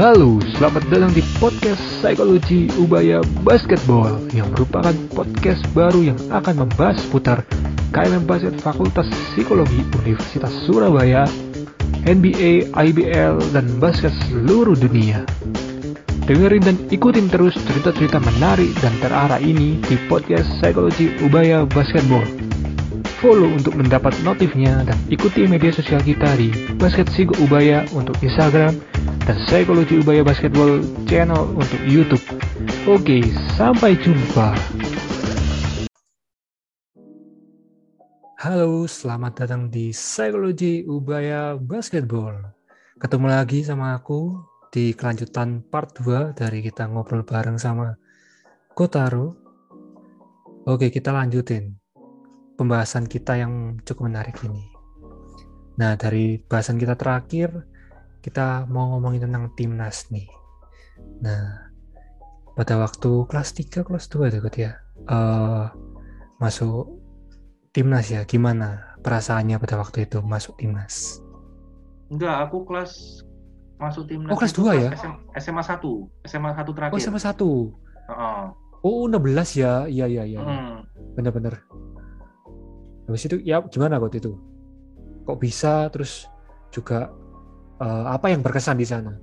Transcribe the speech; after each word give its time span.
Halo, 0.00 0.40
selamat 0.56 0.88
datang 0.88 1.12
di 1.12 1.20
podcast 1.36 1.76
Psikologi 2.00 2.72
Ubaya 2.80 3.20
Basketball 3.44 4.16
yang 4.32 4.48
merupakan 4.56 4.96
podcast 5.12 5.60
baru 5.76 6.00
yang 6.00 6.16
akan 6.32 6.64
membahas 6.64 7.04
seputar 7.04 7.44
KMM 7.92 8.24
Basket 8.24 8.56
Fakultas 8.64 9.04
Psikologi 9.12 9.84
Universitas 10.00 10.56
Surabaya, 10.64 11.28
NBA, 12.08 12.72
IBL, 12.72 13.52
dan 13.52 13.68
basket 13.76 14.16
seluruh 14.24 14.72
dunia. 14.72 15.28
Dengerin 16.24 16.64
dan 16.64 16.80
ikutin 16.88 17.28
terus 17.28 17.52
cerita-cerita 17.68 18.24
menarik 18.24 18.72
dan 18.80 18.96
terarah 19.04 19.36
ini 19.36 19.84
di 19.84 20.00
podcast 20.08 20.48
Psikologi 20.64 21.12
Ubaya 21.20 21.68
Basketball. 21.68 22.24
Follow 23.20 23.52
untuk 23.52 23.76
mendapat 23.76 24.16
notifnya 24.24 24.80
dan 24.80 24.96
ikuti 25.12 25.44
media 25.44 25.76
sosial 25.76 26.00
kita 26.00 26.40
di 26.40 26.48
Basket 26.80 27.04
Sigo 27.12 27.36
Ubaya 27.44 27.84
untuk 27.92 28.16
Instagram 28.24 28.80
dan 29.24 29.36
Psikologi 29.44 30.00
Ubaya 30.00 30.24
Basketball 30.24 30.80
channel 31.04 31.52
untuk 31.52 31.80
YouTube. 31.84 32.22
Oke, 32.88 33.20
sampai 33.56 33.96
jumpa. 34.00 34.56
Halo, 38.40 38.88
selamat 38.88 39.44
datang 39.44 39.68
di 39.68 39.92
Psikologi 39.92 40.88
Ubaya 40.88 41.60
Basketball. 41.60 42.40
Ketemu 42.96 43.26
lagi 43.28 43.60
sama 43.60 43.96
aku 43.96 44.40
di 44.72 44.96
kelanjutan 44.96 45.60
part 45.68 45.92
2 46.00 46.32
dari 46.32 46.64
kita 46.64 46.88
ngobrol 46.88 47.26
bareng 47.26 47.60
sama 47.60 47.92
Kotaro. 48.72 49.36
Oke, 50.64 50.88
kita 50.88 51.12
lanjutin 51.12 51.76
pembahasan 52.56 53.08
kita 53.08 53.40
yang 53.40 53.80
cukup 53.84 54.08
menarik 54.08 54.36
ini. 54.44 54.68
Nah, 55.80 55.96
dari 55.96 56.36
bahasan 56.36 56.76
kita 56.76 56.92
terakhir, 56.92 57.64
kita 58.20 58.68
mau 58.68 58.96
ngomongin 58.96 59.28
tentang 59.28 59.52
timnas 59.56 60.08
nih. 60.12 60.28
Nah, 61.24 61.72
pada 62.54 62.76
waktu 62.80 63.24
kelas 63.26 63.56
3, 63.56 63.84
kelas 63.84 64.06
2 64.12 64.30
itu 64.30 64.68
ya, 64.68 64.76
uh, 65.08 65.72
masuk 66.40 67.00
timnas 67.72 68.12
ya, 68.12 68.24
gimana 68.28 68.96
perasaannya 69.00 69.56
pada 69.56 69.80
waktu 69.80 70.04
itu 70.04 70.20
masuk 70.20 70.60
timnas? 70.60 71.24
Enggak, 72.12 72.48
aku 72.48 72.68
kelas 72.68 73.24
masuk 73.80 74.04
timnas. 74.06 74.32
Oh, 74.32 74.38
kelas 74.38 74.54
2 74.54 74.76
ya? 74.76 74.90
SMA 75.40 75.62
1, 75.64 75.80
SMA 76.28 76.50
1 76.52 76.76
terakhir. 76.76 76.94
Oh, 76.94 77.00
SMA 77.00 77.20
1. 77.20 77.32
Uh 77.40 78.12
-uh. 78.12 78.44
Oh, 78.80 79.04
16 79.08 79.60
ya. 79.60 79.84
Iya, 79.88 80.06
iya, 80.08 80.22
iya. 80.24 80.40
Hmm. 80.40 80.84
Bener-bener 81.16 81.60
habis 83.10 83.26
itu 83.26 83.42
ya 83.42 83.58
gimana 83.66 83.98
kok 83.98 84.14
itu 84.14 84.38
kok 85.26 85.38
bisa 85.42 85.90
terus 85.90 86.30
juga 86.70 87.10
uh, 87.80 88.14
apa 88.14 88.30
yang 88.30 88.44
berkesan 88.44 88.78
di 88.78 88.86
sana 88.86 89.16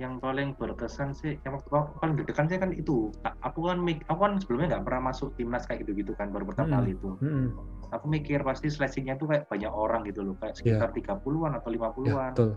yang 0.00 0.18
paling 0.18 0.58
berkesan 0.58 1.14
sih 1.14 1.38
yang 1.46 1.54
waktu 1.54 1.70
aku 1.70 1.94
paling 2.02 2.14
deg-degan 2.18 2.50
sih 2.50 2.58
kan 2.58 2.74
itu 2.74 3.14
aku 3.44 3.70
kan 3.70 3.78
aku 4.10 4.18
kan 4.18 4.32
sebelumnya 4.42 4.74
nggak 4.74 4.84
pernah 4.88 5.12
masuk 5.12 5.30
timnas 5.38 5.62
kayak 5.68 5.86
gitu 5.86 6.02
gitu 6.02 6.12
kan 6.18 6.34
baru 6.34 6.48
pertama 6.48 6.74
hmm. 6.74 6.76
kali 6.80 6.90
itu 6.98 7.10
hmm. 7.22 7.46
aku 7.94 8.06
mikir 8.10 8.42
pasti 8.42 8.66
seleksinya 8.72 9.14
tuh 9.14 9.30
kayak 9.30 9.46
banyak 9.46 9.70
orang 9.70 10.02
gitu 10.08 10.26
loh 10.26 10.34
kayak 10.42 10.58
sekitar 10.58 10.90
iya. 10.90 10.96
tiga 10.96 11.14
puluhan 11.22 11.54
atau 11.54 11.70
lima 11.70 11.94
puluhan 11.94 12.34
yeah, 12.34 12.56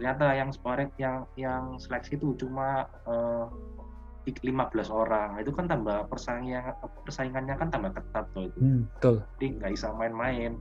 ternyata 0.00 0.26
yang 0.34 0.50
sparek 0.50 0.90
yang 0.96 1.28
yang 1.36 1.76
seleksi 1.78 2.16
itu 2.18 2.34
cuma 2.40 2.88
uh, 3.06 3.46
15 4.24 4.46
orang 4.92 5.42
itu 5.42 5.50
kan 5.50 5.66
tambah 5.66 6.06
persaingan 6.06 6.76
persaingannya 7.02 7.54
kan 7.56 7.68
tambah 7.72 7.90
ketat 7.98 8.24
tuh 8.30 8.46
itu 8.46 8.58
hmm, 8.62 8.82
betul. 8.96 9.16
jadi 9.36 9.46
nggak 9.58 9.70
bisa 9.74 9.88
main-main 9.96 10.52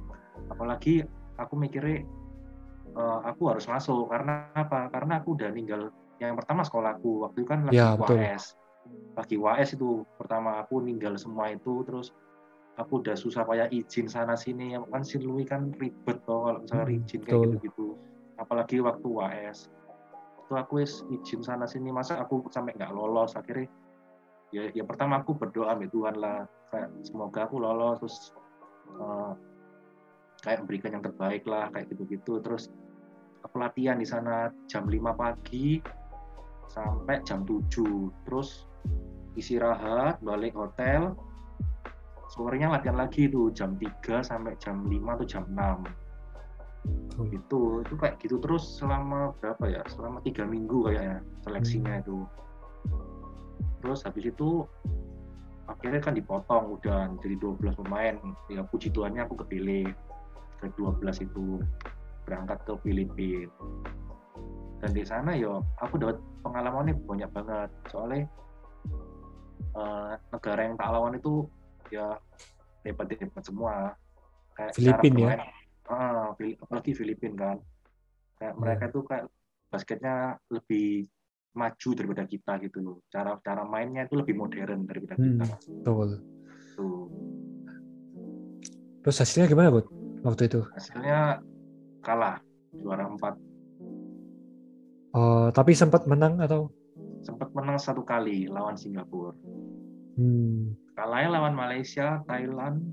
apalagi 0.49 1.05
aku 1.37 1.53
mikirnya 1.53 2.03
uh, 2.99 3.19
aku 3.23 3.55
harus 3.55 3.65
masuk. 3.71 4.11
Karena 4.11 4.51
apa? 4.51 4.91
Karena 4.91 5.23
aku 5.23 5.39
udah 5.39 5.49
ninggal 5.55 5.89
yang 6.19 6.35
pertama 6.35 6.67
sekolahku. 6.67 7.23
Waktu 7.23 7.47
itu 7.47 7.47
kan 7.47 7.59
lagi 7.71 7.79
ya, 7.79 7.95
UAS 7.95 8.59
lagi 9.15 9.35
UAS 9.35 9.75
itu 9.75 10.03
pertama 10.17 10.59
aku 10.59 10.83
ninggal 10.83 11.15
semua 11.15 11.51
itu. 11.53 11.83
Terus 11.87 12.11
aku 12.75 13.03
udah 13.03 13.15
susah 13.15 13.47
payah 13.47 13.71
izin 13.71 14.11
sana 14.11 14.35
sini. 14.35 14.75
Yang 14.75 14.83
kan 14.91 15.03
Sinlui 15.03 15.43
kan 15.47 15.71
ribet 15.79 16.19
tuh 16.27 16.39
kalau 16.43 16.59
misalnya 16.63 16.85
hmm, 16.87 16.97
izin 17.03 17.21
kayak 17.23 17.39
gitu-gitu. 17.47 17.87
Apalagi 18.39 18.79
waktu 18.83 19.07
UAS 19.07 19.71
waktu 20.43 20.53
aku 20.59 20.73
izin 20.83 21.41
sana 21.43 21.65
sini. 21.69 21.93
Masa 21.93 22.19
aku 22.19 22.43
sampai 22.51 22.75
nggak 22.75 22.91
lolos? 22.91 23.35
Akhirnya 23.35 23.69
ya 24.49 24.65
ya 24.73 24.83
pertama 24.83 25.21
aku 25.21 25.37
berdoa 25.37 25.75
sama 25.75 25.87
Tuhan 25.87 26.15
lah. 26.19 26.39
Kayak 26.69 26.89
semoga 27.01 27.39
aku 27.49 27.55
lolos 27.57 27.95
terus 28.01 28.17
uh, 28.97 29.33
kayak 30.39 30.63
memberikan 30.63 30.95
yang 30.97 31.03
terbaik 31.03 31.43
lah 31.45 31.67
kayak 31.73 31.91
gitu-gitu. 31.91 32.39
Terus 32.39 32.71
aku 33.49 33.57
latihan 33.57 33.97
di 33.97 34.05
sana 34.05 34.53
jam 34.69 34.85
5 34.85 35.01
pagi 35.17 35.81
sampai 36.69 37.17
jam 37.25 37.41
7 37.49 37.65
terus 38.29 38.69
istirahat 39.33 40.21
balik 40.21 40.53
hotel. 40.53 41.17
Sorenya 42.29 42.69
latihan 42.69 43.01
lagi 43.01 43.25
tuh 43.25 43.49
jam 43.49 43.73
3 43.73 44.21
sampai 44.21 44.53
jam 44.61 44.85
5 44.85 44.93
atau 45.17 45.25
jam 45.25 45.43
6 45.49 45.57
hmm. 45.57 47.33
itu 47.33 47.81
itu 47.81 47.93
kayak 47.97 48.21
gitu 48.21 48.37
terus 48.37 48.61
selama 48.77 49.33
berapa 49.41 49.65
ya? 49.65 49.81
Selama 49.89 50.21
tiga 50.21 50.45
minggu 50.45 50.85
kayaknya 50.85 51.25
seleksinya 51.41 51.97
hmm. 51.97 52.01
itu. 52.05 52.17
Terus 53.81 54.05
habis 54.05 54.29
itu 54.29 54.61
akhirnya 55.65 56.05
kan 56.05 56.13
dipotong 56.13 56.77
udah 56.77 57.09
jadi 57.17 57.33
12 57.41 57.81
pemain. 57.81 58.13
Ya 58.53 58.61
puji 58.61 58.93
Tuhannya 58.93 59.25
aku 59.25 59.41
kepilih 59.41 59.89
ke 60.61 60.69
12 60.77 61.25
itu 61.25 61.65
berangkat 62.29 62.61
ke 62.61 62.73
Filipina. 62.85 63.49
Dan 64.79 64.89
di 64.93 65.03
sana 65.03 65.33
yo 65.33 65.65
aku 65.81 65.97
dapat 65.97 66.21
pengalamannya 66.45 66.93
banyak 67.03 67.29
banget. 67.33 67.69
Soalnya 67.89 68.29
uh, 69.73 70.13
negara 70.29 70.61
yang 70.69 70.77
tak 70.77 70.89
lawan 70.93 71.17
itu 71.17 71.49
ya 71.89 72.15
hebat-hebat 72.85 73.41
semua. 73.41 73.97
Kayak 74.53 74.73
Filipina 74.77 75.19
ya? 75.19 75.37
ah, 75.89 76.31
apalagi 76.37 76.91
Filipina 76.93 77.33
kan. 77.35 77.57
Kayak 78.39 78.53
hmm. 78.53 78.61
mereka 78.61 78.85
tuh 78.93 79.03
kayak 79.09 79.25
basketnya 79.73 80.37
lebih 80.53 81.09
maju 81.57 81.89
daripada 81.97 82.23
kita 82.29 82.53
gitu. 82.63 82.77
Loh 82.79 82.97
cara 83.09 83.35
cara 83.41 83.65
mainnya 83.65 84.05
itu 84.05 84.15
lebih 84.15 84.37
modern 84.37 84.85
daripada 84.85 85.17
hmm, 85.17 85.25
kita. 85.41 85.45
betul. 85.81 86.09
Tuh. 86.77 87.07
Terus 89.03 89.17
hasilnya 89.19 89.47
gimana 89.51 89.73
bud 89.73 89.87
waktu 90.23 90.47
itu? 90.47 90.61
Hasilnya 90.71 91.43
kalah 91.99 92.39
juara 92.75 93.05
empat. 93.07 93.35
Oh 95.15 95.49
tapi 95.51 95.73
sempat 95.73 96.05
menang 96.05 96.39
atau? 96.39 96.69
Sempat 97.25 97.51
menang 97.51 97.77
satu 97.81 98.05
kali 98.05 98.47
lawan 98.47 98.79
Singapura. 98.79 99.35
Hmm. 100.19 100.75
kalahnya 100.99 101.39
lawan 101.39 101.55
Malaysia 101.55 102.19
Thailand 102.27 102.83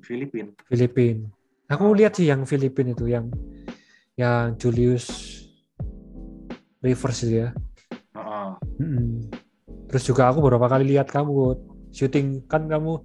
Filipina. 0.00 0.48
Filipina. 0.64 1.28
Aku 1.68 1.92
lihat 1.92 2.16
sih 2.16 2.32
yang 2.32 2.48
Filipina 2.48 2.96
itu 2.96 3.04
yang 3.12 3.28
yang 4.16 4.56
Julius 4.56 5.12
Rivers 6.80 7.20
itu 7.28 7.44
ya. 7.44 7.48
Uh-uh. 8.16 8.56
hmm. 8.80 9.28
Terus 9.92 10.08
juga 10.08 10.32
aku 10.32 10.40
beberapa 10.40 10.72
kali 10.72 10.96
lihat 10.96 11.12
kamu 11.12 11.60
syuting 11.92 12.48
kan 12.48 12.64
kamu 12.64 13.04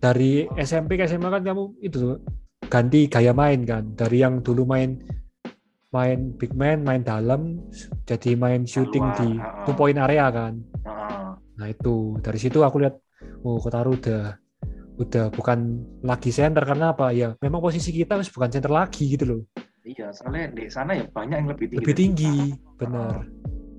dari 0.00 0.48
SMP 0.56 0.96
ke 0.96 1.04
SMA 1.04 1.28
kan 1.28 1.44
kamu 1.44 1.76
itu 1.84 1.96
tuh 1.96 2.16
ganti 2.66 3.06
gaya 3.10 3.32
main 3.32 3.62
kan. 3.62 3.94
Dari 3.94 4.22
yang 4.22 4.42
dulu 4.42 4.66
main 4.66 4.98
main 5.94 6.34
big 6.36 6.52
man 6.52 6.82
main 6.84 7.00
dalam 7.00 7.62
jadi 8.04 8.36
main 8.36 8.66
shooting 8.66 9.06
di 9.16 9.28
two 9.64 9.74
point 9.74 9.96
area 9.96 10.28
kan. 10.30 10.60
Nah 11.56 11.66
itu. 11.70 12.18
Dari 12.20 12.38
situ 12.38 12.60
aku 12.62 12.82
lihat 12.82 12.98
oh 13.46 13.58
Kotaro 13.62 13.94
udah 13.94 14.36
udah 14.96 15.24
bukan 15.32 15.58
lagi 16.02 16.30
center. 16.34 16.62
Karena 16.66 16.92
apa? 16.92 17.14
Ya 17.14 17.34
memang 17.40 17.62
posisi 17.62 17.94
kita 17.94 18.18
harus 18.18 18.28
bukan 18.28 18.50
center 18.52 18.72
lagi 18.72 19.06
gitu 19.08 19.24
loh. 19.24 19.42
Iya 19.86 20.10
soalnya 20.10 20.50
di 20.50 20.66
sana 20.66 20.98
ya 20.98 21.06
banyak 21.06 21.36
yang 21.46 21.48
lebih 21.54 21.66
tinggi 21.70 21.78
lebih 21.78 21.94
tinggi 21.94 22.36
benar. 22.74 23.22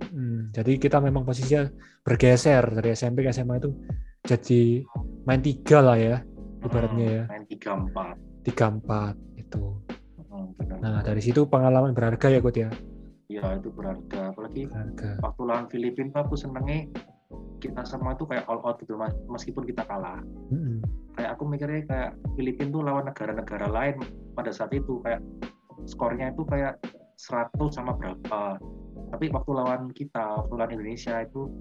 Hmm, 0.08 0.50
jadi 0.56 0.80
kita 0.80 1.04
memang 1.04 1.28
posisinya 1.28 1.68
bergeser 2.08 2.64
dari 2.80 2.96
SMP 2.96 3.28
ke 3.28 3.36
SMA 3.36 3.60
itu 3.60 3.76
jadi 4.24 4.88
main 5.28 5.44
tiga 5.44 5.84
lah 5.84 6.00
ya 6.00 6.18
ibaratnya 6.64 7.08
ya. 7.08 7.24
main 7.32 7.46
tiga 7.48 7.76
empat 7.76 8.16
tiga 8.48 8.72
empat 8.72 9.20
itu 9.36 9.76
hmm, 10.32 10.80
nah 10.80 11.04
dari 11.04 11.20
situ 11.20 11.44
pengalaman 11.46 11.92
berharga 11.92 12.32
ya 12.32 12.40
Kut 12.40 12.56
ya? 12.56 12.72
Iya 13.28 13.60
itu 13.60 13.70
berharga. 13.76 14.32
Apalagi 14.32 14.72
berharga. 14.72 15.20
waktu 15.20 15.42
lawan 15.44 15.68
Filipina 15.68 16.24
aku 16.24 16.40
senengnya 16.40 16.88
kita 17.60 17.84
semua 17.84 18.16
itu 18.16 18.24
kayak 18.24 18.48
all 18.48 18.64
out 18.64 18.80
gitu 18.80 18.96
meskipun 19.28 19.68
kita 19.68 19.84
kalah. 19.84 20.22
Mm-hmm. 20.54 20.80
kayak 21.18 21.34
aku 21.34 21.44
mikirnya 21.50 21.82
kayak 21.90 22.12
Filipina 22.38 22.70
tuh 22.70 22.84
lawan 22.86 23.06
negara-negara 23.10 23.68
lain 23.68 24.00
pada 24.38 24.54
saat 24.54 24.72
itu. 24.72 25.04
Kayak 25.04 25.20
skornya 25.90 26.32
itu 26.32 26.48
kayak 26.48 26.80
100 27.20 27.52
sama 27.74 27.98
berapa. 28.00 28.62
Tapi 29.12 29.26
waktu 29.34 29.52
lawan 29.52 29.92
kita 29.92 30.46
waktu 30.46 30.54
lawan 30.56 30.72
Indonesia 30.78 31.26
itu 31.26 31.52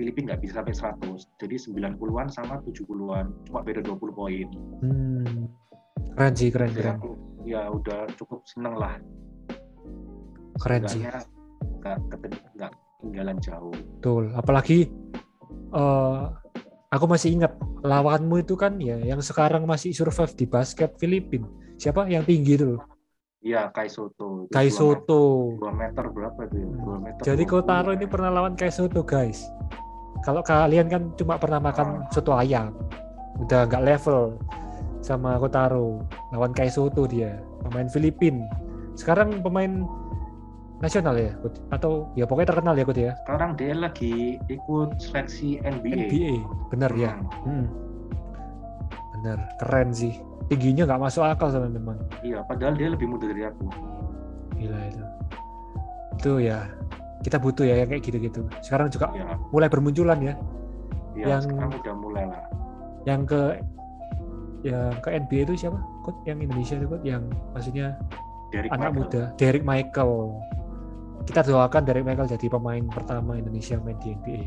Filipina 0.00 0.32
nggak 0.32 0.40
bisa 0.40 0.64
sampai 0.64 0.72
100 0.72 1.44
jadi 1.44 1.56
90-an 1.60 2.26
sama 2.32 2.56
70-an 2.64 3.26
cuma 3.44 3.60
beda 3.60 3.84
20 3.84 4.00
poin 4.16 4.46
hmm. 4.80 5.44
keren 6.16 6.32
sih 6.32 6.48
keren 6.48 6.72
keren 6.72 6.96
ya 7.44 7.68
udah 7.68 8.08
cukup 8.16 8.40
seneng 8.48 8.80
lah 8.80 8.96
keren 10.64 10.88
sih 10.88 11.04
nggak 11.04 12.00
nggak 12.56 12.72
ketinggalan 12.72 13.36
jauh 13.44 13.76
betul 14.00 14.32
apalagi 14.32 14.88
uh, 15.76 16.32
aku 16.88 17.04
masih 17.04 17.36
ingat 17.36 17.52
lawanmu 17.84 18.40
itu 18.40 18.56
kan 18.56 18.80
ya 18.80 18.96
yang 19.04 19.20
sekarang 19.20 19.68
masih 19.68 19.92
survive 19.92 20.32
di 20.32 20.48
basket 20.48 20.96
Filipina 20.96 21.44
siapa 21.76 22.08
yang 22.08 22.24
tinggi 22.24 22.56
itu 22.56 22.80
Iya, 23.40 23.72
Kai 23.72 23.88
Soto. 23.88 24.44
Kai 24.52 24.68
Soto. 24.68 25.56
2 25.56 25.64
meter 25.72 26.12
berapa 26.12 26.44
itu 26.44 26.60
ya? 26.60 26.68
2 26.76 27.04
meter. 27.08 27.22
Jadi 27.24 27.42
Kotaro 27.48 27.96
ini 27.96 28.04
pernah 28.04 28.28
lawan 28.28 28.52
Kai 28.52 28.68
Soto, 28.68 29.00
guys. 29.00 29.48
Kalau 30.20 30.44
kalian 30.44 30.86
kan 30.88 31.02
cuma 31.16 31.40
pernah 31.40 31.60
makan 31.60 32.04
soto 32.12 32.36
ayam. 32.36 32.76
Udah 33.40 33.64
nggak 33.64 33.84
level 33.84 34.36
sama 35.00 35.40
Kotaro. 35.40 36.04
Lawan 36.32 36.52
Kai 36.52 36.68
Soto 36.68 37.08
dia, 37.08 37.40
pemain 37.64 37.88
Filipin. 37.88 38.44
Sekarang 38.94 39.40
pemain 39.40 39.88
nasional 40.80 41.16
ya, 41.16 41.32
atau 41.72 42.08
ya 42.16 42.24
pokoknya 42.28 42.48
terkenal 42.52 42.74
ya, 42.76 42.84
Kut 42.84 42.98
ya. 43.00 43.12
Sekarang 43.24 43.56
dia 43.56 43.72
lagi 43.72 44.36
ikut 44.52 45.00
seleksi 45.00 45.60
NBA. 45.64 46.08
NBA, 46.08 46.34
benar 46.68 46.92
ya. 46.96 47.16
Hmm. 47.48 47.68
Bener, 49.16 49.40
keren 49.60 49.92
sih 49.92 50.16
tingginya 50.50 50.82
nggak 50.82 51.02
masuk 51.06 51.22
akal 51.22 51.46
sama 51.54 51.70
memang 51.70 51.94
iya 52.26 52.42
padahal 52.42 52.74
dia 52.74 52.90
lebih 52.90 53.06
muda 53.06 53.30
dari 53.30 53.46
aku 53.46 53.70
gila 54.58 54.80
itu 54.90 55.04
itu 56.18 56.32
ya 56.50 56.66
kita 57.20 57.36
butuh 57.36 57.64
ya 57.68 57.76
yang 57.84 57.88
kayak 57.88 58.02
gitu-gitu. 58.04 58.48
Sekarang 58.64 58.88
juga 58.88 59.12
ya. 59.12 59.36
mulai 59.52 59.68
bermunculan 59.68 60.18
ya, 60.24 60.34
ya 61.12 61.36
yang 61.36 61.42
sekarang 61.44 61.70
udah 61.76 61.94
mulai 61.96 62.24
lah. 62.24 62.42
yang 63.04 63.20
ke 63.28 63.60
yang 64.64 64.92
ke 65.00 65.08
NBA 65.16 65.52
itu 65.52 65.66
siapa? 65.66 65.80
Kok 66.04 66.24
yang 66.24 66.38
Indonesia 66.40 66.74
itu 66.76 66.86
kok 66.88 67.02
yang 67.04 67.22
maksudnya 67.52 67.96
Derek 68.52 68.70
anak 68.72 68.92
Michael. 68.92 69.00
muda. 69.04 69.22
Derek 69.36 69.64
Michael. 69.64 70.12
Kita 71.28 71.40
doakan 71.44 71.82
Derek 71.84 72.04
Michael 72.08 72.28
jadi 72.28 72.46
pemain 72.48 72.84
pertama 72.88 73.36
Indonesia 73.36 73.76
main 73.84 73.96
di 74.00 74.16
NBA 74.16 74.40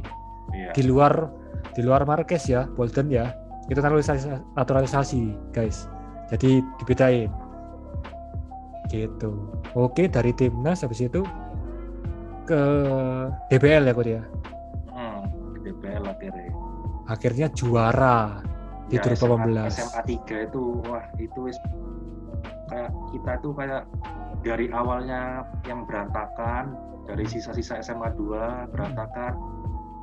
ya. 0.54 0.72
di 0.74 0.82
luar 0.86 1.30
di 1.78 1.82
luar 1.86 2.02
Marquez 2.06 2.50
ya 2.50 2.66
Bolden 2.74 3.10
ya. 3.14 3.30
Itu 3.70 3.80
naturalisasi, 3.80 4.58
naturalisasi 4.58 5.22
guys. 5.54 5.86
Jadi 6.34 6.62
dibedain. 6.82 7.30
Gitu. 8.90 9.32
Oke 9.74 10.10
dari 10.10 10.34
timnas 10.36 10.82
habis 10.86 11.02
itu 11.06 11.24
ke 12.44 12.62
DBL 13.52 13.84
ya 13.90 13.94
kok 13.96 14.06
ya? 14.08 14.24
Hmm, 14.92 15.22
DBL 15.64 16.04
akhirnya. 16.04 16.52
Akhirnya 17.08 17.48
juara 17.52 18.44
di 18.88 19.00
ya, 19.00 19.04
2018 19.04 19.72
SMA 19.72 20.02
3 20.06 20.48
itu 20.52 20.62
wah 20.86 21.04
itu 21.20 21.40
kayak 22.68 22.92
kita 23.16 23.32
tuh 23.40 23.52
kayak 23.56 23.84
dari 24.44 24.68
awalnya 24.76 25.48
yang 25.64 25.88
berantakan 25.88 26.76
dari 27.08 27.24
sisa-sisa 27.28 27.80
SMA 27.80 28.12
2 28.16 28.72
berantakan 28.76 29.34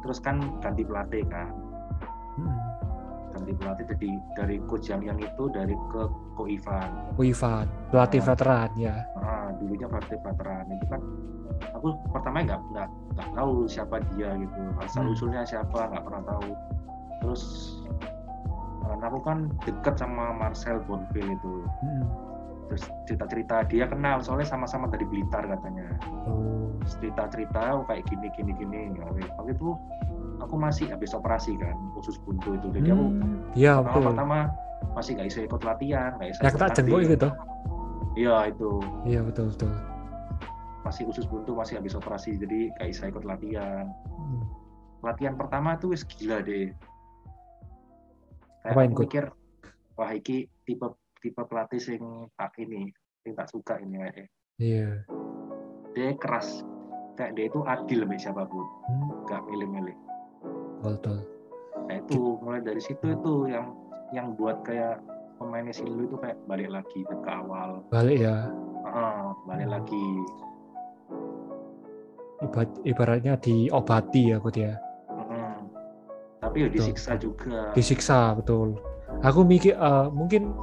terus 0.00 0.18
kan 0.20 0.40
ganti 0.64 0.82
pelatih 0.84 1.24
kan? 1.28 1.52
Hmm. 2.40 2.60
Ganti 3.36 3.52
pelatih 3.56 3.84
jadi 3.94 4.10
dari 4.36 4.56
coach 4.64 4.88
yang 4.88 5.04
yang 5.04 5.18
itu 5.20 5.44
dari 5.52 5.76
ke 5.92 6.02
Ko 6.34 6.48
Ivan. 6.48 7.14
Ko 7.14 7.22
Ivan, 7.22 7.66
pelatih 7.92 8.20
nah, 8.24 8.26
veteran 8.32 8.70
ya. 8.80 8.96
Nah, 9.20 9.48
dulunya 9.60 9.86
pelatih 9.86 10.18
veteran 10.24 10.64
itu 10.72 10.86
kan 10.88 11.00
aku 11.74 11.96
pertama 12.12 12.44
nggak 12.44 12.60
nggak 12.72 12.88
nggak 13.16 13.28
tahu 13.36 13.68
siapa 13.68 14.02
dia 14.14 14.34
gitu. 14.36 14.60
Asal 14.80 15.08
hmm. 15.08 15.14
usulnya 15.14 15.42
siapa 15.44 15.90
nggak 15.90 16.04
pernah 16.04 16.22
tahu. 16.26 16.50
Terus 17.20 17.42
karena 18.80 19.04
aku 19.06 19.18
kan 19.22 19.38
deket 19.62 19.94
sama 20.00 20.34
Marcel 20.34 20.82
Bonfil 20.84 21.36
itu. 21.36 21.54
Hmm. 21.84 22.04
terus 22.70 22.86
cerita-cerita 23.02 23.66
dia 23.66 23.82
kenal 23.90 24.22
soalnya 24.22 24.46
sama-sama 24.46 24.86
dari 24.86 25.02
Blitar 25.02 25.42
katanya. 25.42 25.90
Oh. 26.30 26.70
cerita-cerita 26.86 27.74
oh, 27.74 27.82
kayak 27.90 28.06
gini 28.06 28.30
gini 28.30 28.54
gini. 28.54 28.94
Ya, 28.94 29.10
waktu 29.10 29.58
itu 29.58 29.74
aku 30.38 30.54
masih 30.54 30.86
habis 30.94 31.10
operasi 31.10 31.58
kan 31.58 31.74
khusus 31.98 32.14
buntu 32.22 32.54
itu. 32.54 32.70
Jadi 32.70 32.94
aku 32.94 33.06
hmm, 33.10 33.58
ya, 33.58 33.82
pertama, 33.82 33.90
betul. 33.90 34.02
pertama 34.14 34.38
masih 34.94 35.10
gak 35.18 35.28
bisa 35.28 35.40
ikut 35.44 35.62
latihan 35.62 36.10
gak 36.18 36.28
bisa 36.32 36.40
ya 36.40 36.50
kita 36.50 36.66
jengkok 36.78 37.00
itu 37.02 37.28
iya 38.18 38.36
itu. 38.50 38.70
Iya 39.06 39.20
betul 39.22 39.44
betul 39.54 39.70
masih 40.86 41.04
khusus 41.08 41.26
buntu 41.28 41.52
masih 41.52 41.76
habis 41.76 41.92
operasi 41.96 42.36
jadi 42.40 42.72
gak 42.80 42.88
bisa 42.90 43.04
ikut 43.10 43.24
latihan. 43.24 43.86
Hmm. 44.08 44.44
latihan 45.00 45.32
pertama 45.32 45.80
tuh 45.80 45.96
wis 45.96 46.04
gila 46.04 46.44
deh. 46.44 46.68
Kayak 48.60 48.74
Apa 48.76 48.80
aku 48.84 49.02
mikir 49.08 49.24
wah 49.96 50.12
iki 50.12 50.44
tipe 50.68 50.92
tipe 51.24 51.40
pelatih 51.48 51.80
sing 51.80 52.28
tak 52.36 52.52
ini 52.60 52.92
yang 53.24 53.32
tak 53.36 53.48
suka 53.48 53.80
ini 53.80 53.96
kayak 53.96 54.28
iya. 54.60 54.90
Dia 55.96 56.12
keras. 56.20 56.64
Kayak 57.16 57.32
dia 57.36 57.44
itu 57.48 57.60
adil 57.64 58.04
sama 58.04 58.16
siapa 58.20 58.42
pun. 58.44 58.66
Hmm. 58.92 59.24
gak 59.24 59.42
milih-milih. 59.48 59.96
Betul 60.84 61.40
nah 61.90 61.98
itu 61.98 62.38
mulai 62.38 62.62
dari 62.62 62.78
situ 62.78 63.02
itu 63.02 63.50
yang 63.50 63.74
yang 64.14 64.38
buat 64.38 64.62
kayak 64.62 65.02
pemainnya 65.42 65.74
Silu 65.74 66.06
itu 66.06 66.14
kayak 66.22 66.38
balik 66.46 66.70
lagi 66.70 67.02
ke 67.02 67.16
awal. 67.26 67.82
Balik 67.90 68.22
ya? 68.22 68.46
Uh, 68.86 69.34
balik 69.50 69.66
hmm. 69.66 69.74
lagi 69.74 70.06
ibaratnya 72.84 73.36
diobati 73.36 74.32
ya 74.32 74.36
Bud 74.40 74.56
ya. 74.56 74.74
Hmm. 75.10 75.68
tapi 76.40 76.64
ya 76.64 76.68
disiksa 76.72 77.20
juga. 77.20 77.70
Disiksa 77.76 78.32
betul. 78.36 78.80
Aku 79.20 79.44
mikir 79.44 79.76
uh, 79.76 80.08
mungkin 80.08 80.56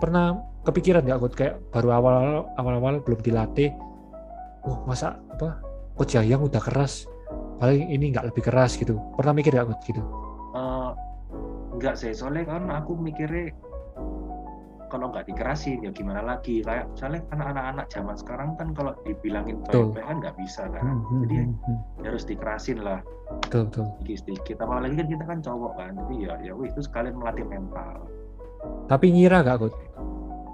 pernah 0.00 0.40
kepikiran 0.64 1.04
ya 1.04 1.20
Bud 1.20 1.36
kayak 1.36 1.60
baru 1.68 1.92
awal 2.00 2.14
awal 2.56 2.74
awal 2.80 2.94
belum 3.04 3.20
dilatih 3.20 3.72
oh 4.64 4.80
masa 4.88 5.20
apa 5.36 5.60
coach 5.94 6.16
yang 6.16 6.40
udah 6.44 6.60
keras 6.60 7.06
paling 7.58 7.90
ini 7.90 8.14
nggak 8.14 8.32
lebih 8.32 8.42
keras 8.48 8.78
gitu. 8.78 8.96
Pernah 9.18 9.34
mikir 9.34 9.52
gak 9.52 9.68
gitu? 9.84 10.00
Uh, 10.54 10.94
nggak 11.76 11.98
sih. 11.98 12.14
Soalnya 12.14 12.46
kan 12.48 12.70
aku 12.70 12.94
mikirnya 12.96 13.52
kalau 14.88 15.12
nggak 15.12 15.28
dikerasin 15.28 15.84
ya 15.84 15.92
gimana 15.92 16.20
lagi? 16.24 16.64
Kayak 16.64 16.88
soalnya 16.96 17.22
kan 17.28 17.40
anak-anak 17.40 17.86
zaman 17.92 18.16
sekarang 18.16 18.48
kan 18.56 18.72
kalau 18.72 18.92
dibilangin 19.04 19.60
baik-baik 19.68 20.04
kan 20.04 20.16
nggak 20.20 20.36
bisa 20.40 20.62
kan? 20.68 20.84
Hmm, 20.84 21.00
hmm, 21.04 21.20
jadi 21.24 21.36
hmm, 21.44 21.54
hmm. 21.54 21.78
harus 22.08 22.24
dikerasin 22.24 22.78
lah. 22.80 23.00
Betul 23.44 23.68
betul. 23.68 23.84
Sedikit 24.00 24.18
sedikit 24.24 24.56
apalagi 24.64 24.94
kan 24.96 25.06
kita 25.08 25.24
kan 25.28 25.38
cowok 25.44 25.72
kan 25.76 25.92
jadi 25.94 26.14
ya 26.16 26.32
ya 26.48 26.52
wih, 26.56 26.68
itu 26.72 26.80
sekalian 26.82 27.16
melatih 27.16 27.44
mental. 27.44 28.08
Tapi 28.88 29.06
ngira 29.12 29.44
nggak 29.44 29.56
kok 29.62 29.72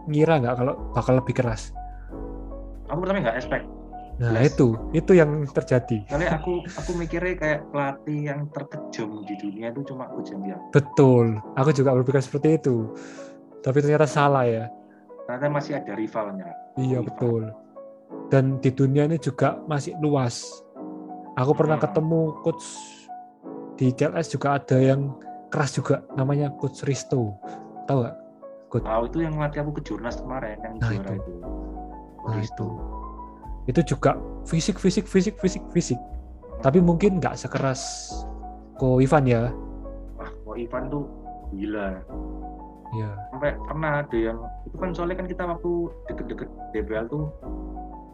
ngira 0.08 0.34
nggak 0.40 0.54
kalau 0.60 0.74
bakal 0.92 1.14
lebih 1.16 1.34
keras? 1.36 1.72
Aku 2.92 3.00
pertama 3.00 3.24
nggak 3.24 3.38
expect. 3.40 3.66
Nah 4.14 4.30
yes. 4.38 4.54
itu, 4.54 4.78
itu 4.94 5.12
yang 5.18 5.42
terjadi. 5.50 6.06
Karena 6.06 6.38
aku 6.38 6.62
aku 6.78 6.90
mikirnya 6.94 7.34
kayak 7.34 7.60
pelatih 7.74 8.30
yang 8.30 8.46
terkejam 8.54 9.10
di 9.26 9.34
dunia 9.34 9.74
itu 9.74 9.82
cuma 9.90 10.06
Coach 10.06 10.30
dia. 10.38 10.54
Betul, 10.70 11.42
aku 11.58 11.74
juga 11.74 11.90
berpikir 11.98 12.22
seperti 12.22 12.62
itu. 12.62 12.94
Tapi 13.64 13.76
ternyata 13.80 14.04
salah 14.04 14.44
ya. 14.44 14.68
Ternyata 15.24 15.48
masih 15.48 15.72
ada 15.80 15.92
rivalnya. 15.96 16.52
Iya 16.76 17.00
rival. 17.00 17.08
betul. 17.08 17.42
Dan 18.28 18.60
di 18.60 18.70
dunia 18.70 19.08
ini 19.08 19.16
juga 19.16 19.56
masih 19.64 19.96
luas. 20.04 20.44
Aku 21.40 21.56
pernah 21.56 21.80
hmm. 21.80 21.84
ketemu 21.88 22.20
coach 22.44 22.66
di 23.74 23.90
CLS 23.90 24.28
juga 24.30 24.60
ada 24.60 24.78
yang 24.78 25.16
keras 25.50 25.74
juga, 25.74 26.06
namanya 26.14 26.54
Coach 26.54 26.86
Risto. 26.86 27.34
Tahu 27.90 28.06
gak? 28.06 28.16
Coach. 28.70 28.86
Tahu 28.86 29.02
itu 29.10 29.18
yang 29.26 29.34
latih 29.34 29.66
aku 29.66 29.82
ke 29.82 29.82
Jurnas 29.82 30.22
kemarin 30.22 30.62
yang 30.62 30.74
nah, 30.78 30.90
juara 30.94 31.10
itu. 31.18 31.22
itu. 31.26 31.32
Nah, 32.22 32.34
Risto. 32.38 32.66
Itu 32.70 32.94
itu 33.64 33.80
juga 33.96 34.20
fisik 34.44 34.76
fisik 34.76 35.08
fisik 35.08 35.40
fisik 35.40 35.64
fisik 35.72 36.00
tapi 36.60 36.80
mungkin 36.80 37.16
nggak 37.20 37.36
sekeras 37.36 38.12
Ko 38.76 39.00
Ivan 39.00 39.24
ya 39.24 39.48
wah 40.20 40.30
Ko 40.44 40.56
Ivan 40.56 40.92
tuh 40.92 41.08
gila 41.56 42.04
ya 42.98 43.10
sampai 43.34 43.52
pernah 43.66 43.92
ada 44.02 44.18
yang 44.18 44.38
itu 44.66 44.76
kan 44.78 44.90
soalnya 44.94 45.16
kan 45.22 45.26
kita 45.28 45.42
waktu 45.44 45.72
deket-deket 46.10 46.48
DBL 46.72 47.06
tuh 47.10 47.24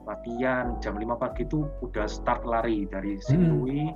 latihan 0.09 0.75
jam 0.83 0.99
5 0.99 1.07
pagi 1.23 1.47
tuh 1.47 1.69
udah 1.85 2.07
start 2.11 2.43
lari 2.43 2.89
dari 2.91 3.21
Sinlui 3.23 3.93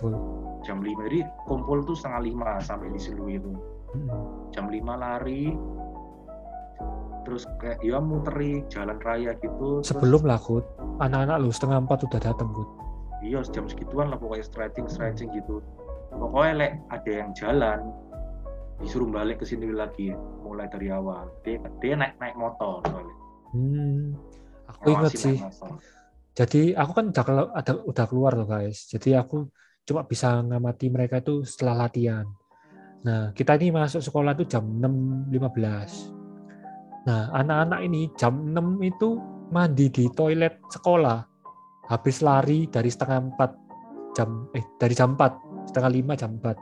hmm. 0.00 0.64
jam 0.64 0.80
5 0.80 1.06
jadi 1.10 1.20
kumpul 1.44 1.84
tuh 1.84 1.96
setengah 1.98 2.20
lima 2.24 2.50
sampai 2.64 2.88
di 2.94 3.00
Sinlui 3.00 3.36
itu. 3.36 3.52
Hmm. 3.90 4.48
jam 4.54 4.70
5 4.70 4.80
lari 4.86 5.52
terus 7.26 7.44
kayak 7.60 7.84
ya 7.84 8.00
muteri 8.00 8.64
jalan 8.72 8.96
raya 9.04 9.36
gitu 9.42 9.84
sebelum 9.84 10.24
terus, 10.24 10.30
lakut 10.30 10.64
anak-anak 11.04 11.36
lu 11.44 11.52
setengah 11.52 11.84
empat 11.84 12.06
udah 12.08 12.20
datang 12.22 12.48
bud 12.48 12.64
iya 13.20 13.44
jam 13.44 13.68
segituan 13.68 14.08
lah 14.08 14.16
pokoknya 14.16 14.44
stretching 14.44 14.88
stretching 14.88 15.28
gitu. 15.36 15.60
Pokoknya 16.10 16.52
lek 16.58 16.72
ada 16.90 17.10
yang 17.10 17.30
jalan 17.38 17.78
disuruh 18.80 19.08
balik 19.08 19.40
ke 19.40 19.44
sini 19.46 19.68
lagi 19.70 20.12
mulai 20.44 20.66
dari 20.72 20.88
awal. 20.88 21.28
Dia 21.44 21.60
dia 21.78 21.94
naik 21.96 22.16
naik 22.16 22.36
motor 22.36 22.80
soalnya. 22.88 23.14
Hmm, 23.52 24.16
aku 24.68 24.88
ingat 24.94 25.12
sih. 25.14 25.36
jadi 26.30 26.78
aku 26.78 26.92
kan 26.94 27.04
udah 27.10 27.24
ada 27.52 27.72
udah 27.84 28.04
keluar 28.08 28.32
loh 28.34 28.48
guys. 28.48 28.88
Jadi 28.88 29.12
aku 29.14 29.48
cuma 29.84 30.06
bisa 30.08 30.40
ngamati 30.40 30.88
mereka 30.88 31.20
itu 31.20 31.44
setelah 31.44 31.86
latihan. 31.86 32.24
Nah 33.04 33.32
kita 33.36 33.60
ini 33.60 33.72
masuk 33.72 34.00
sekolah 34.00 34.32
tuh 34.36 34.46
jam 34.48 34.64
6.15 34.64 36.20
Nah, 37.00 37.32
anak-anak 37.32 37.80
ini 37.88 38.12
jam 38.12 38.52
6 38.52 38.76
itu 38.84 39.16
mandi 39.50 39.88
di 39.88 40.04
toilet 40.12 40.60
sekolah. 40.68 41.26
habis 41.90 42.22
lari 42.22 42.70
dari 42.70 42.86
setengah 42.86 43.34
empat 43.34 43.50
jam 44.14 44.46
eh 44.54 44.62
dari 44.78 44.94
jam 44.94 45.18
empat 45.18 45.34
setengah 45.66 45.90
lima 45.90 46.14
jam 46.14 46.38
empat 46.38 46.54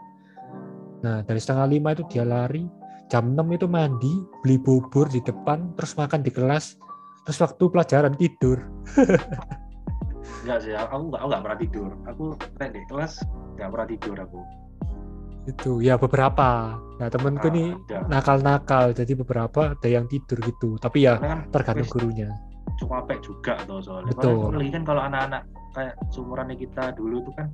nah 1.05 1.23
dari 1.23 1.39
setengah 1.39 1.67
lima 1.71 1.95
itu 1.95 2.03
dia 2.11 2.27
lari 2.27 2.67
jam 3.09 3.33
enam 3.33 3.49
itu 3.55 3.65
mandi 3.71 4.13
beli 4.45 4.59
bubur 4.59 5.09
di 5.09 5.23
depan 5.25 5.73
terus 5.79 5.95
makan 5.95 6.21
di 6.21 6.31
kelas 6.35 6.77
terus 7.25 7.39
waktu 7.41 7.65
pelajaran 7.71 8.15
tidur 8.19 8.59
Enggak 10.45 10.59
sih, 10.65 10.73
aku 10.73 11.13
enggak, 11.13 11.21
aku 11.21 11.29
enggak 11.29 11.43
pernah 11.45 11.59
tidur. 11.59 11.91
Aku 12.09 12.25
kayak 12.57 12.73
di 12.73 12.83
kelas 12.89 13.13
enggak 13.57 13.69
pernah 13.69 13.89
tidur 13.89 14.17
aku. 14.17 14.41
Itu 15.49 15.73
ya 15.81 15.95
beberapa. 15.97 16.49
Nah 17.01 17.09
temenku 17.09 17.49
ah, 17.49 17.53
nih 17.53 17.69
nakal-nakal, 18.09 18.85
jadi 18.93 19.13
beberapa 19.17 19.77
ada 19.77 19.89
yang 19.89 20.05
tidur 20.09 20.39
gitu. 20.45 20.77
Tapi 20.77 21.09
ya 21.09 21.17
kan 21.21 21.49
tergantung 21.53 21.89
gurunya. 21.89 22.29
Cuma 22.79 23.03
apek 23.03 23.25
juga 23.25 23.59
tuh 23.65 23.81
soalnya. 23.81 24.13
Betul. 24.13 24.53
Apalagi 24.53 24.71
kan 24.73 24.83
kalau 24.85 25.03
anak-anak 25.05 25.43
kayak 25.73 25.95
seumuran 26.13 26.53
kita 26.55 26.85
dulu 26.97 27.21
itu 27.25 27.33
kan 27.37 27.49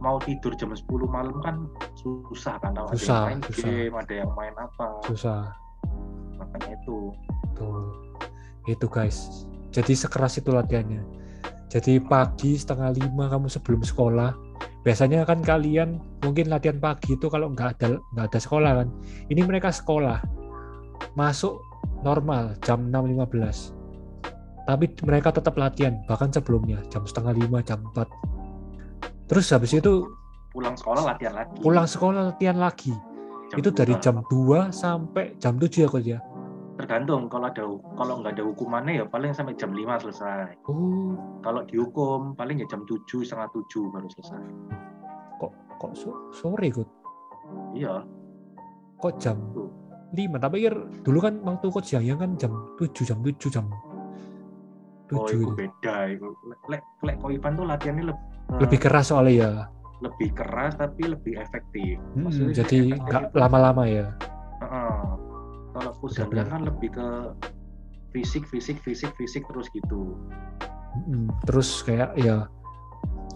mau 0.00 0.16
tidur 0.24 0.56
jam 0.56 0.72
10 0.72 0.84
malam 1.06 1.36
kan 1.44 1.56
susah 2.00 2.56
kan 2.58 2.72
susah, 2.96 2.96
ada 2.96 3.04
yang 3.04 3.24
main 3.28 3.40
susah. 3.44 3.64
game, 3.68 3.94
ada 3.94 4.14
yang 4.16 4.30
main 4.32 4.54
apa. 4.56 4.86
Susah. 5.04 5.40
Makanya 6.40 6.74
itu. 6.80 7.12
Tuh. 7.52 7.84
Itu 8.64 8.86
guys. 8.88 9.46
Jadi 9.70 9.94
sekeras 9.94 10.40
itu 10.40 10.50
latihannya 10.50 11.20
jadi 11.70 12.02
pagi 12.02 12.58
setengah 12.58 12.90
lima 12.98 13.30
kamu 13.30 13.46
sebelum 13.46 13.86
sekolah. 13.86 14.34
Biasanya 14.82 15.22
kan 15.22 15.38
kalian 15.38 16.02
mungkin 16.18 16.50
latihan 16.50 16.82
pagi 16.82 17.14
itu 17.14 17.30
kalau 17.30 17.54
nggak 17.54 17.78
ada 17.78 18.02
nggak 18.10 18.26
ada 18.26 18.38
sekolah 18.42 18.72
kan. 18.82 18.88
Ini 19.30 19.46
mereka 19.46 19.70
sekolah. 19.70 20.18
Masuk 21.14 21.62
normal 22.02 22.58
jam 22.66 22.90
6.15. 22.90 24.66
Tapi 24.66 24.84
mereka 25.06 25.30
tetap 25.30 25.54
latihan 25.54 26.02
bahkan 26.10 26.34
sebelumnya 26.34 26.82
jam 26.90 27.06
setengah 27.06 27.38
lima 27.38 27.62
jam 27.62 27.86
4. 27.94 28.02
Terus 29.30 29.46
habis 29.54 29.70
itu 29.78 30.10
pulang 30.50 30.74
sekolah 30.74 31.14
latihan 31.14 31.34
lagi. 31.38 31.54
Pulang 31.62 31.86
sekolah 31.86 32.34
latihan 32.34 32.58
lagi. 32.58 32.90
Jam 33.50 33.56
itu 33.62 33.70
dari 33.70 33.94
jam 34.02 34.22
2 34.26 34.74
sampai 34.74 35.38
jam 35.38 35.58
7 35.58 35.86
aku 35.86 35.98
ya 36.02 36.18
tergantung 36.80 37.28
kalau 37.28 37.46
ada 37.52 37.64
kalau 38.00 38.14
nggak 38.24 38.40
ada 38.40 38.44
hukumannya 38.48 38.92
ya 38.96 39.04
paling 39.04 39.36
sampai 39.36 39.52
jam 39.60 39.68
5 39.76 40.00
selesai. 40.00 40.56
Oh. 40.64 41.12
Kalau 41.44 41.60
dihukum 41.68 42.32
paling 42.32 42.64
ya 42.64 42.66
jam 42.72 42.88
7 42.88 43.04
setengah 43.20 43.52
7 43.52 43.92
baru 43.92 44.08
selesai. 44.16 44.44
Kok 45.36 45.52
kok 45.76 45.92
so, 45.92 46.10
sore 46.32 46.72
kok 46.72 46.88
iya. 47.76 48.00
Kok 48.96 49.12
jam 49.20 49.36
Tuh. 49.52 49.68
5 50.16 50.40
tapi 50.40 50.64
ya 50.64 50.72
dulu 51.04 51.18
kan 51.20 51.36
waktu 51.44 51.66
kok 51.68 51.84
siang 51.84 52.04
ya 52.08 52.16
kan 52.16 52.40
jam 52.40 52.56
7 52.80 53.04
jam 53.04 53.20
7 53.20 53.36
jam 53.52 53.64
7 55.12 55.20
oh 55.20 55.26
itu 55.28 55.52
beda 55.52 55.94
itu. 56.08 56.28
Lek 56.72 56.82
lek 57.04 57.14
kok 57.20 57.28
Ivan 57.28 57.52
tuh 57.60 57.66
latihannya 57.68 58.04
lebih 58.08 58.24
lebih 58.58 58.78
keras 58.82 59.14
soalnya 59.14 59.34
ya. 59.36 59.52
Lebih 60.00 60.32
keras 60.32 60.74
tapi 60.80 61.02
lebih 61.06 61.38
efektif. 61.38 62.00
Hmm, 62.16 62.50
jadi 62.50 62.96
nggak 62.96 63.36
lama-lama 63.36 63.84
ya? 63.86 64.10
Uh 64.64 65.20
kalau 65.70 65.92
Fuzania 66.02 66.42
kan 66.42 66.66
lebih 66.66 66.90
ke 66.90 67.08
fisik 68.10 68.42
fisik 68.50 68.82
fisik 68.82 69.14
fisik 69.14 69.46
terus 69.46 69.70
gitu. 69.70 70.18
Hmm, 71.06 71.30
terus 71.46 71.86
kayak 71.86 72.18
ya 72.18 72.50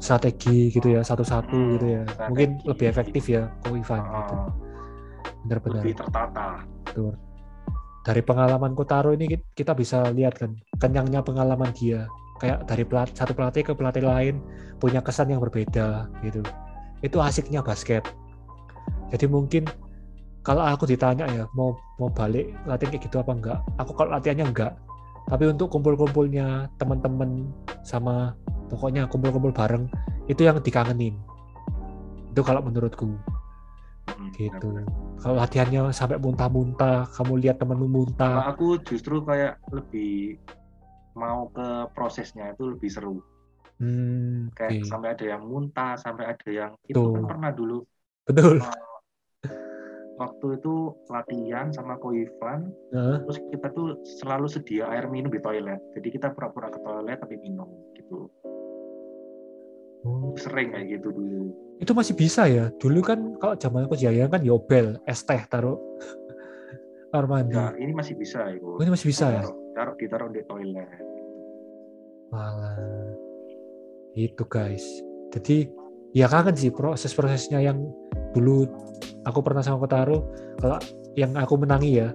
strategi 0.03 0.75
gitu 0.75 0.99
ya 0.99 1.07
satu-satu 1.07 1.55
hmm, 1.55 1.71
gitu 1.79 1.87
ya. 1.87 2.03
strategi. 2.03 2.29
mungkin 2.29 2.51
lebih 2.67 2.87
efektif 2.91 3.25
ya 3.31 3.47
Ko 3.63 3.79
Ivan 3.79 4.03
uh, 4.03 4.11
gitu 4.19 4.37
benar-benar. 5.45 5.83
Lebih 5.85 5.95
tertata. 6.01 6.49
Betul. 6.85 7.15
dari 8.05 8.21
pengalaman 8.21 8.77
Kotaro 8.77 9.17
ini 9.17 9.33
kita 9.57 9.73
bisa 9.73 10.13
lihat 10.13 10.37
kan 10.37 10.53
kenyangnya 10.77 11.25
pengalaman 11.25 11.73
dia 11.73 12.05
kayak 12.45 12.69
dari 12.69 12.85
pelat, 12.85 13.09
satu 13.17 13.33
pelatih 13.33 13.65
ke 13.65 13.73
pelatih 13.73 14.05
lain 14.05 14.37
punya 14.77 15.01
kesan 15.01 15.33
yang 15.33 15.41
berbeda 15.41 16.13
gitu. 16.21 16.45
Itu 17.01 17.25
asiknya 17.25 17.65
basket. 17.65 18.05
Jadi 19.09 19.25
mungkin 19.33 19.65
kalau 20.45 20.61
aku 20.61 20.85
ditanya 20.85 21.25
ya 21.25 21.49
mau 21.57 21.73
mau 21.97 22.13
balik 22.13 22.53
latihan 22.69 22.93
kayak 22.93 23.05
gitu 23.09 23.17
apa 23.17 23.33
enggak? 23.33 23.59
Aku 23.81 23.97
kalau 23.97 24.13
latihannya 24.13 24.45
enggak. 24.45 24.77
Tapi 25.25 25.49
untuk 25.49 25.73
kumpul-kumpulnya 25.73 26.69
teman-teman 26.77 27.49
sama 27.81 28.37
pokoknya 28.69 29.09
kumpul-kumpul 29.09 29.57
bareng 29.57 29.89
itu 30.29 30.45
yang 30.45 30.61
dikangenin. 30.61 31.17
Itu 32.37 32.45
kalau 32.45 32.61
menurutku. 32.61 33.09
Hmm, 34.05 34.29
gitu. 34.37 34.85
kalau 35.17 35.41
latihannya 35.41 35.89
sampai 35.89 36.21
muntah-muntah 36.21 37.09
kamu 37.17 37.41
lihat 37.41 37.57
temenmu 37.57 37.89
muntah. 37.89 38.53
Aku 38.53 38.77
justru 38.85 39.25
kayak 39.25 39.57
lebih 39.73 40.37
mau 41.15 41.51
ke 41.51 41.91
prosesnya 41.95 42.53
itu 42.55 42.75
lebih 42.75 42.91
seru 42.91 43.23
hmm, 43.79 44.55
kayak 44.55 44.83
okay. 44.83 44.87
sampai 44.87 45.09
ada 45.15 45.25
yang 45.25 45.43
muntah 45.47 45.95
sampai 45.99 46.35
ada 46.35 46.49
yang 46.51 46.73
itu 46.87 47.01
kan 47.01 47.25
pernah 47.27 47.51
dulu 47.55 47.83
betul 48.27 48.63
waktu 50.15 50.63
itu 50.63 50.95
latihan 51.11 51.75
sama 51.75 51.99
Ko 51.99 52.15
Ivan, 52.15 52.71
uh. 52.95 53.19
terus 53.27 53.39
kita 53.51 53.69
tuh 53.75 53.99
selalu 54.23 54.47
sedia 54.47 54.87
air 54.91 55.11
minum 55.11 55.31
di 55.31 55.43
toilet. 55.43 55.81
Jadi 55.99 56.09
kita 56.15 56.31
pura-pura 56.33 56.71
ke 56.71 56.79
toilet 56.83 57.19
tapi 57.19 57.35
minum 57.43 57.67
gitu. 57.99 58.31
Oh. 60.05 60.37
Sering 60.37 60.77
kayak 60.77 61.01
gitu 61.01 61.11
dulu. 61.11 61.51
Itu 61.81 61.93
masih 61.97 62.15
bisa 62.15 62.47
ya? 62.47 62.71
Dulu 62.79 63.01
kan 63.03 63.19
kalau 63.41 63.55
zaman 63.59 63.91
aku 63.91 63.99
jaya 63.99 64.31
kan 64.31 64.45
yobel, 64.45 65.01
es 65.09 65.25
teh 65.27 65.41
taruh 65.51 65.81
kamar 67.11 67.27
mandi. 67.31 67.55
Ya, 67.55 67.71
ini 67.79 67.93
masih 67.95 68.15
bisa 68.19 68.43
ya. 68.51 68.59
Oh, 68.59 68.83
ini 68.83 68.91
masih 68.91 69.07
bisa 69.07 69.27
taruh, 69.31 69.39
ya? 69.39 69.64
Taruh 69.75 69.99
ditaruh 69.99 70.31
di 70.31 70.43
toilet. 70.47 70.87
Malah 72.31 72.79
itu 74.15 74.47
guys. 74.47 74.87
Jadi 75.35 75.67
ya 76.15 76.31
kangen 76.31 76.55
sih 76.55 76.71
proses-prosesnya 76.71 77.59
yang 77.59 77.83
dulu 78.31 78.71
aku 79.27 79.43
pernah 79.43 79.67
sama 79.67 79.83
Kotaro. 79.83 80.31
Kalau 80.63 80.79
yang 81.19 81.35
aku 81.35 81.59
menangi 81.59 81.99
ya 81.99 82.15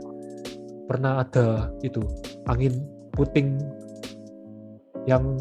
pernah 0.88 1.20
ada 1.22 1.68
itu 1.84 2.00
angin 2.48 2.80
puting 3.12 3.60
yang 5.04 5.36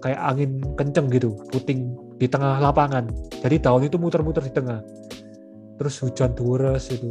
kayak 0.00 0.22
angin 0.22 0.62
kenceng 0.78 1.10
gitu 1.10 1.34
puting 1.50 1.98
di 2.22 2.30
tengah 2.30 2.62
lapangan. 2.62 3.10
Jadi 3.42 3.58
daun 3.58 3.82
itu 3.82 3.98
muter-muter 3.98 4.46
di 4.46 4.54
tengah. 4.54 4.78
Terus 5.82 5.98
hujan 6.06 6.30
deras 6.38 6.94
itu. 6.94 7.10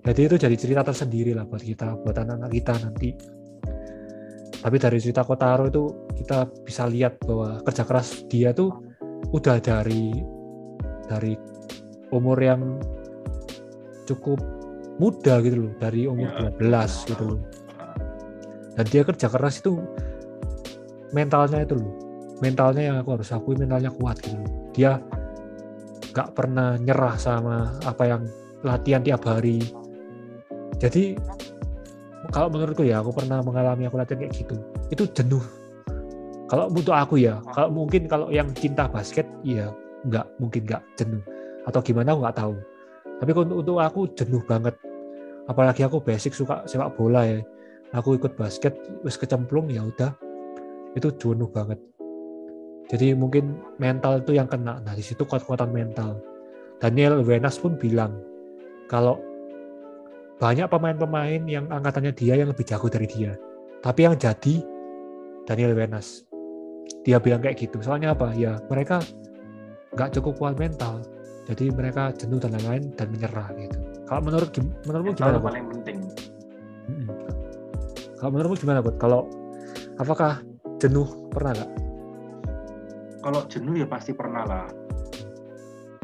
Jadi 0.00 0.20
itu 0.32 0.36
jadi 0.40 0.56
cerita 0.56 0.80
tersendiri 0.86 1.36
lah 1.36 1.44
buat 1.44 1.60
kita 1.60 2.00
buat 2.00 2.16
anak-anak 2.16 2.50
kita 2.54 2.72
nanti 2.78 3.35
tapi 4.62 4.76
dari 4.80 4.98
cerita 5.00 5.22
Kotaro 5.22 5.68
itu 5.68 5.84
kita 6.22 6.48
bisa 6.64 6.88
lihat 6.88 7.20
bahwa 7.24 7.60
kerja 7.64 7.84
keras 7.84 8.24
dia 8.30 8.50
tuh 8.56 8.72
udah 9.32 9.60
dari 9.60 10.12
dari 11.06 11.34
umur 12.14 12.38
yang 12.40 12.78
cukup 14.06 14.38
muda 14.96 15.42
gitu 15.44 15.68
loh 15.68 15.72
dari 15.76 16.08
umur 16.08 16.30
ya, 16.30 16.50
12 16.56 17.10
gitu 17.10 17.24
loh. 17.36 17.40
dan 18.76 18.84
dia 18.92 19.02
kerja 19.04 19.26
keras 19.32 19.60
itu 19.60 19.80
mentalnya 21.16 21.64
itu 21.64 21.76
loh. 21.78 21.92
Mentalnya 22.44 22.82
yang 22.92 22.96
aku 23.00 23.16
harus 23.16 23.32
akui 23.32 23.56
mentalnya 23.56 23.88
kuat 23.88 24.20
gitu 24.20 24.36
loh. 24.36 24.50
Dia 24.76 25.00
gak 26.12 26.36
pernah 26.36 26.76
nyerah 26.80 27.16
sama 27.16 27.76
apa 27.84 28.04
yang 28.04 28.22
latihan 28.60 29.00
tiap 29.04 29.24
hari. 29.24 29.60
Jadi 30.76 31.16
kalau 32.30 32.48
menurutku 32.50 32.82
ya 32.86 33.02
aku 33.02 33.14
pernah 33.14 33.42
mengalami 33.42 33.86
aku 33.86 33.96
latihan 33.98 34.26
kayak 34.26 34.34
gitu. 34.34 34.56
Itu 34.90 35.04
jenuh. 35.10 35.42
Kalau 36.46 36.70
untuk 36.70 36.94
aku 36.94 37.18
ya 37.18 37.42
kalau 37.50 37.68
mungkin 37.74 38.06
kalau 38.06 38.30
yang 38.30 38.46
cinta 38.54 38.86
basket 38.86 39.26
iya 39.42 39.70
nggak 40.06 40.26
mungkin 40.38 40.62
nggak 40.66 40.82
jenuh. 40.94 41.22
Atau 41.66 41.82
gimana 41.82 42.14
aku 42.14 42.20
nggak 42.22 42.38
tahu. 42.38 42.54
Tapi 43.16 43.30
untuk, 43.32 43.56
untuk 43.64 43.76
aku 43.82 44.00
jenuh 44.14 44.42
banget. 44.46 44.74
Apalagi 45.46 45.82
aku 45.86 46.02
basic 46.02 46.34
suka 46.34 46.62
sepak 46.66 46.94
bola 46.94 47.26
ya. 47.26 47.38
Aku 47.94 48.18
ikut 48.18 48.34
basket 48.34 48.74
wis 49.02 49.18
kecemplung 49.18 49.70
ya 49.70 49.82
udah. 49.86 50.14
Itu 50.94 51.10
jenuh 51.18 51.50
banget. 51.50 51.78
Jadi 52.86 53.18
mungkin 53.18 53.58
mental 53.82 54.22
itu 54.22 54.38
yang 54.38 54.46
kena. 54.46 54.78
Nah 54.82 54.94
di 54.94 55.02
situ 55.02 55.26
kuat-kuatan 55.26 55.74
mental. 55.74 56.22
Daniel 56.78 57.24
Wenas 57.24 57.58
pun 57.58 57.74
bilang 57.74 58.14
kalau 58.86 59.18
banyak 60.36 60.68
pemain-pemain 60.68 61.48
yang 61.48 61.64
angkatannya 61.72 62.12
dia 62.12 62.36
yang 62.36 62.52
lebih 62.52 62.68
jago 62.68 62.92
dari 62.92 63.08
dia. 63.08 63.32
Tapi 63.80 64.04
yang 64.04 64.16
jadi 64.20 64.60
Daniel 65.48 65.72
Wenas. 65.72 66.28
Dia 67.08 67.16
bilang 67.16 67.40
kayak 67.40 67.56
gitu. 67.56 67.80
Soalnya 67.80 68.12
apa? 68.12 68.36
Ya 68.36 68.60
mereka 68.68 69.00
nggak 69.96 70.12
cukup 70.20 70.36
kuat 70.36 70.54
mental. 70.60 71.00
Jadi 71.46 71.70
mereka 71.72 72.10
jenuh 72.12 72.42
dan 72.42 72.52
lain-lain 72.58 72.90
dan 72.98 73.06
menyerah 73.08 73.48
gitu. 73.56 73.78
Kalau 74.06 74.20
menurut 74.22 74.50
menurutmu 74.84 75.12
gimana 75.14 75.38
paling 75.40 75.66
penting. 75.72 75.98
Hmm. 76.86 77.10
kalau 78.22 78.30
menurutmu 78.30 78.56
gimana 78.62 78.78
buat 78.78 78.96
kalau 79.02 79.26
apakah 79.98 80.38
jenuh 80.78 81.06
pernah 81.32 81.54
nggak? 81.56 81.70
Kalau 83.24 83.40
jenuh 83.50 83.74
ya 83.82 83.86
pasti 83.88 84.12
pernah 84.14 84.44
lah. 84.46 84.66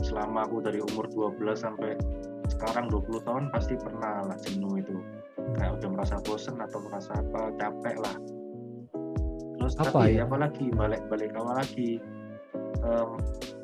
Selama 0.02 0.46
aku 0.46 0.58
dari 0.62 0.82
umur 0.82 1.06
12 1.06 1.54
sampai 1.54 1.94
sekarang 2.52 2.92
20 2.92 3.25
tahun 3.25 3.44
pasti 3.50 3.75
pernah 3.80 4.28
lah 4.28 4.38
jenuh 4.44 4.76
itu. 4.76 4.97
Kayak 5.56 5.80
udah 5.80 5.88
merasa 5.97 6.14
bosen 6.23 6.61
atau 6.61 6.78
merasa 6.85 7.11
apa 7.16 7.50
capek 7.56 7.97
lah. 7.99 8.16
Terus 9.59 9.75
apa 9.78 10.11
ya? 10.11 10.28
apalagi 10.28 10.68
balik 10.75 11.02
balik 11.09 11.32
awal 11.38 11.59
lagi. 11.59 12.02
Um, 12.82 13.16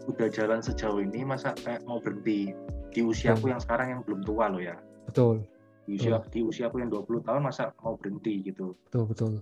udah 0.09 0.31
jalan 0.31 0.65
sejauh 0.65 1.03
ini 1.03 1.27
masa 1.27 1.53
kayak 1.61 1.85
mau 1.85 2.01
berhenti. 2.01 2.55
Di 2.89 3.05
usiaku 3.05 3.47
hmm. 3.47 3.53
yang 3.57 3.61
sekarang 3.61 3.87
yang 3.93 4.01
belum 4.07 4.21
tua 4.25 4.49
loh 4.49 4.63
ya. 4.63 4.77
Betul. 5.05 5.45
Di 5.85 6.01
usia 6.01 6.17
betul. 6.21 6.31
di 6.33 6.41
usiaku 6.49 6.77
yang 6.81 6.91
20 6.93 7.27
tahun 7.29 7.43
masa 7.45 7.77
mau 7.85 7.95
berhenti 8.01 8.41
gitu. 8.47 8.73
Betul 8.89 9.05
betul. 9.11 9.33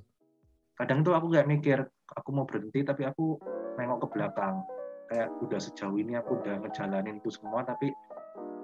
Kadang 0.76 1.06
tuh 1.06 1.14
aku 1.16 1.32
nggak 1.32 1.46
mikir 1.48 1.78
aku 2.12 2.28
mau 2.34 2.44
berhenti 2.44 2.82
tapi 2.82 3.06
aku 3.06 3.38
nengok 3.78 4.06
ke 4.06 4.08
belakang. 4.18 4.64
Kayak 5.06 5.30
udah 5.38 5.60
sejauh 5.62 5.96
ini 6.02 6.18
aku 6.18 6.42
udah 6.42 6.58
ngejalanin 6.66 7.22
itu 7.22 7.30
semua 7.30 7.62
tapi 7.62 7.94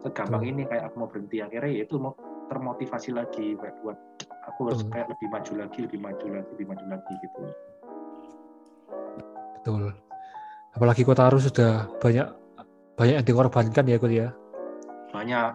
segampang 0.03 0.43
ini 0.43 0.63
kayak 0.67 0.91
aku 0.91 0.95
mau 0.99 1.09
berhenti 1.09 1.39
akhirnya 1.39 1.71
ya 1.71 1.83
itu 1.87 1.97
mau 1.97 2.13
termotivasi 2.51 3.15
lagi 3.15 3.55
buat 3.57 3.97
aku 4.51 4.61
harus 4.69 4.83
kayak 4.91 5.09
lebih 5.15 5.29
maju 5.31 5.53
lagi 5.63 5.79
lebih 5.87 6.01
maju 6.03 6.27
lagi 6.29 6.49
lebih 6.59 6.67
maju 6.69 6.85
lagi 6.91 7.13
gitu. 7.23 7.41
Betul. 9.63 9.85
Apalagi 10.75 11.03
kota 11.07 11.23
harus 11.31 11.47
sudah 11.47 11.87
banyak 12.03 12.27
banyak 12.99 13.15
yang 13.23 13.27
dikorbankan 13.27 13.85
ya 13.87 13.97
kota 13.97 14.15
ya? 14.15 14.29
Banyak. 15.15 15.51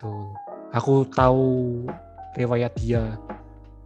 Tuh 0.00 0.32
aku 0.74 1.06
tahu 1.12 1.46
riwayat 2.34 2.72
dia 2.80 3.14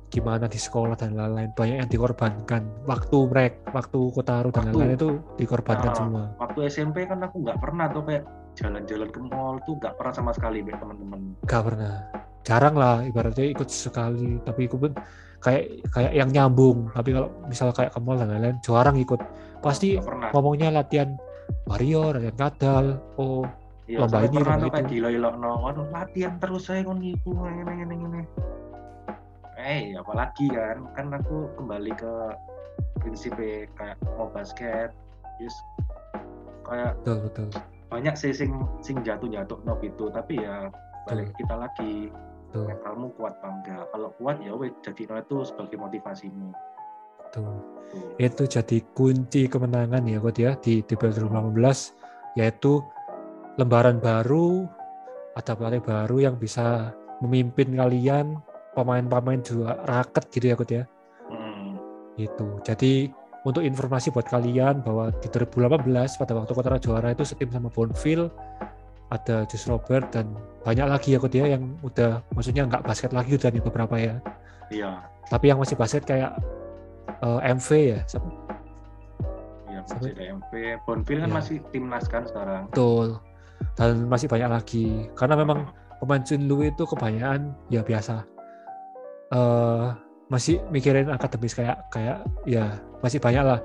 gimana 0.09 0.49
di 0.49 0.57
sekolah 0.57 0.97
dan 0.97 1.13
lain-lain. 1.19 1.53
Banyak 1.53 1.77
yang 1.85 1.91
dikorbankan. 1.91 2.63
Waktu 2.89 3.17
mereka 3.29 3.59
waktu 3.77 3.99
kota 4.15 4.33
Aru 4.41 4.49
dan 4.55 4.73
lain-lain 4.73 4.97
itu 4.97 5.11
dikorbankan 5.37 5.93
nah, 5.93 5.99
semua. 5.99 6.25
waktu 6.41 6.59
SMP 6.71 7.05
kan 7.05 7.21
aku 7.21 7.45
nggak 7.45 7.59
pernah 7.61 7.93
tuh 7.93 8.03
kayak 8.09 8.25
jalan-jalan 8.59 9.09
ke 9.15 9.21
mall 9.23 9.63
tuh 9.63 9.79
nggak 9.79 9.95
pernah 9.95 10.13
sama 10.15 10.31
sekali 10.35 10.67
deh 10.67 10.75
teman-teman. 10.75 11.39
Nggak 11.47 11.63
pernah. 11.63 11.95
Jarang 12.43 12.75
lah 12.75 13.07
ibaratnya 13.07 13.47
ikut 13.47 13.69
sekali. 13.71 14.43
Tapi 14.43 14.61
ikut 14.67 14.79
pun 14.79 14.93
kayak 15.39 15.87
kayak 15.95 16.13
yang 16.19 16.31
nyambung. 16.35 16.91
Tapi 16.91 17.15
kalau 17.15 17.31
misal 17.47 17.71
kayak 17.71 17.95
ke 17.95 18.01
mall 18.03 18.19
dan 18.19 18.35
lain-lain 18.35 18.59
jarang 18.67 18.99
ikut. 18.99 19.21
Pasti 19.63 19.95
ngomongnya 20.35 20.75
latihan 20.75 21.15
warrior 21.69 22.17
latihan 22.17 22.37
kadal 22.37 22.87
oh 23.17 23.45
Iya, 23.89 24.05
lomba 24.05 24.21
ini 24.21 24.37
pernah 24.37 24.61
tuh 24.61 24.69
kayak 24.69 24.89
gila 24.93 25.09
gila 25.09 25.29
no, 25.41 25.53
latihan 25.89 26.37
terus 26.37 26.69
saya 26.69 26.85
kon 26.85 27.01
ngiku 27.01 27.33
ini 27.49 27.73
ini 27.89 27.95
ini 27.97 28.23
eh 29.57 29.97
apalagi 29.97 30.53
kan 30.53 30.85
kan 30.93 31.07
aku 31.17 31.49
kembali 31.57 31.97
ke 31.97 32.13
prinsip 33.01 33.33
kayak 33.81 33.97
mau 34.21 34.29
basket 34.29 34.93
yes 35.41 35.57
kayak 36.69 37.01
betul 37.01 37.17
betul 37.33 37.49
banyak 37.89 38.15
sih 38.15 38.33
sing 38.37 38.53
sing 38.85 39.01
jatuh 39.03 39.29
jatuh 39.29 39.59
no 39.65 39.77
gitu 39.81 40.13
tapi 40.13 40.41
ya 40.41 40.69
balik 41.09 41.33
kita 41.41 41.57
lagi 41.57 42.13
betul. 42.53 42.69
mentalmu 42.69 43.09
kuat 43.17 43.35
bangga 43.41 43.89
kalau 43.93 44.13
kuat 44.21 44.37
ya 44.45 44.53
wes 44.53 44.73
jadi 44.85 45.09
no 45.09 45.15
itu 45.21 45.37
sebagai 45.49 45.77
motivasimu 45.81 46.53
betul 47.25 47.57
itu 48.21 48.43
jadi 48.45 48.79
kunci 48.93 49.49
kemenangan 49.49 50.05
ya 50.05 50.21
kok 50.21 50.37
ya 50.37 50.53
di 50.61 50.85
di 50.85 50.95
2018 50.95 51.57
yaitu 52.37 52.85
lembaran 53.57 53.97
baru 53.99 54.69
ada 55.35 55.53
pelatih 55.55 55.83
baru 55.83 56.17
yang 56.31 56.37
bisa 56.37 56.93
memimpin 57.23 57.75
kalian 57.75 58.39
pemain-pemain 58.79 59.43
juga 59.43 59.83
raket 59.91 60.25
gitu 60.31 60.47
ya 60.51 60.55
Kut 60.55 60.71
ya. 60.71 60.85
Hmm. 61.27 61.75
Itu. 62.15 62.63
Jadi 62.63 63.11
untuk 63.49 63.65
informasi 63.65 64.13
buat 64.13 64.29
kalian 64.29 64.85
bahwa 64.85 65.09
di 65.25 65.29
2018 65.33 65.89
pada 66.21 66.33
waktu 66.37 66.53
Kota 66.53 66.77
juara 66.77 67.09
itu 67.17 67.25
setim 67.25 67.49
sama 67.49 67.73
Bonfil 67.73 68.29
ada 69.09 69.49
Jus 69.49 69.65
Robert 69.65 70.13
dan 70.13 70.37
banyak 70.69 70.85
lagi 70.85 71.17
ya 71.17 71.19
Kut 71.19 71.33
ya 71.33 71.49
yang 71.49 71.65
udah 71.81 72.21
maksudnya 72.37 72.69
nggak 72.69 72.85
basket 72.85 73.17
lagi 73.17 73.41
udah 73.41 73.49
nih 73.49 73.63
beberapa 73.65 73.97
ya. 73.97 74.15
Iya. 74.69 75.01
Tapi 75.33 75.49
yang 75.49 75.57
masih 75.65 75.81
basket 75.81 76.05
kayak 76.05 76.37
uh, 77.25 77.41
eh, 77.41 77.57
MV 77.57 77.69
ya. 77.73 77.99
Siapa? 78.05 78.29
Iya, 79.73 79.81
masih 79.89 80.13
ada 80.13 80.25
MV. 80.37 80.53
Bonfil 80.85 81.19
kan 81.25 81.31
ya. 81.33 81.37
masih 81.41 81.57
timnas 81.73 82.05
kan 82.05 82.29
sekarang. 82.29 82.69
Betul. 82.69 83.17
Dan 83.81 84.13
masih 84.13 84.29
banyak 84.29 84.51
lagi. 84.53 85.09
Karena 85.17 85.41
memang 85.41 85.73
pemain 86.05 86.21
Junlu 86.21 86.69
itu 86.69 86.85
kebanyakan 86.85 87.57
ya 87.73 87.81
biasa 87.81 88.29
uh, 89.33 89.97
masih 90.29 90.61
mikirin 90.69 91.09
akademis 91.09 91.57
kayak 91.57 91.81
kayak 91.93 92.21
ya 92.45 92.77
masih 93.01 93.21
banyak 93.21 93.45
lah. 93.45 93.61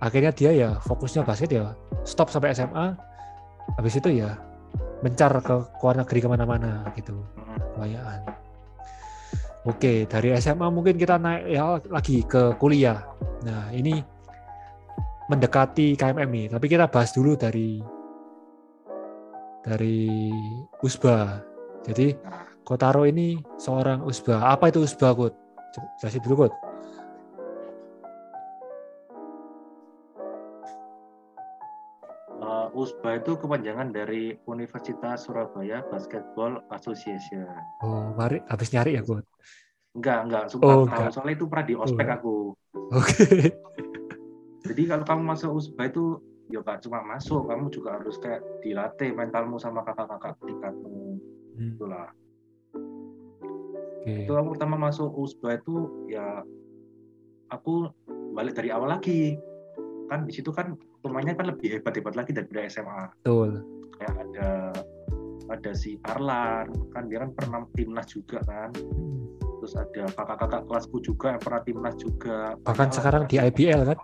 Akhirnya 0.00 0.32
dia 0.32 0.50
ya 0.54 0.68
fokusnya 0.86 1.26
basket 1.26 1.52
ya 1.52 1.74
stop 2.06 2.30
sampai 2.32 2.54
SMA 2.54 2.96
habis 3.76 3.98
itu 3.98 4.22
ya 4.22 4.38
mencar 5.02 5.34
ke 5.42 5.54
luar 5.82 5.98
negeri 6.00 6.18
ke 6.22 6.28
mana-mana 6.30 6.86
gitu 6.94 7.18
kebanyakan. 7.76 8.20
Oke 9.66 10.06
dari 10.06 10.30
SMA 10.38 10.66
mungkin 10.70 10.94
kita 10.94 11.18
naik 11.18 11.42
ya 11.50 11.82
lagi 11.90 12.22
ke 12.22 12.54
kuliah. 12.56 13.02
Nah 13.42 13.68
ini 13.74 13.98
mendekati 15.26 15.98
KMMI 15.98 16.54
tapi 16.54 16.66
kita 16.70 16.86
bahas 16.86 17.10
dulu 17.10 17.34
dari 17.34 17.82
dari 19.66 20.30
USBA 20.78 21.42
jadi 21.82 22.14
Kotaro 22.66 23.06
ini 23.06 23.38
seorang 23.62 24.02
usba. 24.02 24.42
Apa 24.42 24.74
itu 24.74 24.82
usba, 24.82 25.14
Kut? 25.14 25.45
Jelasin 26.00 26.22
dulu, 26.24 26.34
Kut. 26.46 26.52
Uh, 32.36 32.68
USBA 32.76 33.24
itu 33.24 33.32
kepanjangan 33.40 33.88
dari 33.90 34.36
Universitas 34.46 35.26
Surabaya 35.26 35.82
Basketball 35.88 36.62
Association. 36.70 37.48
Oh, 37.82 38.12
mari 38.14 38.38
habis 38.46 38.70
nyari 38.70 38.96
ya, 38.96 39.02
Kut? 39.02 39.24
Enggak, 39.96 40.20
enggak, 40.28 40.44
sumpah 40.52 40.68
oh, 40.68 40.84
tahu. 40.84 41.08
Soalnya 41.08 41.34
itu 41.40 41.46
pernah 41.48 41.66
di 41.66 41.74
ospek 41.74 42.06
oh. 42.06 42.14
aku. 42.14 42.36
Oke. 42.92 43.12
Okay. 43.24 43.40
Jadi 44.66 44.82
kalau 44.90 45.04
kamu 45.06 45.22
masuk 45.24 45.50
USBA 45.56 45.84
itu 45.94 46.04
ya 46.50 46.62
gak 46.62 46.82
cuma 46.86 47.02
masuk, 47.02 47.46
kamu 47.46 47.70
juga 47.70 47.98
harus 47.98 48.18
kayak 48.22 48.42
dilatih 48.62 49.10
mentalmu 49.14 49.58
sama 49.58 49.82
kakak-kakak 49.82 50.38
tingkatmu. 50.42 51.18
Hmm. 51.56 51.74
Itulah 51.74 52.10
okay. 54.06 54.22
itu 54.22 54.32
aku 54.38 54.54
pertama 54.54 54.78
masuk 54.78 55.10
USBA 55.18 55.58
itu 55.58 56.06
ya 56.06 56.46
aku 57.50 57.90
balik 58.32 58.54
dari 58.54 58.70
awal 58.70 58.94
lagi. 58.94 59.34
Kan 60.06 60.22
di 60.30 60.32
situ 60.38 60.54
kan 60.54 60.78
pemainnya 61.02 61.34
kan 61.34 61.50
lebih 61.50 61.78
hebat-hebat 61.78 62.14
lagi 62.14 62.30
daripada 62.30 62.70
SMA 62.70 63.02
betul. 63.18 63.50
Kayak 63.98 64.14
ada 64.22 64.50
ada 65.46 65.70
si 65.74 65.98
Arlan 66.06 66.70
kan 66.94 67.10
dia 67.10 67.26
kan 67.26 67.30
pernah 67.34 67.66
timnas 67.74 68.06
juga 68.10 68.38
kan. 68.46 68.70
Hmm. 68.70 69.14
terus 69.56 69.72
ada 69.72 70.04
kakak-kakak 70.12 70.62
kelasku 70.68 71.00
juga 71.00 71.26
yang 71.32 71.42
pernah 71.42 71.60
timnas 71.64 71.96
juga. 71.96 72.54
Bahkan 72.60 72.88
sekarang 72.92 73.24
di 73.24 73.40
IBL 73.40 73.88
kan? 73.88 73.98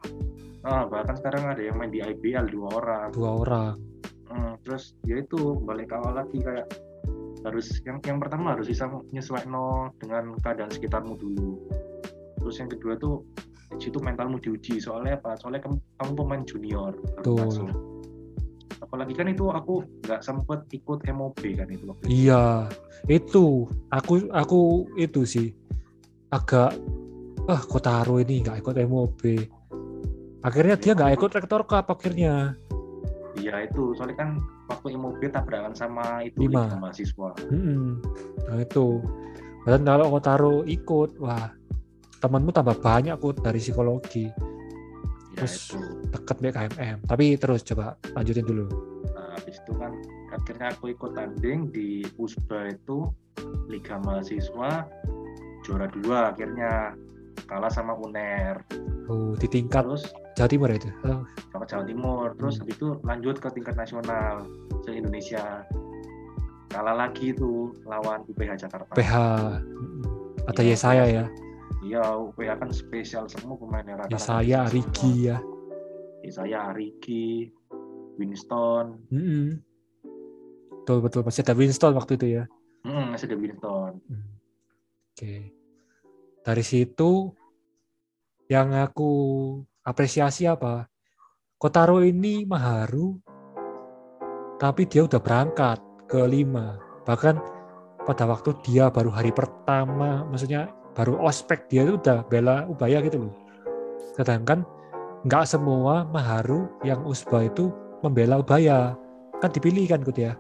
Ah 0.65 0.89
bahkan 0.89 1.15
sekarang 1.21 1.45
ada 1.45 1.61
yang 1.61 1.77
main 1.77 1.93
di 1.93 2.01
IBL 2.01 2.51
dua 2.51 2.69
orang. 2.81 3.09
Dua 3.13 3.31
orang. 3.45 3.75
Hmm, 4.33 4.57
terus 4.65 4.97
ya 5.05 5.21
itu 5.21 5.61
balik 5.61 5.93
awal 5.93 6.25
lagi 6.25 6.41
kayak 6.41 6.73
harus 7.43 7.67
yang 7.83 7.99
yang 8.07 8.19
pertama 8.23 8.55
harus 8.55 8.71
bisa 8.71 8.87
menyesuaikan 8.87 9.53
dengan 9.99 10.35
keadaan 10.41 10.71
sekitarmu 10.71 11.19
dulu. 11.19 11.59
Terus 12.43 12.55
yang 12.59 12.71
kedua 12.71 12.95
tuh 12.99 13.23
situ 13.79 13.99
mentalmu 13.99 14.39
diuji 14.39 14.79
soalnya 14.79 15.19
apa? 15.19 15.35
Soalnya 15.39 15.65
kamu, 15.65 15.77
kamu 15.99 16.13
pemain 16.19 16.43
junior 16.45 16.93
Betul. 17.19 17.73
apalagi 18.83 19.15
kan 19.17 19.31
itu 19.31 19.49
aku 19.49 19.87
nggak 20.05 20.21
sempet 20.21 20.69
ikut 20.75 21.01
MOB 21.07 21.41
kan 21.57 21.65
itu 21.71 21.85
waktu 21.89 22.05
iya 22.13 22.69
itu 23.09 23.65
aku 23.89 24.29
aku 24.29 24.85
itu 25.01 25.23
sih 25.25 25.49
agak 26.29 26.77
ah 27.49 27.61
kok 27.63 27.81
taruh 27.81 28.21
ini 28.21 28.45
nggak 28.45 28.61
ikut 28.61 28.77
MOB 28.85 29.23
akhirnya 30.43 30.77
dia 30.77 30.93
nggak 30.93 31.15
ikut 31.17 31.31
rektor 31.41 31.63
cup 31.65 31.89
akhirnya 31.89 32.59
iya 33.43 33.67
itu 33.67 33.93
soalnya 33.99 34.23
kan 34.23 34.31
waktu 34.71 34.95
IMOB 34.95 35.21
tabrakan 35.35 35.75
sama 35.75 36.23
itu 36.23 36.47
Lima. 36.47 36.71
mahasiswa. 36.79 37.35
Hmm. 37.51 37.99
Nah 38.47 38.59
itu. 38.63 39.03
Dan 39.63 39.87
kalau 39.87 40.11
kau 40.11 40.23
taruh 40.23 40.61
ikut, 40.67 41.23
wah 41.23 41.51
temanmu 42.19 42.51
tambah 42.55 42.79
banyak 42.79 43.19
kut 43.19 43.43
dari 43.43 43.59
psikologi. 43.59 44.31
Ya, 45.35 45.43
terus 45.43 45.75
itu. 45.75 45.79
deket 46.11 46.37
BKMM. 46.39 46.97
Tapi 47.07 47.27
terus 47.39 47.63
coba 47.67 47.99
lanjutin 48.15 48.47
dulu. 48.47 48.67
Nah, 49.15 49.39
habis 49.39 49.59
itu 49.59 49.73
kan 49.79 49.93
akhirnya 50.31 50.75
aku 50.75 50.95
ikut 50.95 51.13
tanding 51.15 51.71
di 51.71 52.03
USBA 52.19 52.79
itu 52.79 53.11
Liga 53.71 53.99
Mahasiswa 54.03 54.87
juara 55.63 55.87
dua 55.95 56.35
akhirnya 56.35 56.99
kalah 57.53 57.69
sama 57.69 57.93
UNER. 58.01 58.65
Oh, 59.13 59.37
di 59.37 59.45
tingkat 59.45 59.85
terus 59.85 60.09
Jawa 60.41 60.49
Timur 60.49 60.73
itu? 60.73 60.89
Oh. 61.05 61.21
Sama 61.53 61.69
Jawa 61.69 61.85
Timur. 61.85 62.33
Terus 62.41 62.57
hmm. 62.57 62.61
habis 62.65 62.75
itu 62.81 62.89
lanjut 63.05 63.37
ke 63.37 63.49
tingkat 63.53 63.77
nasional 63.77 64.49
se 64.89 64.91
Indonesia. 64.97 65.61
Kalah 66.73 66.97
lagi 66.97 67.37
itu 67.37 67.77
lawan 67.85 68.25
UPH 68.25 68.65
Jakarta. 68.65 68.89
UPH. 68.97 69.15
Atau 70.49 70.65
ya, 70.65 70.77
saya 70.81 71.05
ya. 71.05 71.25
Iya, 71.85 72.17
UPH 72.33 72.51
kan 72.57 72.71
spesial 72.73 73.29
semua 73.29 73.61
pemain 73.61 73.85
era. 73.85 74.09
Ya 74.09 74.17
saya 74.17 74.65
Riki 74.73 75.29
ya. 75.29 75.37
Ya 76.25 76.33
saya 76.33 76.73
Riki, 76.73 77.53
Winston. 78.17 78.97
Mm 79.13 79.21
-hmm. 79.21 79.47
Betul 80.83 80.99
betul 81.05 81.21
masih 81.29 81.45
ada 81.45 81.53
Winston 81.53 81.93
waktu 81.93 82.17
itu 82.17 82.27
ya. 82.41 82.45
Hmm, 82.89 83.13
masih 83.13 83.29
ada 83.29 83.37
Winston. 83.37 83.93
Hmm. 84.09 84.25
Oke. 85.13 85.21
Okay. 85.21 85.41
Dari 86.43 86.65
situ 86.65 87.31
yang 88.53 88.77
aku 88.77 89.11
apresiasi 89.81 90.45
apa? 90.45 90.85
Kotaro 91.57 92.05
ini 92.05 92.45
Maharu, 92.45 93.17
tapi 94.61 94.85
dia 94.85 95.09
udah 95.09 95.17
berangkat 95.17 95.81
ke 96.05 96.21
lima. 96.29 96.77
Bahkan 97.09 97.41
pada 98.05 98.29
waktu 98.29 98.53
dia 98.61 98.93
baru 98.93 99.09
hari 99.09 99.33
pertama, 99.33 100.29
maksudnya 100.29 100.69
baru 100.93 101.17
ospek 101.25 101.65
dia 101.73 101.89
itu 101.89 101.97
udah 101.97 102.29
bela 102.29 102.69
Ubaya 102.69 103.01
gitu 103.01 103.25
loh. 103.25 103.35
Sedangkan 104.21 104.69
nggak 105.25 105.49
semua 105.49 106.05
Maharu 106.13 106.69
yang 106.85 107.01
Usba 107.09 107.49
itu 107.49 107.73
membela 108.05 108.37
Ubaya. 108.43 108.93
Kan 109.41 109.49
dipilih 109.55 109.89
kan 109.89 110.05
Kut 110.05 110.21
ya. 110.21 110.37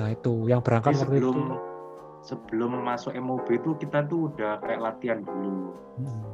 Nah 0.00 0.16
itu 0.16 0.48
yang 0.48 0.64
berangkat 0.64 0.96
Jadi 0.96 1.00
waktu 1.04 1.12
sebelum, 1.20 1.36
itu. 1.36 1.56
Sebelum 2.20 2.70
masuk 2.84 3.12
MOB 3.16 3.46
itu 3.52 3.70
kita 3.80 4.04
tuh 4.08 4.32
udah 4.32 4.60
kayak 4.64 4.80
latihan 4.80 5.18
dulu. 5.24 5.76
Hmm. 6.00 6.24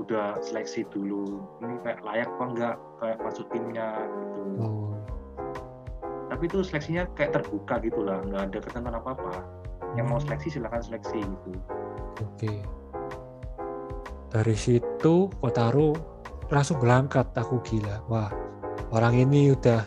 Udah 0.00 0.40
seleksi 0.40 0.88
dulu. 0.88 1.44
Ini 1.60 1.76
kayak 1.84 2.00
layak 2.00 2.28
apa 2.36 2.44
enggak 2.48 2.76
kayak 2.98 3.18
masuk 3.20 3.46
timnya 3.52 4.08
gitu. 4.08 4.42
Oh. 4.64 4.92
Tapi 6.32 6.42
itu 6.48 6.64
seleksinya 6.64 7.04
kayak 7.12 7.36
terbuka 7.36 7.76
gitu 7.84 8.00
lah, 8.00 8.24
nggak 8.24 8.42
ada 8.50 8.58
ketentuan 8.64 8.96
apa-apa. 8.96 9.44
Yang 9.98 10.06
mau 10.08 10.18
hmm. 10.18 10.24
seleksi 10.24 10.48
silakan 10.56 10.82
seleksi 10.82 11.20
gitu. 11.20 11.50
Oke. 11.52 12.48
Okay. 12.48 12.58
Dari 14.30 14.56
situ 14.56 15.28
Kotaro 15.42 15.92
langsung 16.48 16.78
berangkat 16.78 17.28
aku 17.34 17.58
gila. 17.66 18.00
Wah, 18.06 18.30
orang 18.94 19.18
ini 19.18 19.52
udah 19.52 19.82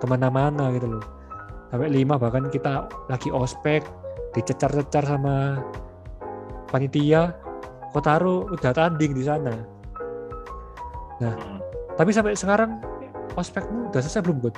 ke 0.00 0.06
mana-mana 0.08 0.72
gitu 0.74 0.96
loh 0.96 1.04
sampai 1.70 1.86
lima 1.86 2.18
bahkan 2.18 2.50
kita 2.50 2.90
lagi 3.06 3.30
ospek 3.30 3.86
dicecar-cecar 4.34 5.06
sama 5.06 5.62
panitia 6.70 7.34
Kotaro 7.90 8.46
udah 8.50 8.72
tanding 8.74 9.12
di 9.12 9.22
sana. 9.26 9.54
Nah 11.20 11.34
hmm. 11.34 11.58
tapi 11.98 12.10
sampai 12.14 12.38
sekarang 12.38 12.78
ospekmu 13.34 13.90
udah 13.90 14.00
selesai 14.00 14.22
belum 14.24 14.38
Bud? 14.42 14.56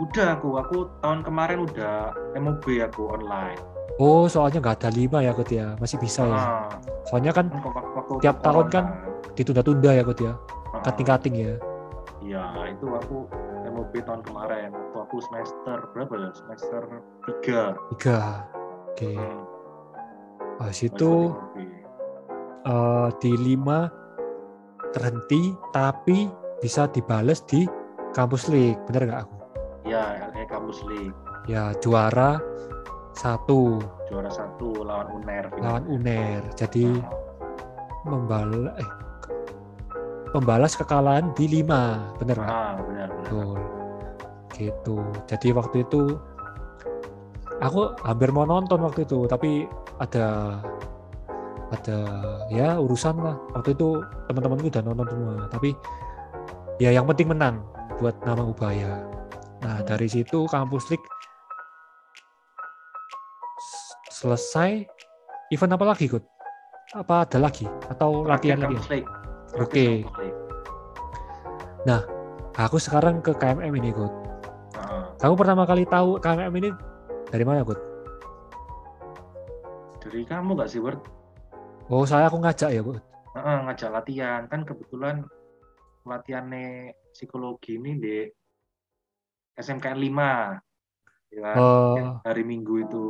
udah 0.00 0.26
aku. 0.40 0.48
Aku 0.58 0.76
tahun 1.04 1.20
kemarin 1.22 1.68
udah 1.68 2.16
MOB 2.40 2.64
aku 2.88 3.12
online. 3.12 3.60
Oh 4.00 4.24
soalnya 4.24 4.64
nggak 4.64 4.80
ada 4.80 4.90
lima 4.90 5.20
ya 5.20 5.36
Kut 5.36 5.52
ya. 5.52 5.76
Masih 5.76 6.00
bisa 6.00 6.24
ya. 6.24 6.40
Ah. 6.40 6.68
soalnya 7.08 7.36
kan 7.36 7.52
waktu 7.96 8.12
tiap 8.22 8.40
tahun 8.40 8.66
kan 8.72 8.84
ditunda-tunda 9.36 9.90
ya 9.92 10.02
Kut 10.02 10.20
ya. 10.24 10.32
Ah. 10.72 10.82
kating-kating 10.88 11.36
ya. 11.36 11.54
Iya 12.24 12.44
itu 12.72 12.86
aku 12.88 13.28
MOB 13.68 13.92
tahun 14.00 14.24
kemarin. 14.24 14.72
Waktu 14.72 14.98
aku 15.04 15.16
semester 15.28 15.76
berapa 15.92 16.12
ya? 16.16 16.30
Semester 16.32 16.82
tiga. 17.28 17.62
Tiga. 17.96 18.18
Oke. 18.96 19.04
Okay. 19.04 19.16
hmm. 19.20 19.42
Pas 20.56 20.76
itu 20.76 21.12
uh, 22.66 23.08
di 23.22 23.32
lima 23.36 23.88
terhenti 24.90 25.54
tapi 25.70 26.28
bisa 26.60 26.90
dibales 26.90 27.40
di 27.46 27.64
kampus 28.12 28.50
league. 28.50 28.80
Bener 28.90 29.08
nggak 29.08 29.20
aku? 29.28 29.36
Ya 29.88 30.28
kayak 30.34 30.48
kampus 30.50 30.80
league. 30.88 31.16
Ya 31.48 31.72
juara 31.78 32.42
satu. 33.16 33.80
Juara 34.10 34.30
satu 34.32 34.82
lawan 34.82 35.08
uner. 35.14 35.44
Lawan 35.60 35.84
uner. 35.88 36.40
Jadi 36.58 36.88
nah. 36.90 37.12
membalas 38.08 38.74
eh 38.80 38.90
membalas 40.34 40.72
kekalahan 40.76 41.32
di 41.34 41.46
lima. 41.60 42.12
Bener 42.18 42.38
nggak? 42.38 42.50
Ah, 42.50 42.74
benar 42.82 43.08
benar 43.08 43.80
gitu. 44.60 45.00
Jadi 45.24 45.48
waktu 45.56 45.88
itu 45.88 46.20
aku 47.64 47.96
hampir 48.04 48.28
mau 48.30 48.44
nonton 48.44 48.84
waktu 48.84 49.08
itu 49.08 49.24
tapi 49.24 49.64
ada 49.96 50.60
ada 51.70 51.98
ya 52.50 52.78
urusan 52.82 53.14
lah 53.22 53.38
waktu 53.54 53.78
itu 53.78 54.02
teman-temanku 54.26 54.66
udah 54.66 54.82
nonton 54.82 55.06
semua 55.06 55.34
tapi 55.50 55.70
ya 56.82 56.90
yang 56.90 57.06
penting 57.06 57.30
menang 57.30 57.62
buat 58.02 58.18
nama 58.26 58.42
Ubaya 58.42 59.06
nah 59.62 59.78
dari 59.86 60.10
situ 60.10 60.50
kampus 60.50 60.90
league 60.90 61.06
selesai 64.10 64.84
event 65.54 65.74
apa 65.78 65.84
lagi 65.94 66.10
Kut? 66.10 66.26
apa 66.90 67.22
ada 67.22 67.38
lagi 67.38 67.70
atau 67.86 68.26
latihan 68.26 68.66
lagi 68.66 69.06
Oke. 69.58 70.06
Okay. 70.06 70.30
Nah, 71.82 72.06
aku 72.54 72.78
sekarang 72.78 73.18
ke 73.18 73.34
KMM 73.34 73.74
ini, 73.82 73.90
Gut. 73.90 74.14
Uh. 74.78 75.10
Kamu 75.18 75.34
pertama 75.34 75.66
kali 75.66 75.82
tahu 75.90 76.22
KMM 76.22 76.54
ini 76.62 76.70
dari 77.34 77.42
mana, 77.42 77.66
Gut? 77.66 77.80
Dari 79.98 80.22
kamu 80.22 80.54
gak 80.54 80.70
sih, 80.70 80.78
Bert? 80.78 81.02
Oh, 81.90 82.06
saya 82.06 82.30
aku 82.30 82.38
ngajak 82.38 82.70
ya, 82.70 82.86
Gut. 82.86 83.02
Uh, 83.34 83.66
ngajak 83.66 83.90
latihan. 83.90 84.46
Kan 84.46 84.62
kebetulan 84.62 85.26
latihannya 86.06 86.94
psikologi 87.10 87.82
ini 87.82 87.98
di 87.98 88.16
SMKN 89.58 89.98
5. 89.98 91.34
Ya, 91.34 91.50
uh, 91.58 92.22
hari 92.22 92.46
Minggu 92.46 92.86
itu. 92.86 93.06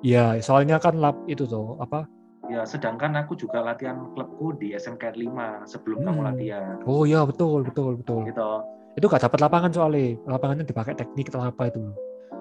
Iya, 0.00 0.40
soalnya 0.40 0.80
kan 0.80 0.96
lab 0.96 1.20
itu 1.28 1.44
tuh, 1.44 1.76
apa? 1.84 2.08
Ya, 2.48 2.64
sedangkan 2.64 3.12
aku 3.20 3.36
juga 3.36 3.60
latihan 3.60 4.08
klubku 4.16 4.56
di 4.56 4.72
SMK 4.72 5.12
5 5.12 5.68
sebelum 5.68 6.00
hmm. 6.00 6.06
kamu 6.08 6.20
latihan. 6.32 6.76
Oh 6.88 7.04
iya, 7.04 7.28
betul, 7.28 7.60
betul, 7.60 8.00
betul. 8.00 8.24
Gitu. 8.24 8.50
Itu 8.96 9.04
gak 9.04 9.28
dapat 9.28 9.44
lapangan 9.44 9.68
soalnya. 9.76 10.16
Lapangannya 10.24 10.64
dipakai 10.64 10.96
teknik 10.96 11.28
atau 11.28 11.44
apa 11.44 11.68
itu. 11.68 11.92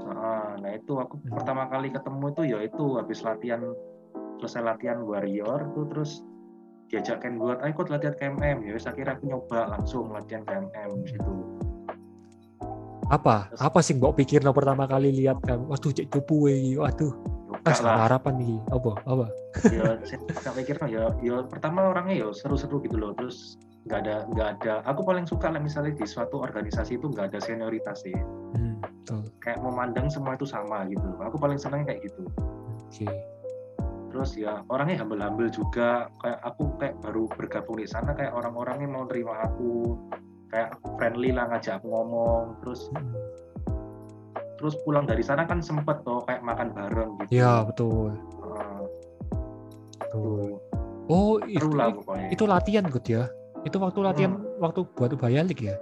Nah, 0.08 0.72
itu 0.72 0.96
aku 0.96 1.20
hmm. 1.20 1.36
pertama 1.36 1.68
kali 1.68 1.92
ketemu 1.92 2.26
itu 2.32 2.42
ya 2.56 2.60
itu 2.64 2.86
habis 2.96 3.20
latihan 3.28 3.62
selesai 4.40 4.62
latihan 4.64 5.00
warrior 5.04 5.70
tuh 5.74 5.86
terus 5.90 6.12
diajakkan 6.88 7.36
buat 7.36 7.60
ayo 7.66 7.76
ikut 7.76 7.88
latihan 7.92 8.16
KMM 8.16 8.64
ya 8.64 8.76
saya 8.80 8.96
kira 8.96 9.20
aku 9.20 9.28
nyoba 9.28 9.76
langsung 9.76 10.08
latihan 10.14 10.44
KMM 10.48 10.92
situ 11.04 11.34
apa 13.08 13.48
terus, 13.52 13.62
apa 13.64 13.80
sih 13.84 13.96
mbok 13.96 14.20
pikir 14.20 14.44
no 14.44 14.52
pertama 14.52 14.88
kali 14.88 15.12
lihat 15.12 15.40
kan 15.44 15.64
waduh 15.68 15.92
cek 15.92 16.08
cupu 16.12 16.48
waduh 16.80 17.12
Pas 17.68 17.80
harapan 17.84 18.34
nih, 18.40 18.58
apa? 18.72 18.92
Apa? 19.04 19.26
ya, 19.68 20.00
saya 20.40 20.52
pikir 20.56 20.76
ya, 20.88 21.12
ya 21.20 21.36
pertama 21.48 21.92
orangnya 21.92 22.16
ya 22.24 22.28
seru-seru 22.32 22.80
gitu 22.84 22.96
loh. 22.96 23.12
Terus 23.16 23.60
nggak 23.88 24.00
ada 24.04 24.16
nggak 24.32 24.48
ada. 24.60 24.74
Aku 24.88 25.04
paling 25.04 25.28
suka 25.28 25.52
lah 25.52 25.60
misalnya 25.60 25.96
di 25.96 26.08
suatu 26.08 26.40
organisasi 26.40 27.00
itu 27.00 27.12
nggak 27.12 27.34
ada 27.34 27.40
senioritas 27.44 28.04
sih. 28.04 28.16
Hmm, 28.56 28.80
betul. 28.80 29.32
Kayak 29.44 29.60
memandang 29.64 30.08
semua 30.08 30.36
itu 30.36 30.48
sama 30.48 30.88
gitu. 30.88 31.08
Aku 31.24 31.36
paling 31.40 31.60
senang 31.60 31.84
kayak 31.84 32.04
gitu. 32.08 32.24
Oke. 32.88 33.04
Okay. 33.04 33.12
Terus 34.12 34.40
ya 34.40 34.64
orangnya 34.72 35.04
humble-humble 35.04 35.50
juga. 35.52 36.08
Kayak 36.24 36.40
aku 36.44 36.64
kayak 36.80 36.96
baru 37.04 37.24
bergabung 37.32 37.78
di 37.80 37.88
sana 37.88 38.16
kayak 38.16 38.34
orang-orangnya 38.34 38.88
mau 38.90 39.06
terima 39.06 39.46
aku. 39.46 39.98
Kayak 40.48 40.80
friendly 40.96 41.36
lah 41.36 41.52
ngajak 41.52 41.84
aku 41.84 41.88
ngomong. 41.92 42.44
Terus 42.64 42.82
terus 44.58 44.74
pulang 44.82 45.06
dari 45.06 45.22
sana 45.22 45.46
kan 45.46 45.62
sempet 45.62 46.02
tuh 46.02 46.26
kayak 46.26 46.42
makan 46.42 46.74
bareng 46.74 47.12
gitu. 47.26 47.30
Ya 47.38 47.62
betul. 47.62 48.18
Uh, 48.42 48.84
betul. 50.02 50.58
Oh 51.08 51.40
itu, 51.48 51.72
lah, 51.72 51.96
itu 52.28 52.44
latihan 52.44 52.84
good 52.90 53.06
ya? 53.08 53.32
Itu 53.64 53.80
waktu 53.80 54.04
latihan 54.04 54.36
hmm. 54.36 54.60
waktu 54.60 54.84
buat 54.98 55.16
bayalik 55.16 55.64
ya? 55.64 55.80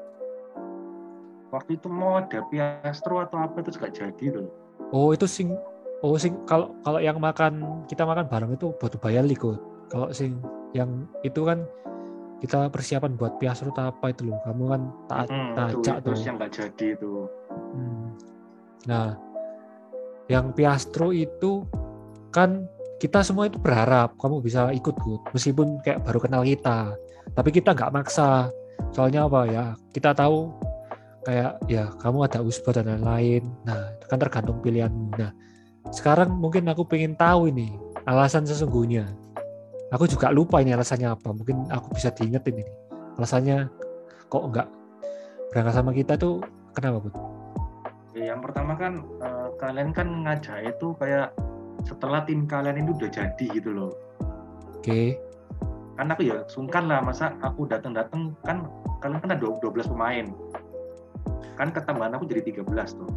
Waktu 1.49 1.79
itu 1.79 1.87
mau 1.87 2.19
ada 2.19 2.43
piastro 2.51 3.23
atau 3.23 3.41
apa 3.41 3.63
itu 3.63 3.73
gak 3.79 3.95
jadi 3.95 4.25
tuh 4.37 4.49
oh 4.93 5.15
itu 5.15 5.25
sing 5.25 5.55
oh 6.05 6.13
sing 6.21 6.37
kalau 6.45 6.69
kalau 6.85 7.01
yang 7.01 7.17
makan 7.17 7.81
kita 7.89 8.05
makan 8.05 8.29
bareng 8.29 8.53
itu 8.53 8.69
buat 8.77 8.93
bayalik 9.01 9.41
kok 9.41 9.57
kalau 9.89 10.13
sing 10.13 10.37
yang 10.77 11.09
itu 11.25 11.41
kan 11.41 11.65
kita 12.43 12.67
persiapan 12.69 13.15
buat 13.15 13.39
piastro 13.39 13.71
atau 13.71 13.89
apa 13.89 14.11
itu 14.11 14.27
loh. 14.27 14.37
Kamu 14.43 14.63
kan 14.67 14.81
tak 15.07 15.25
hmm, 15.31 15.51
tajak 15.55 15.97
tuh 16.03 16.15
yang 16.19 16.35
nggak 16.35 16.51
jadi 16.51 16.85
itu. 16.93 17.11
Hmm. 17.73 18.07
Nah, 18.85 19.07
yang 20.29 20.51
Piastro 20.51 21.09
itu 21.15 21.65
kan 22.29 22.67
kita 23.01 23.23
semua 23.23 23.47
itu 23.47 23.57
berharap 23.59 24.15
kamu 24.19 24.39
bisa 24.45 24.71
ikut 24.71 24.95
good 25.03 25.21
meskipun 25.35 25.79
kayak 25.83 26.03
baru 26.07 26.19
kenal 26.21 26.41
kita 26.45 26.93
tapi 27.33 27.49
kita 27.49 27.73
nggak 27.73 27.93
maksa. 27.95 28.51
Soalnya 28.91 29.25
apa 29.25 29.47
ya? 29.47 29.65
Kita 29.95 30.11
tahu 30.11 30.51
kayak 31.25 31.57
ya 31.71 31.89
kamu 32.03 32.29
ada 32.29 32.43
usba 32.43 32.75
dan 32.75 32.91
lain-lain. 32.91 33.43
Nah 33.63 33.95
itu 33.95 34.05
kan 34.05 34.19
tergantung 34.19 34.59
pilihanmu. 34.61 35.17
Nah 35.17 35.31
sekarang 35.93 36.33
mungkin 36.37 36.65
aku 36.69 36.85
pengen 36.85 37.13
tahu 37.17 37.49
ini 37.49 37.75
alasan 38.05 38.45
sesungguhnya 38.45 39.05
aku 39.93 40.09
juga 40.09 40.33
lupa 40.33 40.61
ini 40.61 40.73
alasannya 40.73 41.13
apa 41.13 41.29
mungkin 41.33 41.69
aku 41.69 41.93
bisa 41.93 42.09
diingetin 42.13 42.61
ini 42.61 42.73
alasannya 43.17 43.69
kok 44.29 44.43
nggak 44.51 44.67
berangkat 45.53 45.73
sama 45.77 45.91
kita 45.95 46.19
tuh 46.19 46.43
kenapa 46.75 47.07
bu? 47.07 47.09
Ya, 48.15 48.35
yang 48.35 48.43
pertama 48.43 48.75
kan 48.75 49.03
uh, 49.23 49.51
kalian 49.59 49.95
kan 49.95 50.07
ngajak 50.27 50.75
itu 50.75 50.95
kayak 50.99 51.31
setelah 51.83 52.23
tim 52.27 52.47
kalian 52.47 52.83
itu 52.83 52.91
udah 52.95 53.11
jadi 53.11 53.45
gitu 53.51 53.71
loh. 53.71 53.91
Oke. 54.75 54.83
Okay. 54.83 55.07
Kan 55.95 56.11
aku 56.11 56.27
ya 56.27 56.43
sungkan 56.51 56.91
lah 56.91 56.99
masa 56.99 57.31
aku 57.39 57.63
datang-datang 57.67 58.35
kan 58.43 58.67
kalian 58.99 59.19
kan 59.23 59.31
ada 59.31 59.43
12 59.43 59.91
pemain. 59.91 60.27
Kan 61.55 61.71
ketambahan 61.71 62.19
aku 62.19 62.27
jadi 62.27 62.43
13 62.51 62.67
tuh. 62.99 63.07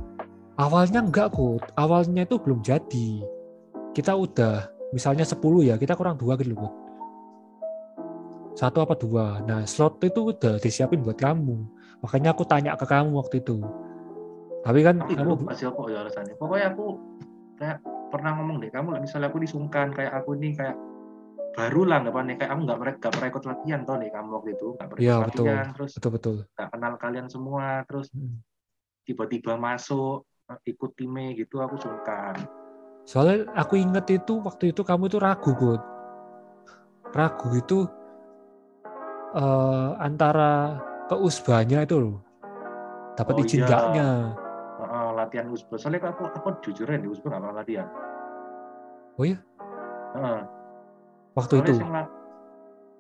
Awalnya 0.59 1.07
enggak 1.07 1.31
kok. 1.33 1.71
Awalnya 1.79 2.27
itu 2.27 2.37
belum 2.37 2.61
jadi. 2.61 3.23
Kita 3.95 4.15
udah 4.15 4.67
misalnya 4.91 5.23
10 5.23 5.39
ya, 5.63 5.79
kita 5.79 5.95
kurang 5.95 6.19
dua 6.19 6.35
gitu 6.37 6.55
loh. 6.55 6.73
satu 8.59 8.83
apa 8.83 8.99
dua 8.99 9.39
nah 9.47 9.63
slot 9.63 10.03
itu 10.03 10.35
udah 10.35 10.59
disiapin 10.59 10.99
buat 10.99 11.15
kamu 11.15 11.63
makanya 12.03 12.35
aku 12.35 12.43
tanya 12.43 12.75
ke 12.75 12.91
kamu 12.91 13.15
waktu 13.15 13.39
itu 13.39 13.63
tapi 14.67 14.83
kan 14.83 14.99
tapi 14.99 15.15
kamu 15.15 15.47
masih 15.47 15.71
apa 15.71 15.81
ya 15.87 16.03
alasannya 16.03 16.35
pokoknya 16.35 16.67
aku 16.75 16.87
kayak 17.55 17.79
pernah 18.11 18.35
ngomong 18.35 18.59
deh 18.59 18.71
kamu 18.75 18.99
misalnya 18.99 19.31
aku 19.31 19.39
disungkan 19.47 19.95
kayak 19.95 20.11
aku 20.11 20.35
ini 20.43 20.59
kayak 20.59 20.75
baru 21.55 21.87
lah 21.87 22.03
nggak 22.03 22.19
nih 22.19 22.35
kayak 22.35 22.51
aku 22.51 22.61
nggak 22.67 22.79
pernah 22.83 22.95
nggak 22.99 23.13
pernah 23.15 23.29
ikut 23.31 23.45
latihan 23.47 23.81
toh 23.87 23.97
nih 24.03 24.11
kamu 24.11 24.29
waktu 24.35 24.51
itu 24.59 24.67
nggak 24.75 24.89
pernah 24.91 25.03
Iya, 25.07 25.15
ikut 25.15 25.23
betul. 25.31 25.45
latihan 25.47 25.67
terus 25.71 25.91
betul 25.95 26.11
betul 26.19 26.37
nggak 26.59 26.69
kenal 26.75 26.93
kalian 26.99 27.27
semua 27.31 27.67
terus 27.87 28.07
Hmm. 28.11 28.43
tiba-tiba 29.07 29.55
masuk 29.55 30.27
ikut 30.65 30.91
time 30.97 31.37
gitu 31.37 31.61
aku 31.61 31.77
sungkan 31.77 32.35
soalnya 33.05 33.49
aku 33.57 33.77
inget 33.77 34.05
itu 34.09 34.41
waktu 34.41 34.73
itu 34.73 34.81
kamu 34.85 35.09
itu 35.09 35.19
ragu 35.21 35.53
Gut 35.57 35.83
ragu 37.17 37.49
itu 37.57 37.89
eh, 39.33 39.91
antara 39.97 40.77
ke 41.09 41.17
usbanya 41.17 41.89
itu 41.89 41.97
loh. 41.97 42.17
Dapat 43.17 43.33
Oh, 43.35 43.43
izin 43.43 43.65
iya. 43.65 43.67
enggaknya 43.67 44.09
Heeh, 44.79 45.09
latihan 45.17 45.47
usbah. 45.51 45.75
Soalnya 45.81 46.13
aku 46.13 46.23
aku 46.29 46.49
jujur 46.69 46.87
ya 46.87 47.01
di 47.01 47.09
usbah 47.11 47.33
nggak 47.35 47.43
pernah 47.43 47.57
latihan. 47.65 47.89
Oh 49.19 49.25
iya? 49.27 49.41
Heeh, 50.15 50.41
waktu 51.35 51.55
soalnya 51.59 51.73
itu? 51.73 51.75
la- 51.91 52.13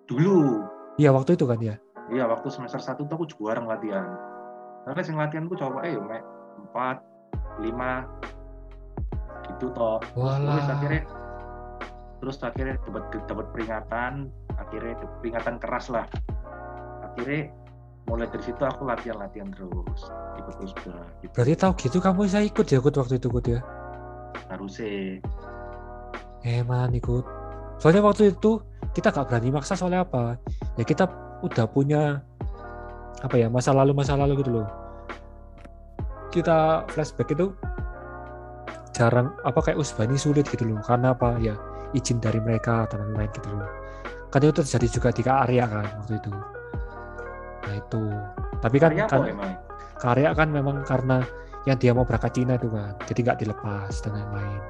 dulu. 0.08 0.36
Iya 0.98 1.10
waktu 1.14 1.30
itu 1.38 1.44
kan 1.46 1.58
ya? 1.62 1.76
Iya 2.10 2.24
waktu 2.26 2.48
semester 2.50 2.80
satu 2.82 3.06
tuh 3.06 3.14
aku 3.14 3.26
jarang 3.30 3.68
latihan. 3.70 4.08
Karena 4.88 5.02
sing 5.04 5.14
latihan 5.20 5.46
ku 5.46 5.54
coba 5.54 5.84
eh 5.86 5.94
mek 6.00 6.24
empat 6.66 6.96
lima 7.58 8.06
gitu 9.46 9.70
toh. 9.74 9.98
Terus 10.14 10.68
akhirnya 10.70 11.02
terus 12.18 12.36
akhirnya 12.42 12.74
dapat 12.82 13.04
dapat 13.30 13.46
peringatan, 13.54 14.12
akhirnya 14.58 14.94
peringatan 15.22 15.56
keras 15.62 15.86
lah. 15.90 16.06
Akhirnya 17.02 17.50
mulai 18.08 18.26
dari 18.32 18.40
situ 18.40 18.62
aku 18.64 18.88
latihan 18.88 19.20
latihan 19.20 19.52
terus 19.52 20.08
ikut 20.40 20.54
terus 20.56 20.72
gitu. 20.72 20.88
berarti 21.36 21.54
tahu 21.60 21.72
gitu 21.76 21.96
kamu 22.00 22.24
bisa 22.24 22.40
ikut 22.40 22.64
ya 22.72 22.80
Gut 22.80 22.96
waktu 22.96 23.20
itu 23.20 23.28
Gut 23.28 23.44
ya 23.44 23.60
Harusnya 24.48 25.20
Emang 26.46 26.94
ikut. 26.94 27.26
Soalnya 27.82 28.02
waktu 28.02 28.32
itu 28.32 28.62
kita 28.94 29.10
gak 29.10 29.26
berani 29.26 29.50
maksa 29.50 29.74
soalnya 29.74 30.06
apa? 30.06 30.38
Ya 30.78 30.86
kita 30.86 31.10
udah 31.42 31.66
punya 31.66 32.22
apa 33.18 33.34
ya 33.34 33.50
masa 33.50 33.74
lalu 33.74 33.92
masa 33.94 34.14
lalu 34.14 34.38
gitu 34.42 34.62
loh. 34.62 34.66
Kita 36.28 36.84
flashback 36.92 37.32
itu 37.32 37.52
jarang 38.92 39.32
apa 39.46 39.58
kayak 39.62 39.78
usbani 39.80 40.18
sulit 40.20 40.44
gitu 40.48 40.68
loh. 40.68 40.80
Karena 40.84 41.16
apa 41.16 41.40
ya 41.40 41.56
izin 41.96 42.20
dari 42.20 42.38
mereka 42.42 42.84
dan 42.90 43.08
lain-lain 43.08 43.30
gitu 43.32 43.48
loh. 43.52 43.68
Kan 44.28 44.44
itu 44.44 44.60
terjadi 44.60 44.86
juga 44.92 45.08
di 45.14 45.22
Karya 45.24 45.64
kan 45.64 45.86
waktu 46.04 46.14
itu. 46.20 46.32
Nah 47.64 47.74
itu. 47.76 48.02
Tapi 48.58 48.76
kan, 48.82 48.90
karya 48.90 49.06
kan 49.06 49.20
apa 49.22 49.28
emang? 49.30 49.52
Karya 49.98 50.30
kan 50.34 50.48
memang 50.50 50.76
karena 50.82 51.18
yang 51.66 51.78
dia 51.78 51.92
mau 51.92 52.06
berangkat 52.06 52.32
Cina 52.32 52.56
itu 52.56 52.70
kan, 52.70 52.96
jadi 53.04 53.20
nggak 53.28 53.38
dilepas 53.44 53.92
dan 54.00 54.16
lain-lain. 54.16 54.62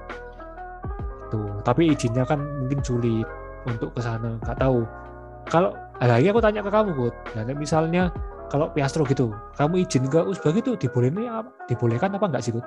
Tuh, 1.28 1.60
tapi 1.62 1.92
izinnya 1.92 2.24
kan 2.24 2.40
mungkin 2.40 2.80
sulit 2.80 3.28
untuk 3.68 3.92
ke 3.92 4.00
sana, 4.00 4.40
nggak 4.40 4.58
tahu. 4.58 4.82
Kalau 5.48 5.72
lagi 6.00 6.26
aku 6.28 6.40
tanya 6.40 6.60
ke 6.64 6.70
kamu, 6.72 6.90
Bud. 6.96 7.14
Nah, 7.36 7.44
misalnya 7.56 8.12
kalau 8.48 8.72
Piastro 8.72 9.04
gitu, 9.04 9.32
kamu 9.60 9.84
izin 9.84 10.08
ke 10.08 10.20
Uzbek 10.24 10.64
itu 10.64 10.76
dibolehin 10.76 11.28
apa? 11.28 11.52
Dibolehkan 11.68 12.16
apa 12.16 12.26
nggak 12.28 12.42
sih, 12.44 12.52
Bud? 12.52 12.64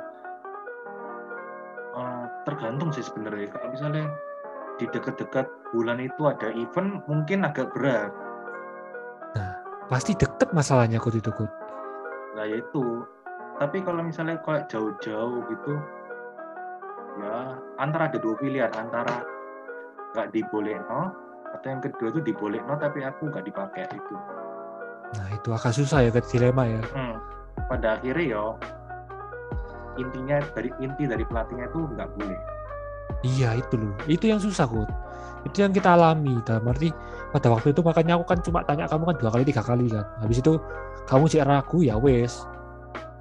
Eh, 1.98 2.26
tergantung 2.46 2.94
sih 2.94 3.02
sebenarnya. 3.02 3.50
Kalau 3.50 3.68
misalnya 3.74 4.06
di 4.78 4.86
dekat-dekat 4.90 5.50
bulan 5.74 6.02
itu 6.02 6.22
ada 6.30 6.54
event 6.54 7.02
mungkin 7.06 7.46
agak 7.46 7.74
berat. 7.74 8.14
Pasti 9.92 10.16
deket 10.16 10.56
masalahnya 10.56 11.04
Bud 11.04 11.20
itu, 11.20 11.34
Bud. 11.36 11.52
Nah 12.40 12.48
ya 12.48 12.64
itu. 12.64 13.04
Tapi 13.60 13.84
kalau 13.84 14.02
misalnya 14.02 14.40
kayak 14.42 14.72
jauh-jauh 14.72 15.44
gitu, 15.52 15.74
ya 17.20 17.60
antara 17.76 18.08
ada 18.08 18.18
dua 18.18 18.40
pilihan 18.40 18.72
antara 18.74 19.22
nggak 20.16 20.32
diboleh 20.34 20.80
no 20.90 21.12
atau 21.52 21.68
yang 21.68 21.84
kedua 21.84 22.10
itu 22.16 22.24
diboleh 22.24 22.64
no 22.64 22.80
tapi 22.80 23.04
aku 23.04 23.28
nggak 23.30 23.46
dipakai 23.46 23.86
itu. 23.92 24.16
Nah, 25.18 25.28
itu 25.36 25.50
agak 25.52 25.74
susah 25.76 26.08
ya, 26.08 26.10
ke 26.12 26.22
dilema 26.32 26.64
ya. 26.68 26.82
Hmm. 26.96 27.16
Pada 27.68 28.00
akhirnya 28.00 28.26
ya 28.36 28.44
intinya 30.00 30.40
dari 30.56 30.72
inti 30.80 31.04
dari 31.04 31.24
pelatihnya 31.28 31.68
itu 31.68 31.80
nggak 31.84 32.10
boleh. 32.16 32.40
Iya 33.22 33.60
itu 33.60 33.76
loh, 33.78 33.94
itu 34.08 34.26
yang 34.32 34.40
susah 34.40 34.66
Kut. 34.66 34.88
Itu 35.46 35.62
yang 35.66 35.74
kita 35.76 35.94
alami. 35.94 36.40
Dalam 36.48 36.66
arti 36.70 36.90
pada 37.34 37.48
waktu 37.52 37.74
itu 37.76 37.82
makanya 37.84 38.18
aku 38.18 38.26
kan 38.26 38.40
cuma 38.42 38.60
tanya 38.66 38.86
kamu 38.88 39.04
kan 39.14 39.16
dua 39.20 39.30
kali 39.34 39.44
tiga 39.46 39.62
kali 39.62 39.86
kan. 39.92 40.06
Habis 40.24 40.40
itu 40.42 40.54
kamu 41.06 41.24
cek 41.28 41.44
ragu 41.46 41.80
ya 41.84 41.96
wes. 42.00 42.46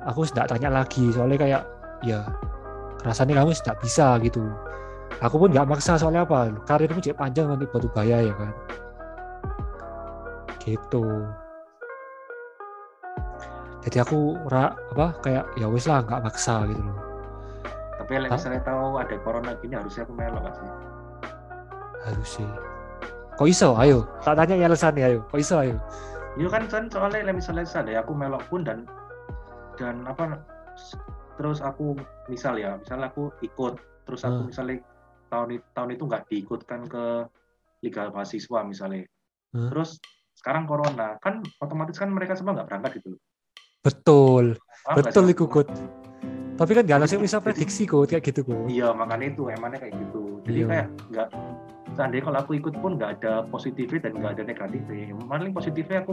Aku 0.08 0.24
tidak 0.24 0.48
tanya 0.56 0.72
lagi 0.72 1.12
soalnya 1.12 1.36
kayak 1.36 1.62
ya 2.00 2.24
rasanya 3.04 3.44
kamu 3.44 3.52
tidak 3.56 3.76
bisa 3.82 4.16
gitu. 4.24 4.44
Aku 5.20 5.36
pun 5.36 5.52
nggak 5.52 5.68
maksa 5.68 6.00
soalnya 6.00 6.24
apa 6.24 6.48
karirmu 6.64 7.02
cek 7.02 7.18
panjang 7.18 7.50
nanti 7.50 7.68
batu 7.68 7.88
bahaya 7.92 8.24
ya 8.24 8.34
kan. 8.36 8.52
Gitu. 10.60 11.04
Jadi 13.80 13.96
aku 13.96 14.36
ra, 14.52 14.76
apa 14.76 15.16
kayak 15.24 15.44
ya 15.56 15.66
wes 15.68 15.88
lah 15.88 16.04
nggak 16.04 16.20
maksa 16.20 16.68
gitu 16.68 16.80
loh. 16.84 16.98
Tapi 17.96 18.10
kalau 18.16 18.28
Hah? 18.28 18.36
misalnya 18.36 18.62
tahu 18.64 18.84
ada 19.00 19.16
corona 19.24 19.52
gini 19.60 19.74
harusnya 19.76 20.02
aku 20.04 20.12
melok 20.12 20.40
nggak 20.44 20.54
sih. 20.56 20.68
Harus 22.04 22.28
sih. 22.28 22.48
Kok 23.40 23.48
iso? 23.48 23.72
Ayo, 23.76 24.04
tak 24.20 24.36
tanya 24.36 24.54
ya 24.60 24.66
alasannya 24.68 25.04
ayo. 25.08 25.20
Kok 25.32 25.40
iso 25.40 25.56
ayo? 25.64 25.76
Iya 26.36 26.48
kan 26.52 26.64
kan 26.68 26.84
soalnya 26.92 27.24
kalau 27.24 27.34
misalnya 27.36 27.64
ada 27.66 27.92
aku 28.04 28.12
melok 28.14 28.42
pun 28.52 28.60
dan 28.62 28.84
dan 29.80 30.04
apa 30.04 30.44
terus 31.40 31.64
aku 31.64 31.96
misal 32.28 32.60
ya 32.60 32.76
misal 32.76 33.00
aku 33.00 33.32
ikut 33.40 33.80
terus 34.04 34.20
aku 34.28 34.44
Hmm. 34.44 34.48
misalnya 34.52 34.76
tahun 35.32 35.58
tahun 35.72 35.90
itu 35.96 36.04
nggak 36.04 36.24
diikutkan 36.28 36.80
ke 36.84 37.04
liga 37.80 38.12
mahasiswa 38.12 38.60
misalnya 38.62 39.08
Hmm. 39.56 39.72
terus 39.72 39.98
sekarang 40.36 40.68
corona 40.68 41.16
kan 41.18 41.40
otomatis 41.58 41.96
kan 41.98 42.12
mereka 42.12 42.36
semua 42.36 42.54
nggak 42.60 42.68
berangkat 42.68 43.00
gitu 43.00 43.16
Betul, 43.80 44.60
betul 44.92 45.24
sih? 45.26 45.32
iku 45.32 45.44
Kut. 45.46 45.68
Tapi 46.54 46.76
kan 46.76 46.84
gak 46.84 47.00
ada 47.00 47.08
yang 47.08 47.24
bisa 47.24 47.40
prediksi 47.40 47.88
Kut, 47.88 48.06
kayak 48.06 48.20
gitu 48.22 48.44
Kut. 48.44 48.68
iya 48.68 48.92
makanya 48.92 49.32
itu 49.32 49.48
emangnya 49.48 49.80
kayak 49.80 49.94
gitu 49.96 50.22
jadi 50.42 50.58
Iya. 50.58 50.66
kayak 50.68 50.86
nggak 51.08 51.28
seandainya 51.90 52.24
kalau 52.24 52.38
aku 52.38 52.52
ikut 52.54 52.74
pun 52.76 52.90
nggak 52.96 53.10
ada 53.18 53.32
positifnya 53.48 54.00
dan 54.04 54.12
nggak 54.16 54.32
ada 54.36 54.42
negatifnya 54.44 54.96
paling 55.24 55.52
positifnya 55.52 55.98
aku 56.00 56.12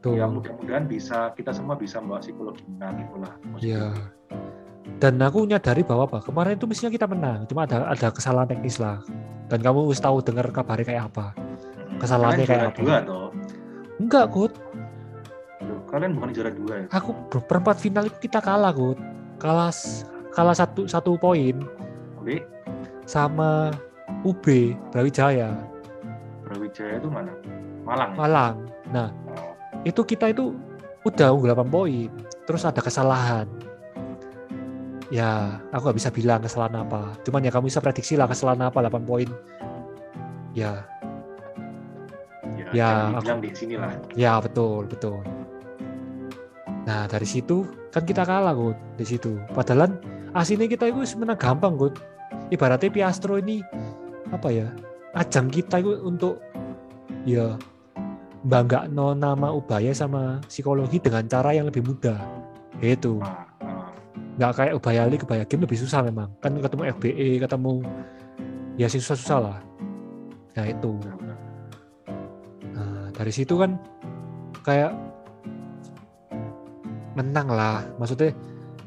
Tuh. 0.00 0.16
ya 0.16 0.24
mudah-mudahan 0.26 0.84
bisa 0.86 1.30
kita 1.34 1.52
semua 1.52 1.76
bisa 1.76 2.00
membawa 2.00 2.18
psikologi 2.18 2.64
menang 2.68 2.94
itulah 3.00 3.32
Iya. 3.58 3.84
Dan 4.96 5.16
aku 5.16 5.44
nyadari 5.44 5.80
bahwa 5.80 6.04
apa? 6.04 6.18
Kemarin 6.20 6.56
itu 6.56 6.66
mestinya 6.66 6.92
kita 6.92 7.06
menang, 7.06 7.48
cuma 7.48 7.64
ada 7.64 7.88
ada 7.88 8.08
kesalahan 8.10 8.48
teknis 8.48 8.76
lah. 8.76 9.00
Dan 9.48 9.60
kamu 9.60 9.88
harus 9.88 9.96
tahu 9.96 10.20
dengar 10.20 10.50
kabarnya 10.50 10.84
kayak 10.84 11.04
apa. 11.08 11.26
kesalahannya 11.96 12.44
kayak 12.44 12.72
apa? 12.72 13.00
toh 13.04 13.28
Enggak, 14.00 14.24
Kut. 14.32 14.52
Kalian 15.90 16.14
bukan 16.14 16.30
juara 16.30 16.50
dua 16.50 16.74
ya 16.80 16.86
Aku 16.94 17.10
perempat 17.42 17.76
final 17.76 18.06
itu 18.06 18.18
kita 18.22 18.38
kalah, 18.38 18.70
Kut. 18.70 18.96
Kalah 19.36 19.74
kalah 20.30 20.54
satu 20.54 20.86
satu 20.86 21.18
poin 21.18 21.58
Oke, 22.16 22.46
sama 23.02 23.74
UB 24.22 24.44
Brawijaya 24.92 25.58
Brawijaya 26.46 26.98
itu 26.98 27.08
mana 27.10 27.32
Malang 27.82 28.10
ya? 28.14 28.16
Malang. 28.16 28.54
Nah, 28.90 29.08
Oh, 29.26 29.54
itu 29.82 30.04
kita 30.04 30.30
itu 30.30 30.54
udah 31.02 31.32
unggul 31.32 31.50
8 31.50 31.66
poin. 31.66 32.06
Terus 32.44 32.62
ada 32.62 32.78
kesalahan. 32.78 33.48
Ya, 35.10 35.58
aku 35.72 35.90
nggak 35.90 35.98
bisa 35.98 36.10
bilang 36.12 36.38
kesalahan 36.38 36.86
apa. 36.86 37.16
Cuman 37.24 37.42
ya 37.42 37.50
kamu 37.50 37.66
bisa 37.66 37.82
prediksi 37.82 38.14
lah 38.14 38.30
kesalahan 38.30 38.68
apa 38.68 38.78
8 38.78 39.02
poin. 39.02 39.26
Ya, 40.52 40.84
ya, 42.54 42.68
Ya, 42.70 42.86
aku- 43.10 43.26
dibilang 43.26 43.40
di 43.40 43.50
sini 43.50 43.74
lah 43.74 43.90
ya 44.14 44.38
betul, 44.38 44.86
betul. 44.86 45.18
Nah, 46.88 47.04
dari 47.04 47.28
situ 47.28 47.68
kan 47.92 48.06
kita 48.06 48.24
kalah, 48.24 48.56
Gut, 48.56 48.78
di 48.96 49.04
situ. 49.04 49.36
Padahal 49.52 49.92
aslinya 50.32 50.64
kita 50.70 50.88
itu 50.88 51.04
menang 51.20 51.36
gampang, 51.36 51.76
Gut. 51.76 52.00
Ibaratnya 52.50 52.90
Piastro 52.90 53.36
ini 53.38 53.62
apa 54.30 54.48
ya? 54.50 54.70
Ajang 55.14 55.50
kita 55.50 55.82
itu 55.82 55.98
untuk 56.06 56.38
ya 57.26 57.58
bangga 58.46 58.88
no 58.88 59.12
nama 59.12 59.52
Ubaya 59.52 59.92
sama 59.92 60.40
psikologi 60.46 61.02
dengan 61.02 61.26
cara 61.26 61.52
yang 61.52 61.68
lebih 61.68 61.84
mudah. 61.84 62.16
Itu 62.80 63.20
nggak 64.40 64.52
kayak 64.56 64.74
Ubaya 64.78 65.04
League, 65.10 65.26
Ubaya 65.26 65.44
Game 65.44 65.66
lebih 65.66 65.78
susah 65.78 66.00
memang. 66.06 66.30
Kan 66.40 66.56
ketemu 66.56 66.94
FBE, 66.96 67.28
ketemu 67.42 67.72
ya 68.80 68.86
sih 68.88 69.02
susah-susah 69.02 69.38
lah. 69.42 69.58
Nah 70.56 70.66
itu. 70.66 70.92
Nah, 72.72 73.10
dari 73.12 73.32
situ 73.34 73.58
kan 73.58 73.76
kayak 74.64 74.94
menang 77.14 77.48
lah. 77.50 77.82
Maksudnya 77.98 78.34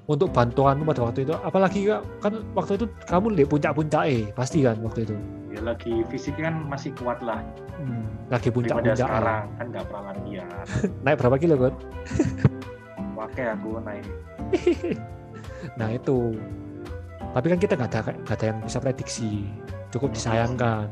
untuk 0.03 0.35
bantuanmu 0.35 0.83
pada 0.83 1.01
waktu 1.07 1.23
itu, 1.23 1.31
apalagi 1.31 1.87
kan 2.19 2.43
waktu 2.51 2.75
itu 2.75 2.85
kamu 3.07 3.39
di 3.39 3.43
puncak-puncak 3.47 4.03
eh 4.03 4.27
pasti 4.35 4.63
kan 4.67 4.79
waktu 4.83 5.07
itu. 5.07 5.15
ya 5.53 5.61
lagi 5.61 6.01
fisiknya 6.09 6.49
kan 6.49 6.55
masih 6.65 6.91
kuat 6.97 7.21
lah. 7.21 7.39
Hmm, 7.77 8.09
lagi 8.27 8.49
puncak-puncak. 8.49 9.05
Sekarang 9.05 9.47
kan 9.55 9.65
nggak 9.69 9.85
pernah 9.85 10.03
latihan 10.11 10.65
naik 11.05 11.17
berapa 11.21 11.35
kilo 11.39 11.55
kan 11.55 11.73
pakai 13.19 13.45
aku 13.55 13.69
naik. 13.83 14.05
Nah 15.79 15.95
itu. 15.95 16.35
Tapi 17.31 17.47
kan 17.47 17.59
kita 17.61 17.79
nggak 17.79 17.91
ada 17.95 17.99
nggak 18.19 18.35
ada 18.35 18.45
yang 18.51 18.59
bisa 18.59 18.77
prediksi. 18.83 19.47
Cukup 19.95 20.11
hmm. 20.11 20.17
disayangkan. 20.19 20.85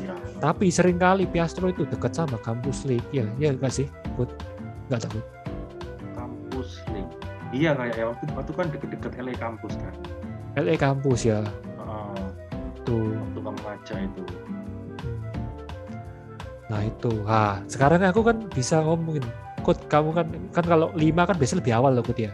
ya. 0.00 0.12
tapi 0.44 0.68
sering 0.68 1.00
kali 1.00 1.24
Piastro 1.24 1.72
itu 1.72 1.88
dekat 1.88 2.12
sama 2.12 2.36
kampus 2.44 2.84
League 2.84 3.08
ya 3.16 3.24
ya 3.40 3.56
nggak 3.56 3.72
sih 3.72 3.88
Bud? 4.16 4.28
Nggak 4.92 5.08
League 5.12 5.39
iya 7.50 7.70
kayak 7.74 7.94
ya 7.98 8.04
waktu 8.10 8.24
itu 8.26 8.52
kan 8.54 8.66
deket-deket 8.70 9.12
LA 9.18 9.34
kampus 9.38 9.74
kan. 9.78 9.94
LA 10.58 10.74
kampus 10.78 11.20
ya. 11.26 11.40
Itu 12.80 12.96
waktu 13.14 13.38
kamu 13.38 13.58
ngaca 13.60 13.94
itu. 14.02 14.22
Nah 16.70 16.80
itu. 16.86 17.12
Ah 17.26 17.58
sekarang 17.66 18.00
aku 18.06 18.22
kan 18.22 18.36
bisa 18.50 18.82
ngomongin 18.82 19.22
Kut 19.60 19.76
kamu 19.92 20.16
kan 20.16 20.26
kan 20.56 20.64
kalau 20.64 20.88
lima 20.96 21.28
kan 21.28 21.36
biasanya 21.36 21.60
lebih 21.60 21.74
awal 21.76 21.92
loh 21.92 22.04
Kut 22.06 22.16
ya? 22.16 22.32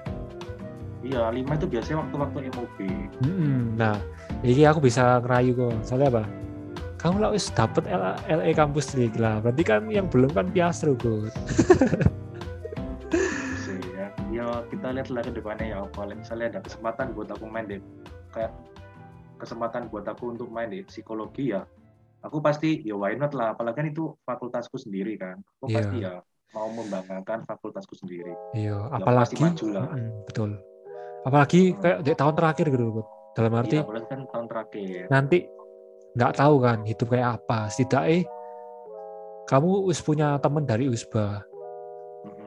Iya 1.02 1.30
lima 1.30 1.54
itu 1.54 1.66
biasanya 1.70 2.02
waktu-waktu 2.02 2.50
MOB 2.50 2.78
hmm, 3.22 3.78
nah 3.78 3.94
ini 4.42 4.66
aku 4.66 4.82
bisa 4.82 5.22
ngerayu 5.22 5.54
kok. 5.54 5.74
Soalnya 5.86 6.08
apa? 6.18 6.24
Kamu 6.96 7.22
lah 7.22 7.30
wis 7.30 7.46
dapet 7.54 7.86
LA, 7.86 8.18
LA 8.26 8.50
kampus 8.54 8.94
nih 8.98 9.14
lah. 9.14 9.38
Berarti 9.38 9.62
kan 9.62 9.86
yang 9.86 10.10
belum 10.10 10.34
kan 10.34 10.50
Piastro 10.50 10.98
Kut 10.98 11.30
kita 14.68 14.92
lihat 14.92 15.08
lah 15.14 15.22
ke 15.22 15.32
depannya 15.32 15.66
ya 15.76 15.78
paling 15.94 16.20
misalnya 16.22 16.56
ada 16.56 16.60
kesempatan 16.64 17.14
buat 17.14 17.28
aku 17.30 17.44
main 17.46 17.66
deh 17.66 17.80
kayak 18.34 18.52
kesempatan 19.36 19.88
buat 19.92 20.06
aku 20.08 20.32
untuk 20.34 20.48
main 20.48 20.72
di 20.72 20.82
psikologi 20.86 21.54
ya 21.54 21.62
aku 22.26 22.42
pasti 22.42 22.82
ya 22.82 22.98
why 22.98 23.14
not 23.14 23.30
lah. 23.32 23.54
Apalagi 23.54 23.76
kan 23.78 23.86
itu 23.86 24.10
fakultasku 24.26 24.76
sendiri 24.82 25.14
kan. 25.14 25.38
Aku 25.62 25.70
yeah. 25.70 25.76
pasti 25.78 25.96
ya 26.02 26.14
mau 26.54 26.68
membanggakan 26.74 27.46
fakultasku 27.46 27.94
sendiri. 27.94 28.34
Iya 28.56 28.74
ya, 28.74 28.78
apalagi 28.90 29.38
maju 29.38 29.66
lah. 29.70 29.86
Mm, 29.94 30.10
betul. 30.26 30.50
Apalagi 31.26 31.60
hmm. 31.74 31.78
kayak 31.82 31.98
di 32.02 32.10
tahun 32.14 32.34
terakhir 32.34 32.66
gitu 32.70 32.84
dalam 33.36 33.52
iya, 33.52 33.60
arti 33.60 33.76
iya, 33.76 33.84
kan 33.84 34.20
tahun 34.32 34.46
terakhir. 34.48 35.02
nanti 35.12 35.38
nggak 36.16 36.32
tahu 36.40 36.54
kan 36.62 36.78
hidup 36.86 37.06
kayak 37.10 37.28
apa. 37.42 37.58
Setidaknya 37.70 38.18
kamu 39.46 39.70
us 39.86 40.00
punya 40.02 40.38
teman 40.42 40.66
dari 40.66 40.90
usba 40.90 41.44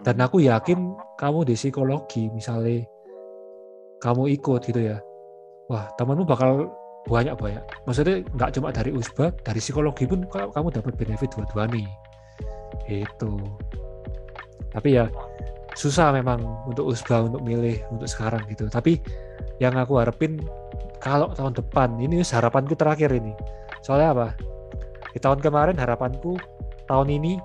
dan 0.04 0.16
aku 0.24 0.44
yakin 0.44 0.96
kamu 1.20 1.44
di 1.44 1.56
psikologi 1.60 2.32
misalnya 2.32 2.88
kamu 4.00 4.32
ikut 4.40 4.62
gitu 4.64 4.80
ya. 4.80 4.98
Wah 5.68 5.92
temanmu 6.00 6.26
bakal 6.26 6.72
banyak 7.08 7.34
banyak 7.40 7.64
maksudnya 7.88 8.22
nggak 8.36 8.52
cuma 8.60 8.70
dari 8.70 8.92
usba 8.94 9.32
dari 9.42 9.60
psikologi 9.64 10.06
pun 10.06 10.24
kamu 10.30 10.68
dapat 10.72 10.94
benefit 10.96 11.30
dua-dua 11.36 11.68
nih. 11.70 11.88
Itu 12.90 13.38
tapi 14.70 14.96
ya 14.98 15.10
susah 15.74 16.14
memang 16.14 16.42
untuk 16.70 16.92
usba 16.94 17.26
untuk 17.26 17.42
milih 17.44 17.78
untuk 17.94 18.08
sekarang 18.08 18.44
gitu. 18.50 18.68
Tapi 18.72 19.00
yang 19.60 19.76
aku 19.76 20.00
harapin 20.00 20.40
kalau 21.00 21.32
tahun 21.32 21.56
depan 21.56 21.96
ini 22.00 22.24
harapanku 22.24 22.76
terakhir 22.76 23.12
ini. 23.16 23.32
Soalnya 23.84 24.12
apa? 24.16 24.28
Di 25.16 25.20
tahun 25.20 25.40
kemarin 25.40 25.80
harapanku 25.80 26.36
tahun 26.86 27.08
ini 27.10 27.40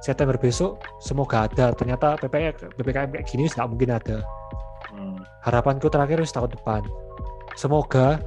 September 0.00 0.38
besok 0.38 0.78
semoga 1.02 1.46
ada. 1.50 1.74
Ternyata 1.74 2.18
PPKM 2.22 2.74
PPKM 2.78 3.08
kayak 3.14 3.26
gini 3.26 3.50
nggak 3.50 3.68
mungkin 3.68 3.90
ada. 3.94 4.18
Hmm. 4.88 5.20
harapanku 5.44 5.90
terakhir 5.90 6.22
tahun 6.26 6.54
depan. 6.54 6.82
Semoga 7.58 8.22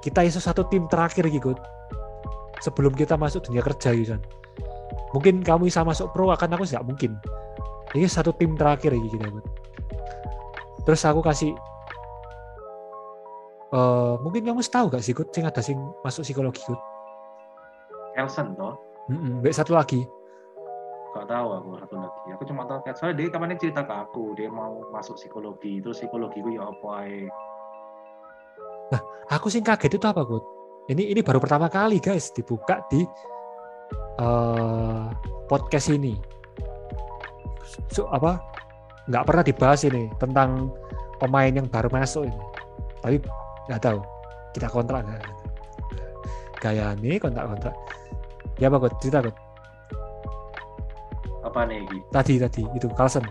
kita 0.00 0.24
iso 0.26 0.40
satu 0.40 0.64
tim 0.68 0.88
terakhir 0.88 1.28
gitu 1.28 1.54
sebelum 2.60 2.92
kita 2.96 3.16
masuk 3.16 3.44
dunia 3.48 3.60
kerja 3.60 3.92
gitu 3.92 4.16
kan 4.16 4.22
mungkin 5.12 5.44
kamu 5.44 5.70
bisa 5.70 5.86
masuk 5.86 6.10
pro 6.10 6.32
akan 6.34 6.58
aku 6.58 6.64
nggak 6.66 6.84
mungkin. 6.84 7.12
Ini 7.94 8.10
satu 8.10 8.34
tim 8.34 8.58
terakhir 8.58 8.90
gitu 8.90 9.16
kan 9.20 9.38
terus 10.84 11.00
aku 11.08 11.24
kasih 11.24 11.56
uh, 13.72 14.20
mungkin 14.20 14.44
kamu 14.44 14.60
tahu 14.68 14.92
gak 14.92 15.00
sih 15.00 15.16
Gut 15.16 15.32
sing 15.32 15.48
ada 15.48 15.64
sing 15.64 15.80
masuk 16.04 16.22
psikologi 16.22 16.60
Gut 16.68 16.80
Elson 18.14 18.54
toh. 18.54 18.78
Mm 19.10 19.42
-mm. 19.42 19.50
satu 19.50 19.74
lagi 19.74 20.06
gak 21.14 21.30
tahu 21.30 21.48
aku 21.54 21.68
satu 21.78 21.94
lagi 22.02 22.28
aku 22.34 22.42
cuma 22.50 22.62
tahu 22.66 22.78
kayak 22.82 22.96
soalnya 22.98 23.16
dia 23.22 23.28
kemarin 23.30 23.56
cerita 23.56 23.86
ke 23.86 23.94
aku 23.94 24.34
dia 24.34 24.50
mau 24.50 24.82
masuk 24.90 25.14
psikologi 25.14 25.78
terus 25.78 26.02
psikologi 26.02 26.42
gue 26.42 26.58
ya 26.58 26.66
apa 26.66 27.30
Nah, 28.92 29.00
aku 29.32 29.48
sih 29.48 29.64
kaget 29.64 29.96
itu 29.96 30.06
apa, 30.06 30.22
Gut? 30.26 30.44
Ini 30.92 31.16
ini 31.16 31.20
baru 31.24 31.40
pertama 31.40 31.72
kali, 31.72 31.96
guys, 31.96 32.28
dibuka 32.36 32.84
di 32.92 33.08
uh, 34.20 35.08
podcast 35.48 35.88
ini. 35.88 36.20
So, 37.88 38.10
apa? 38.12 38.36
Nggak 39.08 39.24
pernah 39.24 39.44
dibahas 39.44 39.80
ini 39.88 40.12
tentang 40.20 40.72
pemain 41.20 41.52
yang 41.52 41.68
baru 41.68 41.88
masuk 41.88 42.28
ini. 42.28 42.40
Tapi 43.00 43.16
nggak 43.72 43.80
tahu. 43.80 44.00
Kita 44.52 44.68
kontrak 44.68 45.08
nggak? 45.08 45.22
Gaya 46.60 46.92
nih 47.00 47.16
kontrak-kontrak. 47.20 47.74
Ya, 48.60 48.68
apa, 48.68 48.76
Gut? 48.84 48.94
Cerita, 49.00 49.24
Gut. 49.24 49.36
Apa 51.54 51.70
nih? 51.70 51.86
Tadi, 52.10 52.42
tadi. 52.42 52.66
Itu, 52.74 52.90
Carlson. 52.98 53.22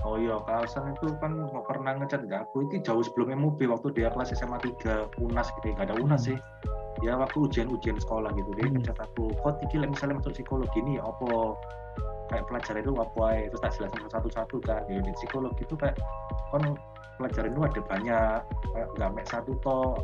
Oh 0.00 0.16
iya, 0.16 0.40
Kalsan 0.48 0.96
itu 0.96 1.12
kan 1.20 1.36
nggak 1.36 1.64
pernah 1.68 1.92
ngecat 2.00 2.24
nggak 2.24 2.48
aku 2.48 2.64
itu 2.64 2.80
jauh 2.80 3.04
sebelum 3.04 3.36
MUB 3.36 3.68
waktu 3.68 3.92
dia 3.92 4.08
kelas 4.08 4.32
SMA 4.32 4.56
3 4.56 5.20
UNAS 5.20 5.52
gitu, 5.60 5.76
nggak 5.76 5.92
ada 5.92 5.96
UNAS 6.00 6.24
sih. 6.24 6.40
Ya 7.04 7.20
waktu 7.20 7.36
ujian-ujian 7.36 8.00
sekolah 8.00 8.32
gitu 8.32 8.48
dia 8.56 8.64
hmm. 8.64 8.80
ngecat 8.80 8.96
aku. 8.96 9.28
Kok 9.44 9.60
tiki 9.60 9.76
misalnya 9.76 10.24
masuk 10.24 10.32
psikologi 10.40 10.80
ini 10.80 10.96
ya 10.96 11.04
apa 11.04 11.52
kayak 12.32 12.44
pelajaran 12.46 12.80
itu 12.86 12.92
apa 12.96 13.24
ya 13.34 13.44
terus 13.50 13.60
tak 13.60 13.72
jelasin 13.76 14.08
satu-satu 14.08 14.56
kan 14.62 14.82
ya 14.86 15.02
di 15.02 15.12
psikologi 15.18 15.62
itu 15.66 15.74
kayak 15.74 15.96
kan 16.54 16.62
pelajaran 17.18 17.50
itu 17.52 17.62
ada 17.66 17.80
banyak 17.84 18.38
kayak 18.70 18.88
nggak 18.96 19.10
mek 19.18 19.26
satu 19.26 19.52
toh 19.60 19.98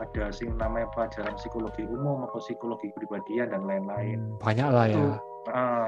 ada 0.00 0.32
sing 0.32 0.56
namanya 0.56 0.88
pelajaran 0.96 1.36
psikologi 1.36 1.84
umum 1.84 2.24
atau 2.24 2.40
psikologi 2.40 2.88
kepribadian 2.96 3.52
dan 3.52 3.62
lain-lain 3.68 4.18
hmm, 4.24 4.40
banyak 4.40 4.68
lah 4.72 4.86
ya 4.88 4.96
uh, 5.52 5.86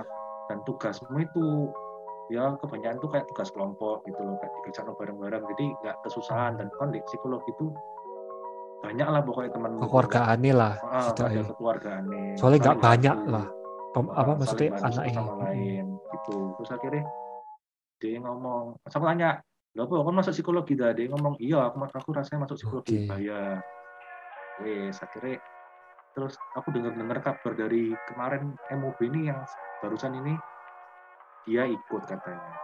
dan 0.50 0.58
tugasmu 0.66 1.16
itu 1.22 1.70
ya 2.30 2.56
kebanyakan 2.56 2.96
tuh 3.02 3.10
kayak 3.12 3.26
tugas 3.28 3.52
kelompok 3.52 4.02
gitu 4.08 4.20
loh 4.22 4.38
kayak 4.40 4.52
dikerjakan 4.62 4.94
bareng-bareng. 4.96 5.44
Jadi 5.54 5.64
nggak 5.84 5.96
kesusahan 6.06 6.56
dan 6.56 6.68
kan 6.78 6.88
di 6.90 7.00
psikolog 7.04 7.42
itu 7.50 7.74
banyak 8.82 9.08
lah 9.08 9.22
pokoknya 9.22 9.50
teman 9.54 9.78
keluargaan 9.78 10.38
nih 10.42 10.54
lah 10.58 10.74
ah, 10.90 11.14
keluargaan 11.54 12.02
soalnya 12.34 12.58
nggak 12.66 12.80
banyak 12.82 13.18
lah 13.30 13.46
Pem, 13.92 14.08
apa 14.10 14.32
maksudnya 14.40 14.68
anak 14.80 15.04
ini. 15.04 15.20
lain 15.20 15.86
gitu. 16.00 16.36
Terus 16.56 16.70
akhirnya 16.72 17.04
dia 18.00 18.18
ngomong 18.24 18.80
sama 18.88 19.12
tanya 19.12 19.38
nggak 19.76 19.84
apa 19.84 19.94
kan 20.00 20.14
masuk 20.16 20.32
psikologi 20.32 20.74
dah. 20.74 20.90
Dia 20.96 21.06
ngomong 21.12 21.36
iya 21.38 21.68
aku 21.68 21.76
aku 21.84 22.10
rasanya 22.16 22.48
masuk 22.48 22.56
psikologi 22.56 23.04
okay. 23.04 23.08
bahaya 23.08 23.60
wes 24.64 24.96
akhirnya 25.00 25.40
terus 26.12 26.36
aku 26.56 26.72
dengar 26.72 26.92
dengar 26.96 27.18
kabar 27.24 27.52
dari 27.56 27.92
kemarin 28.08 28.56
MOB 28.68 28.98
ini 29.12 29.32
yang 29.32 29.40
barusan 29.82 30.14
ini 30.14 30.38
dia 31.42 31.66
ikut 31.66 32.02
katanya. 32.06 32.54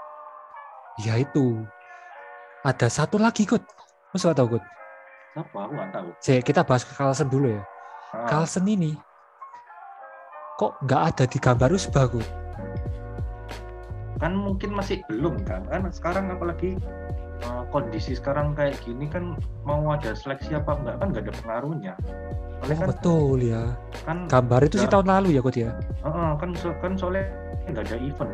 Ya 1.03 1.19
itu. 1.19 1.67
Ada 2.63 2.87
satu 2.87 3.19
lagi 3.19 3.43
ikut. 3.43 3.63
Masa 4.15 4.31
gak 4.31 4.39
tahu 4.39 4.49
ikut? 4.55 4.65
Siapa? 5.35 5.59
Aku 5.67 5.73
nggak 5.75 5.91
tahu. 5.95 6.09
Cek, 6.23 6.41
kita 6.47 6.63
bahas 6.63 6.83
ke 6.87 6.93
Carlsen 6.95 7.29
dulu 7.31 7.59
ya. 7.59 7.63
Ah. 8.15 8.27
Carlsen 8.31 8.65
ini 8.67 8.95
kok 10.59 10.75
nggak 10.83 11.03
ada 11.15 11.25
di 11.31 11.39
gambar 11.39 11.71
Usbah, 11.71 12.11
Kan 14.19 14.33
mungkin 14.35 14.75
masih 14.75 14.99
belum 15.07 15.39
kan. 15.47 15.63
Kan 15.71 15.87
sekarang 15.95 16.27
apalagi 16.35 16.75
uh, 17.47 17.63
kondisi 17.71 18.17
sekarang 18.17 18.57
kayak 18.57 18.81
gini 18.83 19.07
kan 19.07 19.37
mau 19.63 19.83
ada 19.93 20.17
seleksi 20.17 20.57
apa 20.57 20.75
enggak 20.79 20.97
kan 20.99 21.07
nggak 21.13 21.25
ada 21.29 21.35
pengaruhnya. 21.45 21.95
oh, 22.59 22.67
kan, 22.67 22.87
betul 22.91 23.39
ya. 23.39 23.63
Kan 24.03 24.19
gambar 24.27 24.61
itu 24.67 24.77
sih 24.83 24.91
tahun 24.91 25.07
lalu 25.07 25.29
ya, 25.39 25.41
Kut 25.45 25.57
ya. 25.59 25.71
Uh, 26.03 26.35
kan 26.41 26.51
kan 26.83 26.93
soalnya 26.99 27.25
nggak 27.69 27.85
ada 27.85 27.97
event 28.01 28.33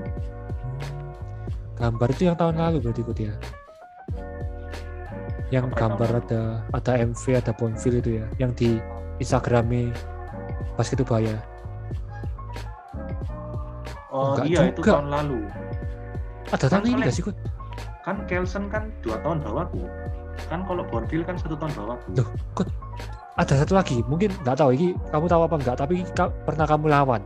gambar 1.74 2.08
itu 2.14 2.22
yang 2.30 2.36
tahun 2.38 2.56
lalu 2.56 2.76
berarti 2.80 3.00
ikut 3.02 3.18
ya 3.18 3.32
yang 5.52 5.66
Apa 5.70 5.76
gambar 5.86 6.08
tahun? 6.08 6.22
ada 6.24 6.40
ada 6.74 6.92
MV 7.02 7.22
ada 7.34 7.52
Bonfil 7.54 7.94
itu 8.00 8.10
ya 8.22 8.26
yang 8.38 8.54
di 8.54 8.78
Instagramnya 9.18 9.90
pas 10.78 10.86
itu 10.90 11.02
bayar 11.02 11.42
oh 14.10 14.34
Enggak 14.34 14.46
iya 14.46 14.60
juga. 14.62 14.70
itu 14.70 14.80
tahun 14.86 15.08
lalu 15.10 15.40
ada 16.54 16.66
tahun 16.70 16.82
kan 16.82 16.90
ini 16.90 17.00
gak 17.02 17.14
sih 17.14 17.22
Kut? 17.26 17.36
Kan 18.04 18.20
Kelsen 18.28 18.68
kan 18.68 18.92
dua 19.00 19.16
tahun 19.24 19.40
bawahku 19.40 19.80
kan 20.52 20.60
kalau 20.68 20.84
Bonfil 20.84 21.24
kan 21.24 21.40
satu 21.40 21.56
tahun 21.56 21.72
bawahku 21.72 22.08
Loh, 22.20 22.28
Kut, 22.52 22.68
ada 23.34 23.54
satu 23.58 23.74
lagi? 23.74 23.98
Mungkin 24.06 24.30
nggak 24.46 24.62
tahu. 24.62 24.70
Ini 24.78 24.94
kamu 25.10 25.26
tahu 25.26 25.42
apa 25.42 25.54
enggak 25.58 25.76
tapi 25.80 26.06
ka 26.14 26.30
pernah 26.46 26.66
kamu 26.70 26.86
lawan? 26.86 27.22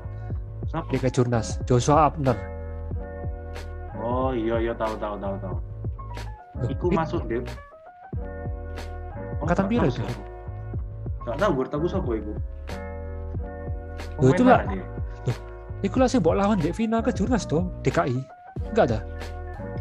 Siapa? 0.73 0.89
di 0.89 1.11
Jurnas. 1.13 1.61
Joshua 1.69 2.09
Abner. 2.09 2.37
Oh 4.01 4.33
iya 4.33 4.57
iya 4.57 4.73
tahu 4.73 4.97
tahu 4.97 5.21
tahu 5.21 5.35
tahu. 5.43 5.57
Iku 6.73 6.87
masuk 6.91 7.23
deh 7.29 7.45
oh, 9.39 9.47
kata 9.47 9.63
biru 9.67 9.87
itu? 9.87 10.03
Gak 11.23 11.37
tahu 11.39 11.51
gue 11.61 11.67
tahu 11.71 11.87
siapa 11.87 12.11
iku. 12.19 12.33
Loh 14.19 14.31
itulah. 14.35 14.61
Loh, 15.29 15.39
itu 15.85 15.97
lah 16.01 16.09
sih 16.11 16.19
bawa 16.19 16.47
lawan 16.47 16.59
di 16.59 16.73
final 16.75 17.05
ke 17.05 17.15
Jurnas 17.15 17.47
dong, 17.47 17.71
DKI. 17.87 18.19
Enggak 18.75 18.85
ada. 18.91 18.99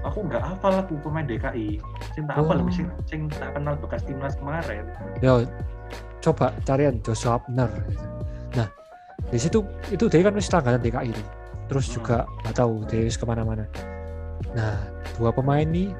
Aku 0.07 0.23
enggak 0.23 0.43
hafal 0.43 0.73
aku 0.79 0.95
pemain 1.03 1.27
DKI. 1.27 1.83
Cinta 2.15 2.31
oh. 2.39 2.47
apa 2.47 2.53
lebih 2.63 2.73
sing, 2.73 2.87
sing 3.03 3.27
tak 3.27 3.51
kenal 3.51 3.75
bekas 3.75 4.01
timnas 4.07 4.39
kemarin. 4.39 4.87
Yo, 5.19 5.43
coba 6.23 6.55
carian 6.63 6.95
Joshua 7.03 7.37
Abner. 7.43 7.67
Nah, 8.55 8.67
di 9.27 9.39
situ 9.39 9.59
itu 9.91 10.07
dia 10.07 10.23
kan 10.23 10.33
mesti 10.33 10.51
langganan 10.55 10.79
DKI 10.79 11.11
itu. 11.11 11.23
Terus 11.67 11.85
hmm. 11.91 11.93
juga 11.99 12.17
nggak 12.47 12.55
tahu 12.55 12.73
dia 12.87 13.11
ke 13.11 13.25
mana-mana. 13.27 13.65
Nah, 14.55 14.79
dua 15.19 15.35
pemain 15.35 15.67
ini 15.67 15.91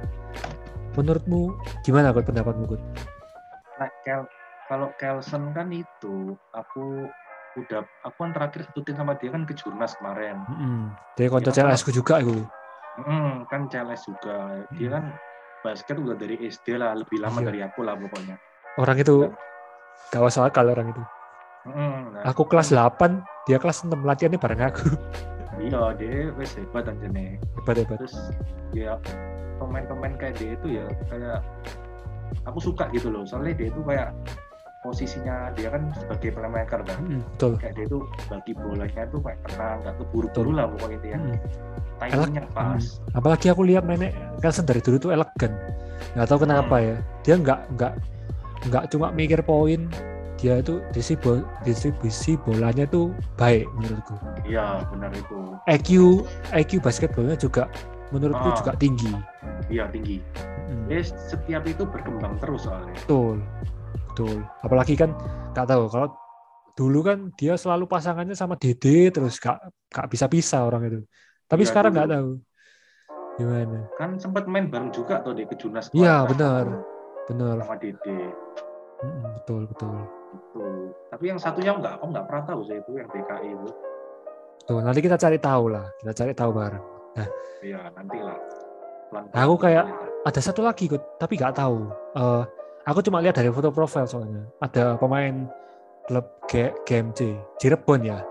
menurutmu 0.95 1.53
gimana 1.85 2.15
kalau 2.15 2.25
pendapatmu 2.25 2.63
Gut? 2.65 2.81
Nah, 3.77 3.89
Kel, 4.01 4.25
kalau 4.65 4.89
Kelson 4.97 5.53
kan 5.53 5.69
itu 5.69 6.33
aku 6.55 7.05
udah 7.57 7.81
aku 8.05 8.17
kan 8.21 8.31
terakhir 8.33 8.61
satu 8.69 8.85
tim 8.85 8.95
sama 8.97 9.17
dia 9.17 9.33
kan 9.33 9.43
ke 9.43 9.53
Jurnas 9.57 9.97
kemarin. 9.97 10.41
Mm 10.45 10.57
-hmm. 10.57 10.81
Dia 11.17 11.27
konco 11.29 11.49
ya, 11.49 11.55
CLS 11.65 11.81
ku 11.85 11.91
juga 11.91 12.21
itu. 12.21 12.45
Mm, 12.97 13.45
kan 13.45 13.69
CLS 13.69 14.09
juga. 14.09 14.65
Dia 14.73 14.89
kan 14.97 15.05
basket 15.61 15.97
udah 15.97 16.17
dari 16.17 16.35
SD 16.49 16.77
lah, 16.79 16.97
lebih 16.97 17.21
lama 17.21 17.39
iya. 17.41 17.47
dari 17.51 17.59
aku 17.61 17.79
lah 17.85 17.93
pokoknya. 17.97 18.35
Orang 18.77 18.97
itu 18.97 19.29
gak 20.13 20.21
usah 20.21 20.49
kalau 20.49 20.73
orang 20.73 20.93
itu. 20.93 21.03
Mm, 21.67 22.01
nah, 22.15 22.23
aku 22.25 22.47
kelas 22.47 22.71
kan, 22.71 23.21
8, 23.21 23.45
dia 23.49 23.57
kelas 23.59 23.83
6 23.83 24.01
latihannya 24.01 24.39
bareng 24.39 24.61
aku. 24.63 24.85
Iya, 25.57 25.89
dia 25.97 26.29
wes 26.37 26.53
hebat 26.53 26.85
aja 26.85 27.07
nih. 27.09 27.41
Hebat 27.57 27.75
hebat. 27.81 27.97
Terus 27.97 28.15
ya 28.77 28.93
pemain-pemain 29.57 30.13
kayak 30.21 30.37
dia 30.37 30.53
itu 30.53 30.67
ya 30.77 30.85
kayak 31.09 31.41
aku 32.45 32.59
suka 32.61 32.85
gitu 32.93 33.09
loh 33.09 33.25
soalnya 33.25 33.57
dia 33.57 33.67
itu 33.73 33.81
kayak 33.83 34.13
posisinya 34.81 35.51
dia 35.57 35.73
kan 35.73 35.89
sebagai 35.97 36.33
playmaker 36.33 36.81
kan 36.85 36.99
mm, 37.01 37.21
betul. 37.35 37.53
kayak 37.59 37.73
dia 37.75 37.85
itu 37.89 37.99
bagi 38.29 38.53
bolanya 38.53 39.01
itu 39.05 39.17
kayak 39.21 39.39
tenang 39.49 39.77
nggak 39.83 39.95
keburu-buru 40.01 40.51
lah 40.53 40.65
pokoknya 40.71 40.99
dia 41.03 41.17
mm. 41.17 41.37
timingnya 41.99 42.43
pas 42.53 42.83
mm. 42.83 43.17
apalagi 43.17 43.47
aku 43.49 43.61
lihat 43.65 43.83
mainnya 43.83 44.13
Kelsen 44.39 44.65
dari 44.65 44.81
dulu 44.81 44.97
tuh 44.97 45.11
elegan 45.13 45.51
nggak 46.13 46.27
tahu 46.29 46.39
kenapa 46.45 46.75
mm. 46.77 46.85
ya 46.85 46.95
dia 47.25 47.35
nggak 47.41 47.59
nggak 47.75 47.93
nggak 48.67 48.83
cuma 48.93 49.07
mikir 49.13 49.39
poin 49.45 49.89
dia 50.37 50.61
itu 50.61 50.77
distribusi, 50.93 51.41
distribusi 51.65 52.37
bolanya 52.37 52.85
tuh 52.85 53.09
baik 53.41 53.65
menurutku 53.73 54.13
iya 54.45 54.85
benar 54.93 55.09
itu 55.13 55.57
IQ 55.65 55.89
IQ 56.53 56.71
basketbolnya 56.85 57.33
juga 57.33 57.65
menurutku 58.11 58.47
ah. 58.47 58.55
juga 58.55 58.71
tinggi. 58.79 59.11
Iya 59.67 59.91
tinggi. 59.91 60.23
Hmm. 60.67 60.87
Dia 60.87 61.03
setiap 61.03 61.63
itu 61.67 61.83
berkembang 61.83 62.39
terus 62.39 62.67
soalnya. 62.67 62.95
Betul, 63.03 63.43
betul. 64.17 64.41
Apalagi 64.65 64.97
kan 64.97 65.13
nggak 65.53 65.67
tahu 65.69 65.83
kalau 65.93 66.09
dulu 66.73 66.99
kan 67.05 67.29
dia 67.37 67.53
selalu 67.53 67.85
pasangannya 67.85 68.33
sama 68.33 68.57
Dede 68.57 69.13
terus 69.13 69.37
gak 69.37 69.61
gak 69.93 70.09
bisa 70.09 70.25
pisah 70.25 70.65
orang 70.65 70.89
itu. 70.89 70.99
Tapi 71.45 71.63
ya, 71.63 71.67
sekarang 71.69 71.91
nggak 71.93 72.09
tahu 72.09 72.29
gimana. 73.37 73.79
Kan 74.01 74.17
sempat 74.17 74.49
main 74.49 74.73
bareng 74.73 74.89
juga 74.89 75.21
tuh 75.21 75.37
di 75.37 75.45
Kejunas. 75.45 75.93
Iya 75.93 76.25
benar, 76.25 76.65
benar. 77.29 77.61
Sama 77.61 77.77
Dede. 77.77 78.33
Hmm, 78.97 79.21
betul 79.37 79.69
betul. 79.69 79.93
Betul. 80.33 80.73
Tapi 81.13 81.23
yang 81.29 81.37
satunya 81.37 81.77
nggak, 81.77 82.01
aku 82.01 82.05
nggak 82.09 82.25
pernah 82.25 82.43
tahu 82.49 82.61
sih 82.65 82.81
itu 82.81 82.91
yang 82.97 83.09
DKI 83.13 83.49
itu. 83.53 83.69
Tuh 84.65 84.81
nanti 84.81 84.99
kita 84.99 85.15
cari 85.21 85.37
tahu 85.37 85.69
lah, 85.69 85.85
kita 86.01 86.13
cari 86.17 86.33
tahu 86.33 86.51
bareng. 86.51 86.85
Nah, 87.13 87.27
iya 87.61 87.79
nanti 87.93 88.17
lah. 88.19 88.37
Aku 89.37 89.55
kayak 89.55 89.85
ada 90.27 90.41
satu 90.43 90.65
lagi, 90.65 90.89
tapi 91.21 91.39
nggak 91.39 91.55
tahu. 91.55 91.87
Uh, 92.17 92.43
aku 92.87 93.03
cuma 93.03 93.19
lihat 93.19 93.35
dari 93.35 93.51
foto 93.51 93.69
profil 93.69 94.07
soalnya. 94.07 94.47
Ada 94.63 94.95
pemain 94.95 95.45
klub 96.07 96.25
G 96.47 96.71
GMC 96.87 97.35
Cirebon 97.59 98.01
ya. 98.07 98.23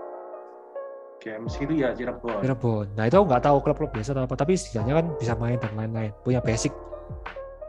GMC 1.21 1.69
itu 1.69 1.73
ya 1.85 1.93
Cirebon. 1.93 2.41
Cirebon. 2.41 2.85
Nah 2.97 3.05
itu 3.05 3.15
aku 3.21 3.25
nggak 3.29 3.43
tahu 3.45 3.57
klub-klub 3.61 3.91
biasa 3.93 4.17
atau 4.17 4.25
apa, 4.25 4.35
tapi 4.35 4.57
setidaknya 4.57 4.93
kan 4.97 5.05
bisa 5.21 5.33
main 5.37 5.57
dan 5.61 5.73
lain-lain. 5.77 6.11
Punya 6.25 6.41
basic 6.41 6.73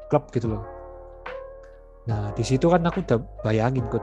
klub 0.09 0.25
gitu 0.33 0.57
loh. 0.57 0.65
Nah 2.09 2.33
di 2.33 2.43
situ 2.43 2.67
kan 2.73 2.81
aku 2.81 3.05
udah 3.05 3.21
bayangin 3.45 3.85
kut 3.93 4.03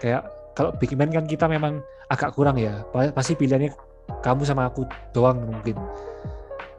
kayak 0.00 0.28
kalau 0.52 0.76
big 0.76 0.92
man 0.92 1.08
kan 1.08 1.24
kita 1.24 1.48
memang 1.48 1.80
agak 2.12 2.36
kurang 2.36 2.60
ya. 2.60 2.84
Pasti 2.92 3.32
pilihannya 3.32 3.72
kamu 4.20 4.42
sama 4.44 4.68
aku 4.68 4.84
doang 5.16 5.40
mungkin 5.48 5.78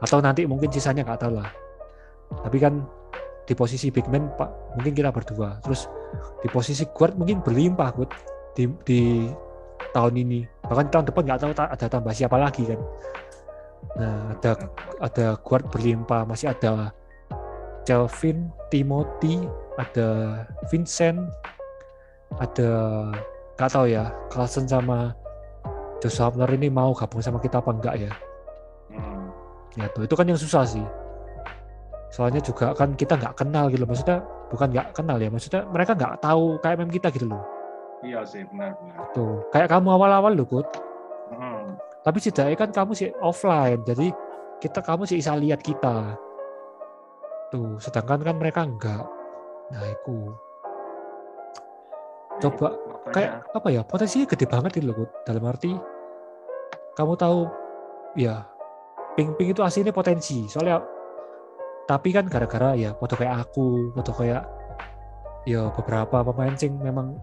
atau 0.02 0.18
nanti 0.18 0.42
mungkin 0.44 0.68
sisanya 0.68 1.06
nggak 1.06 1.22
tahu 1.22 1.38
lah 1.38 1.48
tapi 2.42 2.58
kan 2.58 2.82
di 3.52 3.54
posisi 3.54 3.92
big 3.92 4.08
man 4.08 4.32
pak 4.40 4.48
mungkin 4.80 4.96
kita 4.96 5.12
berdua. 5.12 5.60
Terus 5.60 5.84
di 6.40 6.48
posisi 6.48 6.88
guard 6.88 7.20
mungkin 7.20 7.44
berlimpah 7.44 7.92
buat 7.92 8.08
di, 8.56 8.64
di 8.88 9.28
tahun 9.92 10.16
ini. 10.16 10.48
Bahkan 10.64 10.88
tahun 10.88 11.04
depan 11.12 11.22
nggak 11.28 11.40
tahu 11.44 11.52
ada 11.52 11.86
tambah 11.92 12.16
siapa 12.16 12.40
lagi 12.40 12.64
kan. 12.64 12.80
Nah 14.00 14.32
ada 14.32 14.50
ada 15.04 15.26
guard 15.44 15.68
berlimpah 15.68 16.24
masih 16.24 16.48
ada 16.48 16.96
Kelvin 17.84 18.48
Timothy 18.72 19.44
ada 19.76 20.40
Vincent 20.72 21.28
ada 22.40 22.70
nggak 23.60 23.68
tahu 23.68 23.86
ya 23.92 24.08
Carlson 24.32 24.64
sama 24.64 25.12
Joshua 26.00 26.32
Hapner 26.32 26.48
ini 26.56 26.72
mau 26.72 26.96
gabung 26.96 27.20
sama 27.20 27.36
kita 27.36 27.60
apa 27.60 27.70
enggak 27.76 27.94
ya? 28.00 28.12
Ya 29.76 29.86
tuh 29.92 30.08
itu 30.08 30.14
kan 30.16 30.24
yang 30.24 30.40
susah 30.40 30.64
sih 30.64 30.84
soalnya 32.12 32.44
juga 32.44 32.76
kan 32.76 32.92
kita 32.92 33.16
nggak 33.16 33.40
kenal 33.40 33.72
gitu 33.72 33.88
maksudnya 33.88 34.20
bukan 34.52 34.68
nggak 34.68 34.92
kenal 34.92 35.16
ya 35.16 35.32
maksudnya 35.32 35.64
mereka 35.64 35.96
nggak 35.96 36.20
tahu 36.20 36.60
KMM 36.60 36.90
kita 36.92 37.08
gitu 37.08 37.26
loh. 37.32 37.40
Iya 38.04 38.20
sih 38.28 38.44
benar 38.52 38.76
benar. 38.76 39.08
Tuh 39.16 39.48
kayak 39.48 39.72
kamu 39.72 39.88
awal-awal 39.96 40.36
loh 40.36 40.44
Kut 40.44 40.68
hmm. 41.32 41.80
tapi 42.04 42.20
setidaknya 42.20 42.56
kan 42.60 42.70
kamu 42.70 42.92
sih 42.92 43.08
offline 43.24 43.80
jadi 43.88 44.12
kita 44.60 44.84
kamu 44.84 45.08
sih 45.08 45.24
bisa 45.24 45.32
lihat 45.40 45.64
kita. 45.64 46.20
Tuh 47.48 47.80
sedangkan 47.80 48.20
kan 48.20 48.36
mereka 48.36 48.60
enggak 48.68 49.08
nah 49.72 49.84
itu. 49.88 50.36
Coba 52.44 52.76
kayak 53.08 53.40
apa 53.56 53.68
ya 53.72 53.80
potensinya 53.88 54.28
gede 54.28 54.44
banget 54.44 54.70
gitu 54.76 54.92
loh 54.92 54.96
Kut 55.00 55.10
dalam 55.24 55.48
arti 55.48 55.72
kamu 56.92 57.16
tahu 57.16 57.48
ya 58.20 58.44
Ping 59.16 59.32
Ping 59.36 59.52
itu 59.56 59.64
aslinya 59.64 59.96
potensi. 59.96 60.44
Soalnya 60.48 60.80
tapi 61.92 62.08
kan 62.08 62.24
gara-gara 62.24 62.72
ya 62.72 62.96
foto 62.96 63.20
kayak 63.20 63.44
aku 63.44 63.92
foto 63.92 64.16
kayak 64.16 64.48
ya 65.44 65.68
beberapa 65.76 66.24
pemain 66.24 66.56
sing 66.56 66.72
memang 66.80 67.20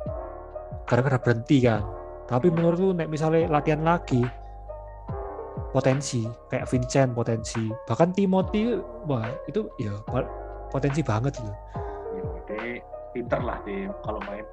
gara-gara 0.86 1.18
berhenti 1.18 1.66
kan. 1.66 1.82
Tapi 2.30 2.54
menurut 2.54 2.78
lu 2.78 2.94
nek 2.94 3.10
misalnya 3.10 3.50
latihan 3.50 3.82
lagi 3.82 4.22
potensi 5.74 6.30
kayak 6.54 6.70
Vincent 6.70 7.18
potensi 7.18 7.74
bahkan 7.90 8.14
Timothy 8.14 8.78
wah 9.10 9.26
itu 9.50 9.66
ya 9.82 9.98
potensi 10.70 11.02
banget 11.02 11.42
loh 11.42 11.54
ya, 12.14 12.24
dia 12.46 12.82
pinter 13.14 13.42
lah 13.42 13.58
dia 13.66 13.90
kalau 14.06 14.22
main. 14.30 14.46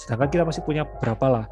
Sedangkan 0.00 0.28
kita 0.32 0.44
masih 0.48 0.64
punya 0.64 0.88
berapa 0.88 1.26
lah. 1.28 1.44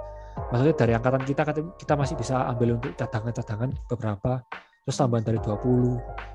Maksudnya 0.52 0.74
dari 0.76 0.92
angkatan 0.96 1.22
kita 1.28 1.42
kita 1.76 1.94
masih 1.94 2.16
bisa 2.16 2.48
ambil 2.48 2.80
untuk 2.80 2.96
cadangan-cadangan 2.96 3.70
beberapa 3.92 4.40
terus 4.84 5.00
tambahan 5.00 5.24
dari 5.24 5.40
20 5.40 6.33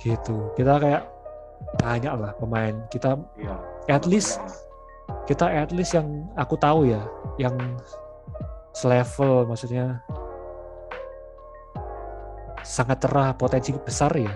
gitu. 0.00 0.50
Kita 0.56 0.80
kayak 0.80 1.02
banyak 1.78 2.12
lah 2.16 2.32
pemain 2.40 2.74
kita. 2.88 3.20
Ya, 3.36 3.56
at 3.92 4.08
least 4.08 4.40
kita 5.28 5.46
at 5.46 5.70
least 5.70 5.92
yang 5.94 6.26
aku 6.34 6.56
tahu 6.56 6.88
ya 6.88 7.02
yang 7.36 7.54
selevel 8.74 9.46
maksudnya 9.46 10.00
sangat 12.64 13.02
cerah 13.04 13.36
potensi 13.36 13.74
besar 13.76 14.12
ya. 14.16 14.32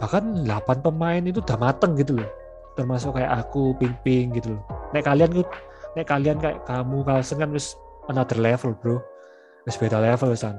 Bahkan 0.00 0.48
8 0.48 0.80
pemain 0.80 1.20
itu 1.20 1.44
udah 1.44 1.58
mateng 1.60 1.92
gitu 1.96 2.16
loh. 2.16 2.30
Termasuk 2.74 3.16
kayak 3.20 3.44
aku 3.44 3.76
ping 3.76 3.96
ping 4.00 4.32
gitu 4.32 4.56
loh. 4.56 4.62
Nek 4.96 5.04
kalian 5.04 5.44
nek 5.92 6.06
kalian 6.08 6.38
kayak 6.40 6.64
kamu 6.64 7.04
Kalsen 7.04 7.36
kan 7.42 7.52
terus 7.52 7.76
another 8.08 8.38
level 8.40 8.72
bro. 8.72 8.96
Wis 9.68 9.76
beda 9.76 10.00
level 10.00 10.32
san. 10.32 10.56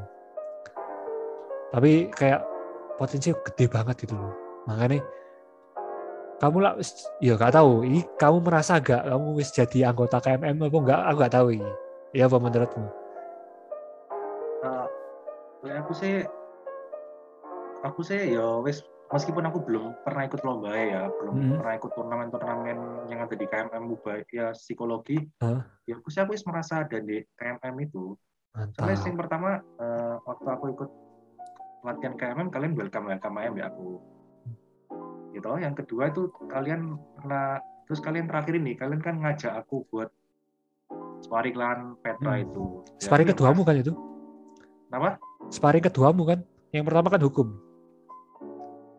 Tapi 1.74 2.12
kayak 2.14 2.51
potensi 3.02 3.34
gede 3.34 3.66
banget 3.66 4.06
gitu 4.06 4.14
loh 4.14 4.30
makanya 4.70 5.02
kamu 6.38 6.58
lah 6.62 6.74
ya 7.18 7.34
gak 7.34 7.58
tahu 7.58 7.82
ini 7.82 8.06
kamu 8.22 8.46
merasa 8.46 8.78
gak 8.78 9.10
kamu 9.10 9.42
wis 9.42 9.50
jadi 9.50 9.90
anggota 9.90 10.22
KMM 10.22 10.62
apa 10.62 10.78
enggak 10.78 11.02
aku 11.10 11.18
gak 11.18 11.34
tahu 11.34 11.48
ini 11.58 11.72
ya 12.14 12.30
apa 12.30 12.38
menurutmu 12.38 12.90
uh, 14.62 14.86
aku 15.82 15.94
sih 15.98 16.22
aku 17.82 18.06
sih 18.06 18.38
ya 18.38 18.62
wis 18.62 18.86
meskipun 19.10 19.50
aku 19.50 19.60
belum 19.66 19.92
pernah 20.08 20.24
ikut 20.24 20.40
lomba 20.48 20.72
ya, 20.72 21.12
belum 21.12 21.36
hmm. 21.36 21.52
pernah 21.60 21.74
ikut 21.76 21.92
turnamen-turnamen 22.00 22.78
yang 23.12 23.20
ada 23.20 23.36
di 23.36 23.44
KMM 23.44 23.84
Mubaya 23.84 24.24
ya 24.32 24.56
psikologi, 24.56 25.20
huh? 25.44 25.60
ya 25.84 26.00
aku 26.00 26.08
sih 26.08 26.24
aku 26.24 26.32
merasa 26.48 26.88
ada 26.88 26.96
di 27.04 27.20
KMM 27.36 27.76
itu. 27.84 28.16
Soalnya 28.56 29.04
yang 29.04 29.20
pertama 29.20 29.60
uh, 29.84 30.16
waktu 30.24 30.48
aku 30.48 30.66
ikut 30.72 30.90
latihan 31.82 32.14
KMM 32.14 32.50
kalian 32.50 32.74
welcome 32.78 33.10
welcome 33.10 33.36
aja 33.36 33.52
ya 33.58 33.66
aku. 33.68 33.98
Gitu. 35.32 35.48
Yang 35.58 35.76
kedua 35.86 36.04
itu 36.08 36.22
kalian 36.48 36.82
pernah 37.18 37.58
terus 37.86 38.00
kalian 38.00 38.30
terakhir 38.30 38.54
ini 38.56 38.78
kalian 38.78 39.02
kan 39.02 39.20
ngajak 39.20 39.52
aku 39.58 39.84
buat 39.90 40.10
sparring 41.22 41.58
lawan 41.58 41.98
Petra 42.00 42.38
Hmm. 42.38 42.44
itu. 42.44 42.64
Ya, 42.98 43.02
Sparring 43.02 43.28
aku 43.28 43.34
keduamu 43.36 43.62
merasa- 43.62 43.70
kan 43.70 43.76
itu? 43.78 43.94
Kenapa? 44.88 45.10
Sparring 45.50 45.84
keduamu 45.84 46.22
kan? 46.24 46.40
Yang 46.72 46.84
pertama 46.88 47.08
kan 47.10 47.22
hukum. 47.22 47.48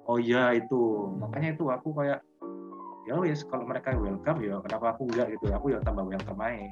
Oh 0.05 0.19
iya 0.19 0.53
itu. 0.53 0.81
Hmm. 1.09 1.23
Makanya 1.23 1.49
itu 1.55 1.65
aku 1.69 1.89
kayak 1.95 2.21
ya 3.03 3.19
wis 3.19 3.43
kalau 3.43 3.67
mereka 3.67 3.95
welcome 3.95 4.39
ya 4.41 4.59
kenapa 4.61 4.95
aku 4.95 5.07
enggak 5.07 5.31
gitu. 5.31 5.51
Aku 5.55 5.71
ya 5.71 5.79
tambah 5.81 6.05
welcome 6.05 6.41
aja. 6.41 6.67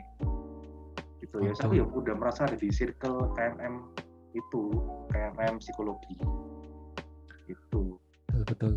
Gitu 1.21 1.37
ya. 1.41 1.53
Aku 1.55 1.71
Betul. 1.71 1.79
ya 1.79 1.85
udah 1.87 2.15
merasa 2.17 2.41
ada 2.45 2.57
di 2.57 2.69
circle 2.69 3.31
KMM 3.33 3.75
itu, 4.35 4.63
KMM 5.11 5.59
psikologi. 5.59 6.17
Itu. 7.51 7.99
Betul, 8.31 8.43
betul. 8.47 8.75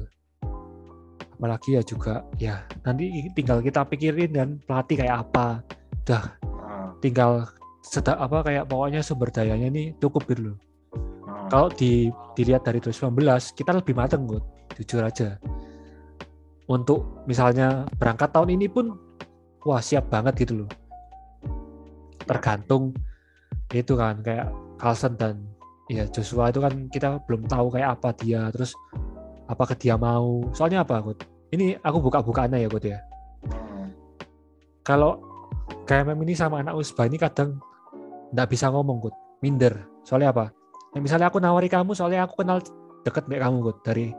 Apalagi 1.34 1.76
ya 1.76 1.84
juga 1.84 2.24
ya 2.40 2.64
nanti 2.88 3.12
tinggal 3.36 3.60
kita 3.60 3.84
pikirin 3.84 4.32
dan 4.32 4.50
pelatih 4.64 5.04
kayak 5.04 5.28
apa. 5.28 5.60
Udah 6.08 6.40
Nah, 6.74 6.96
tinggal 7.04 7.48
sedang 7.84 8.16
apa 8.20 8.44
kayak 8.48 8.66
pokoknya 8.72 9.04
sumber 9.04 9.30
dayanya 9.30 9.68
ini 9.68 9.92
cukup 10.00 10.24
gitu 10.32 10.52
loh. 10.52 10.58
nah. 11.28 11.48
Kalau 11.52 11.68
di 11.72 12.10
dilihat 12.34 12.64
dari 12.64 12.80
2019 12.80 13.56
kita 13.60 13.72
lebih 13.76 13.94
mateng 13.94 14.24
Gut. 14.26 14.44
jujur 14.80 15.04
aja. 15.06 15.38
Untuk 16.66 17.28
misalnya 17.28 17.86
berangkat 18.00 18.32
tahun 18.32 18.56
ini 18.56 18.72
pun 18.72 18.96
wah 19.68 19.84
siap 19.84 20.10
banget 20.10 20.48
gitu 20.48 20.64
loh. 20.64 20.70
Tergantung 22.24 22.96
itu 23.76 23.94
kan 24.00 24.24
kayak 24.24 24.50
Carlsen 24.84 25.16
dan 25.16 25.40
ya 25.88 26.04
Joshua 26.12 26.52
itu 26.52 26.60
kan 26.60 26.92
kita 26.92 27.24
belum 27.24 27.48
tahu 27.48 27.72
kayak 27.72 27.96
apa 28.00 28.12
dia 28.20 28.52
terus 28.52 28.76
apakah 29.48 29.76
dia 29.80 29.96
mau 29.96 30.44
soalnya 30.52 30.84
apa 30.84 31.00
Gut? 31.00 31.24
Ini 31.56 31.80
aku 31.80 32.04
buka-bukaannya 32.04 32.66
ya 32.66 32.68
Gut 32.68 32.84
ya. 32.84 33.00
Hmm. 33.48 33.96
Kalau 34.84 35.24
KMM 35.88 36.20
ini 36.28 36.36
sama 36.36 36.60
anak 36.60 36.76
Usba 36.76 37.08
ini 37.08 37.16
kadang 37.16 37.64
nggak 38.36 38.48
bisa 38.52 38.68
ngomong 38.68 39.00
Gut, 39.00 39.16
minder. 39.40 39.88
Soalnya 40.04 40.36
apa? 40.36 40.52
Ya, 40.92 41.00
misalnya 41.00 41.32
aku 41.32 41.40
nawari 41.40 41.72
kamu 41.72 41.96
soalnya 41.96 42.28
aku 42.28 42.44
kenal 42.44 42.60
deket 43.08 43.24
dengan 43.30 43.54
kamu 43.54 43.58
Gut 43.72 43.78
dari 43.88 44.12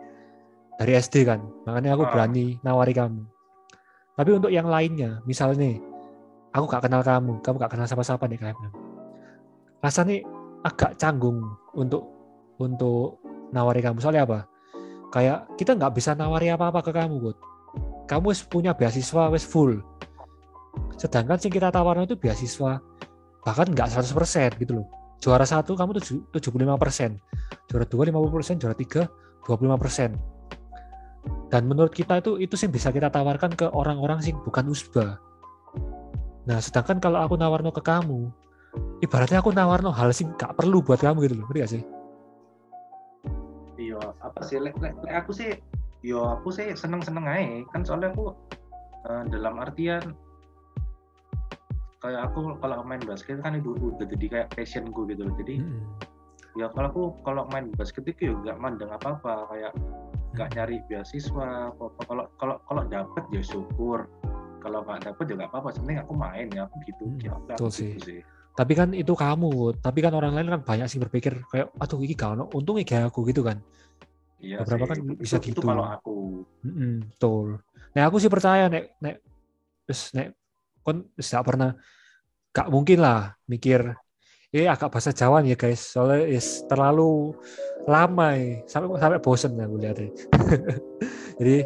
dari 0.81 0.93
SD 0.97 1.29
kan. 1.29 1.45
Makanya 1.69 1.99
aku 1.99 2.09
Ah. 2.09 2.11
berani 2.15 2.57
nawari 2.65 2.95
kamu. 2.97 3.23
Tapi 4.15 4.31
untuk 4.31 4.51
yang 4.55 4.71
lainnya, 4.71 5.19
misalnya 5.27 5.75
aku 6.55 6.71
gak 6.71 6.87
kenal 6.87 7.03
kamu, 7.03 7.43
kamu 7.43 7.57
gak 7.59 7.73
kenal 7.75 7.87
siapa-siapa 7.91 8.31
nih 8.31 8.39
KMM. 8.39 8.73
Rasanya 9.83 10.23
agak 10.65 10.97
canggung 10.97 11.45
untuk 11.77 12.09
untuk 12.57 13.21
nawari 13.53 13.85
kamu. 13.85 14.01
Soalnya 14.01 14.25
apa? 14.25 14.49
Kayak 15.13 15.47
kita 15.61 15.77
nggak 15.77 15.95
bisa 15.95 16.17
nawari 16.17 16.51
apa-apa 16.51 16.81
ke 16.83 16.91
kamu, 16.91 17.21
Gut. 17.21 17.39
Kamu 18.11 18.35
punya 18.51 18.75
beasiswa 18.75 19.31
wis 19.31 19.47
full. 19.47 19.79
Sedangkan 20.99 21.39
yang 21.39 21.53
kita 21.55 21.69
tawarin 21.71 22.09
itu 22.09 22.19
beasiswa 22.19 22.83
bahkan 23.45 23.69
nggak 23.69 23.93
100% 23.93 24.57
gitu 24.57 24.83
loh. 24.83 24.87
Juara 25.21 25.45
satu 25.45 25.77
kamu 25.77 26.01
tujuh- 26.01 26.25
75%, 26.33 27.17
juara 27.69 27.85
dua 27.89 28.03
50%, 28.09 28.61
juara 28.61 28.77
tiga 28.77 29.09
25%. 29.45 30.17
Dan 31.49 31.69
menurut 31.71 31.93
kita 31.93 32.21
itu 32.21 32.41
itu 32.41 32.57
sih 32.57 32.69
bisa 32.69 32.91
kita 32.93 33.09
tawarkan 33.09 33.53
ke 33.55 33.69
orang-orang 33.73 34.21
sih 34.21 34.35
bukan 34.35 34.69
usba. 34.69 35.21
Nah, 36.45 36.61
sedangkan 36.61 37.01
kalau 37.01 37.25
aku 37.25 37.41
nawarno 37.41 37.73
ke 37.73 37.81
kamu, 37.81 38.29
ibaratnya 39.05 39.39
aku 39.45 39.53
nawarno 39.53 39.93
hal 39.93 40.11
sih 40.11 40.25
nggak 40.25 40.57
perlu 40.57 40.81
buat 40.81 40.99
kamu 40.99 41.29
gitu 41.29 41.35
loh, 41.39 41.45
ngerti 41.47 41.61
gak 41.61 41.73
sih? 41.77 41.83
Iya, 43.77 44.01
apa 44.23 44.41
sih? 44.47 44.57
Lek, 44.63 44.75
lek, 44.81 44.95
lek 45.05 45.15
aku 45.15 45.31
sih, 45.35 45.51
yo 46.01 46.25
aku 46.39 46.49
sih 46.55 46.73
seneng-seneng 46.73 47.27
aja. 47.27 47.63
Kan 47.75 47.83
soalnya 47.83 48.15
aku 48.15 48.33
eh, 49.11 49.23
dalam 49.35 49.61
artian 49.61 50.15
kayak 52.05 52.29
aku 52.29 52.61
kalau 52.61 52.85
main 52.85 53.01
basket 53.01 53.41
kan 53.41 53.57
itu 53.57 53.73
udah 53.81 54.05
jadi 54.05 54.27
kayak 54.29 54.49
passionku 54.55 55.09
gitu 55.09 55.25
loh. 55.25 55.35
Jadi 55.41 55.61
Mm-mm. 55.61 55.81
ya 56.55 56.71
kalau 56.71 56.89
aku 56.93 57.03
kalau 57.25 57.43
main 57.51 57.73
basket 57.75 58.05
itu 58.07 58.31
ya 58.31 58.35
nggak 58.37 58.59
mandang 58.61 58.93
apa-apa 58.93 59.49
kayak 59.51 59.73
nggak 60.37 60.49
nyari 60.55 60.77
beasiswa. 60.87 61.73
Kalau 61.75 62.25
kalau 62.39 62.57
kalau 62.69 62.83
dapet 62.89 63.25
ya 63.33 63.43
syukur. 63.43 64.07
Kalau 64.65 64.81
nggak 64.81 65.13
dapet 65.13 65.25
ya 65.29 65.35
nggak 65.45 65.51
apa-apa. 65.53 65.69
Sebenarnya 65.77 66.01
aku 66.09 66.15
main 66.17 66.47
ya 66.53 66.65
aku 66.65 66.77
gitu. 66.89 67.05
Hmm, 67.05 67.21
Ya, 67.21 67.33
aku 67.37 67.45
betul 67.49 67.69
gitu 67.69 67.99
sih. 68.01 68.21
Tapi 68.55 68.73
kan 68.79 68.89
itu 68.95 69.13
kamu, 69.19 69.83
tapi 69.83 69.99
kan 69.99 70.15
orang 70.15 70.33
lain 70.39 70.47
kan 70.47 70.63
banyak 70.63 70.87
sih 70.87 71.03
berpikir 71.03 71.43
kayak, 71.51 71.75
aduh 71.75 71.99
ini 71.99 72.15
gak 72.15 72.39
ono, 72.39 72.47
untungnya 72.55 72.87
kayak 72.87 73.11
aku 73.11 73.27
gitu 73.27 73.43
kan. 73.43 73.59
Iya 74.39 74.63
Beberapa 74.63 74.87
sih, 74.87 74.91
kan 74.91 74.97
itu, 75.03 75.13
bisa 75.19 75.37
itu, 75.43 75.51
itu 75.51 75.61
gitu. 75.61 75.67
kalau 75.67 75.85
aku. 75.85 76.47
Mm-mm, 76.63 77.11
betul. 77.11 77.59
Nah 77.99 78.03
aku 78.07 78.17
sih 78.23 78.31
percaya 78.31 78.71
nek 78.71 78.95
nek 79.03 79.19
terus 79.85 80.15
nek 80.15 80.39
kon 80.85 81.05
wis 81.19 81.29
gak 81.35 81.45
pernah 81.45 81.75
gak 82.55 82.69
mungkin 82.71 83.03
lah 83.03 83.35
mikir 83.51 83.91
ini 84.55 84.71
agak 84.71 84.95
bahasa 84.95 85.11
Jawa 85.11 85.43
ya 85.43 85.59
guys 85.59 85.83
soalnya 85.83 86.31
is 86.31 86.63
terlalu 86.71 87.35
lama 87.91 88.39
ya. 88.39 88.63
sampai 88.71 88.87
sampai 89.03 89.19
bosen 89.19 89.59
aku 89.59 89.77
lihatnya 89.83 90.09
jadi 91.43 91.57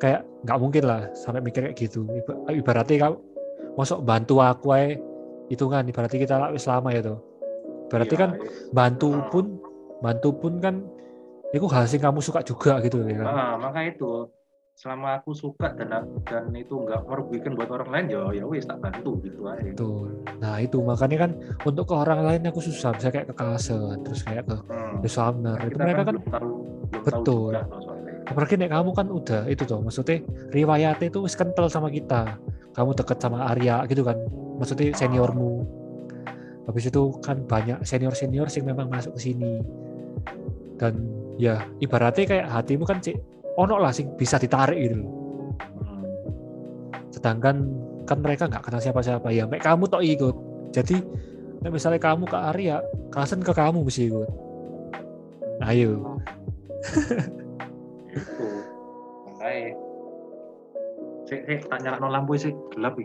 kayak 0.00 0.20
nggak 0.48 0.58
mungkin 0.58 0.84
lah 0.88 1.12
sampai 1.12 1.44
mikir 1.44 1.68
kayak 1.68 1.76
gitu 1.76 2.08
Iba- 2.08 2.40
ibaratnya 2.56 2.96
kamu 2.96 3.16
masuk 3.76 4.00
bantu 4.02 4.40
aku 4.40 4.72
aja 5.50 5.52
hitungan 5.52 5.82
ibaratnya 5.84 6.18
kita 6.20 6.34
wis 6.50 6.64
lama 6.64 6.88
ya 6.88 7.02
tuh 7.02 7.18
berarti 7.90 8.14
Iya, 8.14 8.22
kan 8.22 8.30
iya. 8.32 8.46
bantu 8.70 9.10
Ah. 9.12 9.26
pun 9.26 9.44
bantu 9.98 10.30
pun 10.32 10.52
kan 10.62 10.74
itu 11.50 11.66
hal 11.66 11.82
yang 11.84 12.02
kamu 12.06 12.20
suka 12.22 12.40
juga 12.40 12.78
gitu 12.80 13.02
ya 13.02 13.18
kan 13.18 13.26
Ah, 13.26 13.52
maka 13.58 13.82
itu 13.82 14.30
selama 14.72 15.18
aku 15.18 15.34
suka 15.34 15.74
dan 15.74 15.90
dan 16.24 16.54
itu 16.54 16.72
nggak 16.72 17.02
merugikan 17.04 17.52
buat 17.52 17.68
orang 17.68 17.90
lain 17.90 18.06
ya 18.08 18.22
ya 18.32 18.44
wis 18.46 18.64
tak 18.64 18.80
bantu 18.80 19.18
gitu 19.20 19.44
aja. 19.44 19.60
Betul. 19.60 20.08
Nah 20.40 20.56
itu 20.56 20.80
makanya 20.80 21.26
kan 21.26 21.30
untuk 21.66 21.84
ke 21.84 21.92
orang 21.92 22.24
lain 22.24 22.48
aku 22.48 22.62
susah, 22.62 22.94
bisa 22.94 23.12
kayak 23.12 23.28
ke 23.28 23.34
Kalsen, 23.34 24.00
terus 24.00 24.24
kayak 24.24 24.48
ke 24.48 24.56
Hmm. 24.56 25.02
The 25.02 25.10
Sumner. 25.10 25.58
Itu 25.60 25.76
Kita 25.76 25.84
mereka 25.84 26.02
kan, 26.06 26.16
tahu 26.22 26.50
Betul. 26.96 27.52
tahu 27.52 27.60
juga 27.60 27.76
soalnya. 27.76 28.12
apalagi 28.24 28.54
nek 28.56 28.70
kamu 28.70 28.90
kan 28.94 29.06
udah 29.10 29.42
itu 29.44 29.62
tuh, 29.66 29.78
maksudnya 29.82 30.16
riwayatnya 30.48 31.06
itu 31.08 31.18
wis 31.20 31.34
kental 31.34 31.66
sama 31.68 31.90
kita. 31.90 32.40
Kamu 32.72 32.94
deket 32.94 33.18
sama 33.18 33.52
Arya 33.52 33.84
gitu 33.84 34.00
kan, 34.00 34.16
maksudnya 34.60 34.92
seniormu. 34.92 35.64
Habis 36.68 36.92
itu 36.92 37.02
kan 37.24 37.42
banyak 37.48 37.82
senior-senior 37.82 38.46
yang 38.52 38.64
memang 38.68 38.92
masuk 38.92 39.16
ke 39.16 39.32
sini. 39.32 39.58
Dan 40.76 41.08
ya 41.40 41.64
ibaratnya 41.80 42.28
kayak 42.28 42.46
hatimu 42.52 42.84
kan 42.84 43.00
cik, 43.00 43.16
ono 43.56 43.80
lah 43.80 43.90
sih 43.90 44.04
bisa 44.04 44.36
ditarik 44.36 44.76
gitu 44.76 45.00
loh. 45.00 45.10
Sedangkan 47.10 47.66
kan 48.04 48.18
mereka 48.20 48.46
nggak 48.50 48.66
kenal 48.66 48.82
siapa-siapa 48.82 49.30
ya 49.30 49.46
mek 49.46 49.62
kamu 49.62 49.86
tok 49.86 50.02
ikut 50.02 50.34
jadi 50.74 50.98
misalnya 51.70 52.02
kamu 52.02 52.26
ke 52.26 52.34
Arya 52.34 52.82
kasen 53.14 53.38
ke 53.38 53.54
kamu 53.54 53.86
mesti 53.86 54.10
ikut 54.10 54.26
ayo 55.62 55.94
Itu. 55.94 56.10
Makanya. 59.30 59.70
Sik, 61.30 61.40
sik, 61.46 61.60
tak 61.70 61.78
nyala 61.86 62.10
lampu 62.10 62.34
sih 62.34 62.50
gelap 62.74 62.98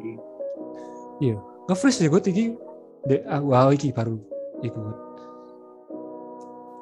iki. 1.22 1.34
nge-freeze 1.70 2.06
ya 2.06 2.10
gue 2.10 2.22
dek 3.06 3.22
aku 3.26 3.46
wow 3.50 3.70
iki 3.70 3.90
baru 3.94 4.18
ikut 4.62 4.98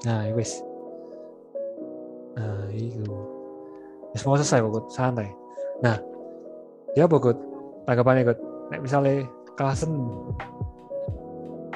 nah 0.03 0.27
ya 0.27 0.33
wes 0.35 0.59
nah 2.35 2.67
itu 2.71 3.03
wes 4.11 4.23
mau 4.27 4.35
selesai 4.35 4.63
kok 4.63 4.71
Gut. 4.71 4.85
santai 4.91 5.29
nah 5.79 5.99
ya 6.95 7.07
Gut? 7.07 7.37
tanggapannya 7.87 8.33
Gut? 8.33 8.39
nek 8.71 8.79
misalnya 8.83 9.27
kasen 9.55 9.91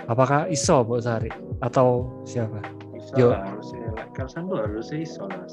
apakah 0.07 0.47
iso 0.47 0.83
buat 0.87 1.03
sehari 1.03 1.31
atau 1.59 2.07
siapa 2.23 2.77
Bisa 3.07 3.13
Yo. 3.15 3.29
harusnya. 3.31 3.87
Kalsan 4.11 4.51
tuh 4.51 4.57
harusnya 4.59 4.99
iso 4.99 5.23
lah. 5.31 5.47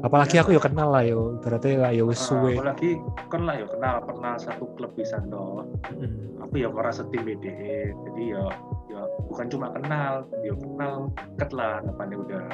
Apalagi 0.00 0.36
aku 0.36 0.52
ya 0.52 0.60
kenal 0.60 0.92
lah 0.92 1.00
yo 1.00 1.40
berarti 1.40 1.80
lah 1.80 1.90
yo 1.90 2.08
suwe 2.12 2.56
apalagi 2.56 3.00
kan 3.28 3.48
lah 3.48 3.54
ya 3.56 3.66
kenal 3.68 3.94
pernah 4.04 4.36
satu 4.36 4.64
klub 4.76 4.92
bisa 4.92 5.16
toh. 5.28 5.64
Mm. 5.96 6.44
Aku 6.44 6.54
ya 6.60 6.68
pernah 6.68 6.92
setim 6.92 7.24
BDE. 7.24 7.96
Jadi 8.04 8.22
ya 8.36 8.44
ya 8.92 9.00
bukan 9.26 9.46
cuma 9.48 9.72
kenal, 9.72 10.28
ya 10.44 10.52
kenal 10.54 10.92
deket 11.34 11.50
lah 11.56 11.80
depannya 11.82 12.16
udah. 12.20 12.44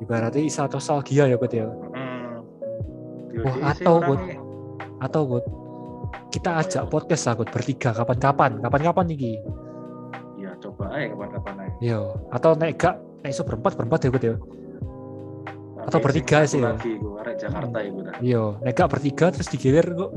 ibaratnya 0.00 0.40
isa 0.40 0.64
nostalgia 0.64 1.28
ya 1.28 1.36
Gut 1.36 1.52
ya 1.52 1.68
Hmm. 1.92 2.40
Ya, 3.36 3.44
Wah, 3.44 3.52
dia 3.52 3.72
sih 3.76 3.84
atau, 3.84 3.94
orangnya- 4.00 4.40
atau 5.00 5.20
Gut 5.26 5.44
kita 6.32 6.50
ajak 6.56 6.82
podcast 6.88 7.22
lah 7.28 7.34
Gut 7.36 7.48
bertiga 7.52 7.90
kapan-kapan 7.92 8.60
kapan-kapan 8.60 9.04
nih 9.08 9.36
ya 10.36 10.52
coba 10.56 10.88
aja 10.90 11.12
kapan-kapan 11.12 11.54
aja. 11.60 11.76
yo 11.80 12.00
atau 12.32 12.56
naik 12.56 12.76
gak 12.76 12.96
naik 13.20 13.32
iso 13.32 13.44
berempat 13.44 13.76
berempat 13.76 14.00
ya 14.04 14.08
Gut 14.08 14.24
ya 14.24 14.34
Atau 15.86 15.98
bertiga 16.00 16.44
sih 16.44 16.60
ya. 16.60 16.74
Lagi 16.76 16.92
gue 16.96 17.14
arek 17.16 17.36
Jakarta 17.38 17.76
ya 17.80 17.88
gue. 17.88 18.02
yo 18.20 18.42
naik 18.60 18.74
gak 18.74 18.90
bertiga 18.90 19.26
terus 19.32 19.48
digilir 19.48 19.86
kok 19.86 20.10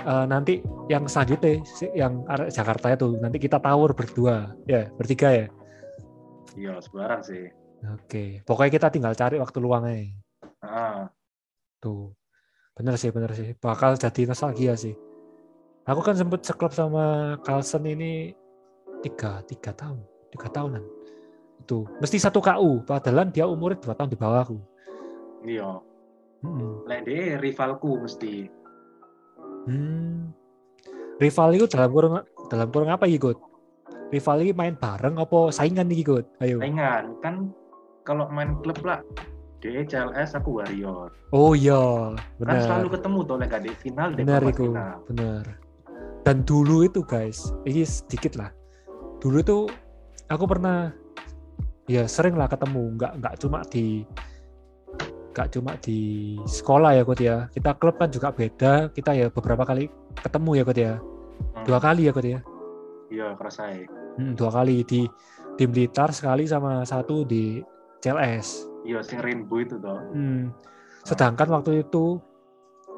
eh, 0.00 0.26
nanti 0.26 0.58
yang 0.86 1.04
selanjutnya 1.06 1.62
yang 1.94 2.24
arek 2.26 2.50
Jakarta 2.50 2.86
itu 2.92 3.16
nanti 3.18 3.38
kita 3.38 3.58
tawur 3.58 3.92
berdua 3.92 4.52
ya 4.64 4.90
bertiga 4.94 5.28
ya 5.30 5.46
Iya 6.56 6.80
sebarang 6.80 7.22
sih. 7.22 7.46
oke 7.84 8.42
pokoknya 8.42 8.72
kita 8.72 8.88
tinggal 8.90 9.14
cari 9.14 9.38
waktu 9.38 9.58
luangnya 9.58 10.10
Ah, 10.58 11.06
Tuh. 11.78 12.10
Bener 12.74 12.98
sih, 12.98 13.14
bener 13.14 13.30
sih. 13.30 13.54
Bakal 13.54 13.94
jadi 13.94 14.26
nostalgia 14.26 14.74
sih. 14.74 14.94
Aku 15.82 16.02
kan 16.02 16.18
sempet 16.18 16.42
seklub 16.42 16.74
sama 16.74 17.38
Carlsen 17.46 17.86
ini 17.86 18.34
tiga 18.98 19.38
tiga 19.46 19.70
tahun 19.70 20.02
tiga 20.28 20.50
tahunan 20.50 20.82
itu 21.58 21.86
mesti 21.98 22.18
satu 22.18 22.42
KU 22.42 22.82
padahal 22.82 23.30
dia 23.30 23.46
umurnya 23.46 23.78
dua 23.78 23.94
tahun 23.94 24.10
di 24.10 24.18
bawahku 24.18 24.58
iya 25.44 25.78
hmm. 26.42 26.88
dia 27.04 27.38
rivalku 27.38 28.00
mesti 28.02 28.48
hmm. 29.66 30.32
rival 31.22 31.48
itu 31.54 31.66
dalam 31.70 31.90
kurung 31.90 32.14
dalam 32.48 32.68
kurung 32.70 32.90
apa 32.90 33.06
ikut 33.06 33.36
rival 34.08 34.36
ini 34.40 34.52
main 34.56 34.74
bareng 34.74 35.20
apa 35.20 35.52
saingan 35.52 35.90
nih 35.90 36.00
ikut 36.06 36.24
ayo 36.42 36.58
saingan 36.62 37.14
kan 37.20 37.52
kalau 38.08 38.24
main 38.32 38.56
klub 38.64 38.80
lah 38.82 39.04
dia 39.58 39.82
CLS 39.82 40.38
aku 40.38 40.62
Warrior. 40.62 41.10
Oh 41.34 41.50
iya, 41.50 42.14
benar. 42.38 42.46
Kan 42.46 42.58
selalu 42.62 42.88
ketemu 42.94 43.18
tuh 43.26 43.36
lega 43.42 43.58
di 43.58 43.72
final 43.74 44.08
benar 44.14 44.42
itu, 44.46 44.70
benar. 45.10 45.44
Dan 46.22 46.46
dulu 46.46 46.86
itu 46.86 47.02
guys, 47.02 47.50
ini 47.66 47.82
sedikit 47.82 48.38
lah. 48.38 48.54
Dulu 49.18 49.36
itu 49.42 49.58
aku 50.30 50.44
pernah 50.46 50.94
ya 51.90 52.06
sering 52.06 52.38
lah 52.38 52.46
ketemu, 52.46 52.94
nggak 52.94 53.12
nggak 53.18 53.34
cuma 53.42 53.66
di 53.66 54.06
nggak 55.38 55.54
cuma 55.54 55.78
di 55.78 56.34
sekolah 56.42 56.98
ya 56.98 57.06
Kut 57.06 57.22
ya. 57.22 57.46
Kita 57.54 57.78
klub 57.78 57.94
kan 57.94 58.10
juga 58.10 58.34
beda. 58.34 58.90
Kita 58.90 59.14
ya 59.14 59.30
beberapa 59.30 59.62
kali 59.62 59.86
ketemu 60.18 60.50
ya 60.58 60.64
Kut 60.66 60.78
ya. 60.82 60.94
Hmm. 60.98 61.62
Dua 61.62 61.78
kali 61.78 62.10
ya 62.10 62.12
Kut 62.12 62.26
ya. 62.26 62.40
Iya, 63.08 63.38
kerasa 63.38 63.70
ya. 63.70 63.86
Hmm, 64.18 64.34
dua 64.34 64.50
kali 64.50 64.82
di 64.82 65.06
di 65.54 65.64
Blitar 65.70 66.10
sekali 66.10 66.42
sama 66.50 66.82
satu 66.82 67.22
di 67.22 67.62
CLS 68.02 68.66
Iya, 68.82 68.98
sing 69.06 69.22
rainbow 69.22 69.62
itu 69.62 69.78
toh. 69.78 70.02
Hmm. 70.10 70.50
Sedangkan 71.06 71.46
waktu 71.54 71.86
itu 71.86 72.18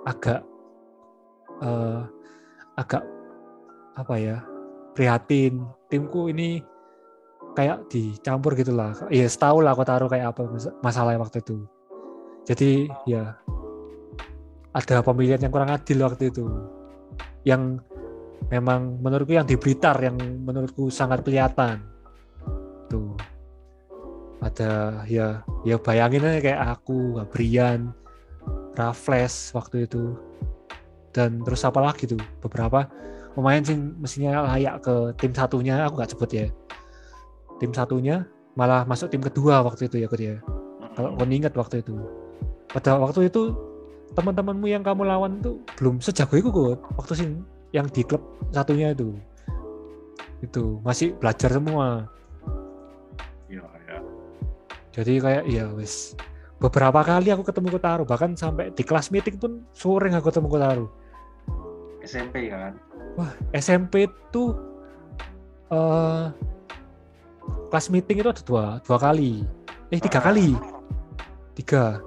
agak 0.09 0.41
uh, 1.61 2.09
agak 2.81 3.05
apa 4.01 4.15
ya 4.17 4.37
prihatin 4.97 5.61
timku 5.93 6.33
ini 6.33 6.65
kayak 7.53 7.85
dicampur 7.93 8.57
gitulah 8.57 8.97
ya 9.13 9.29
setahu 9.29 9.61
lah 9.61 9.77
aku 9.77 9.85
taruh 9.85 10.09
kayak 10.09 10.33
apa 10.33 10.49
masalah 10.81 11.19
waktu 11.21 11.45
itu 11.45 11.69
jadi 12.49 12.89
ya 13.05 13.37
ada 14.71 15.03
pemilihan 15.03 15.43
yang 15.43 15.53
kurang 15.53 15.71
adil 15.71 16.07
waktu 16.07 16.31
itu. 16.31 16.47
Yang 17.43 17.83
memang 18.49 19.03
menurutku 19.03 19.35
yang 19.35 19.47
di 19.47 19.59
Blitar 19.59 19.99
yang 20.01 20.17
menurutku 20.19 20.89
sangat 20.89 21.27
kelihatan. 21.27 21.83
Tuh. 22.89 23.15
Ada 24.41 25.05
ya 25.05 25.45
ya 25.69 25.77
bayangin 25.77 26.25
aja 26.25 26.41
kayak 26.41 26.61
aku 26.81 27.21
Gabrian 27.21 27.93
Raffles 28.79 29.53
waktu 29.53 29.85
itu. 29.85 30.17
Dan 31.11 31.43
terus 31.45 31.67
apa 31.67 31.83
lagi 31.83 32.09
tuh? 32.09 32.21
Beberapa 32.41 32.89
pemain 33.35 33.61
sih 33.61 33.77
mestinya 33.77 34.55
layak 34.55 34.81
ke 34.81 34.95
tim 35.21 35.33
satunya 35.35 35.85
aku 35.85 36.01
nggak 36.01 36.11
sebut 36.17 36.31
ya. 36.31 36.47
Tim 37.61 37.77
satunya 37.77 38.25
malah 38.57 38.89
masuk 38.89 39.13
tim 39.13 39.21
kedua 39.21 39.61
waktu 39.61 39.93
itu 39.93 40.01
ya 40.01 40.09
ya. 40.17 40.41
Kalau 40.97 41.15
kau 41.15 41.27
ingat 41.29 41.55
waktu 41.55 41.85
itu 41.85 42.20
pada 42.71 42.99
waktu 42.99 43.27
itu 43.27 43.55
teman-temanmu 44.15 44.67
yang 44.67 44.83
kamu 44.83 45.07
lawan 45.07 45.39
tuh 45.39 45.63
belum 45.79 46.03
sejago 46.03 46.35
itu 46.35 46.51
kok 46.51 46.83
waktu 46.99 47.13
sih 47.15 47.29
yang 47.71 47.87
di 47.91 48.03
klub 48.03 48.23
satunya 48.51 48.91
itu. 48.91 49.15
Itu 50.43 50.83
masih 50.83 51.15
belajar 51.19 51.53
semua. 51.55 52.11
Jadi 54.91 55.23
kayak 55.23 55.45
ya 55.47 55.71
wis. 55.79 56.19
Beberapa 56.61 57.01
kali 57.01 57.33
aku 57.33 57.47
ketemu 57.47 57.79
Kotaro 57.79 58.05
bahkan 58.05 58.37
sampai 58.37 58.75
di 58.75 58.83
kelas 58.85 59.09
meeting 59.09 59.41
pun 59.41 59.65
sering 59.73 60.13
aku 60.19 60.29
ketemu 60.29 60.49
Kotaro. 60.51 60.87
SMP 62.03 62.51
kan? 62.51 62.75
Wah 63.15 63.31
SMP 63.55 64.11
tuh 64.35 64.59
uh, 65.71 66.35
kelas 67.71 67.87
meeting 67.89 68.21
itu 68.21 68.29
ada 68.29 68.43
dua 68.43 68.65
dua 68.83 68.99
kali. 68.99 69.47
Eh 69.95 70.01
tiga 70.03 70.19
ah. 70.21 70.25
kali. 70.27 70.59
Tiga 71.55 72.03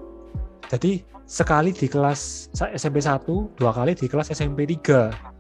jadi 0.74 1.06
sekali 1.30 1.70
di 1.70 1.86
kelas 1.86 2.50
SMP 2.74 2.98
1 2.98 3.22
dua 3.54 3.72
kali 3.72 3.94
di 3.94 4.10
kelas 4.10 4.34
SMP 4.34 4.66
3 4.66 5.34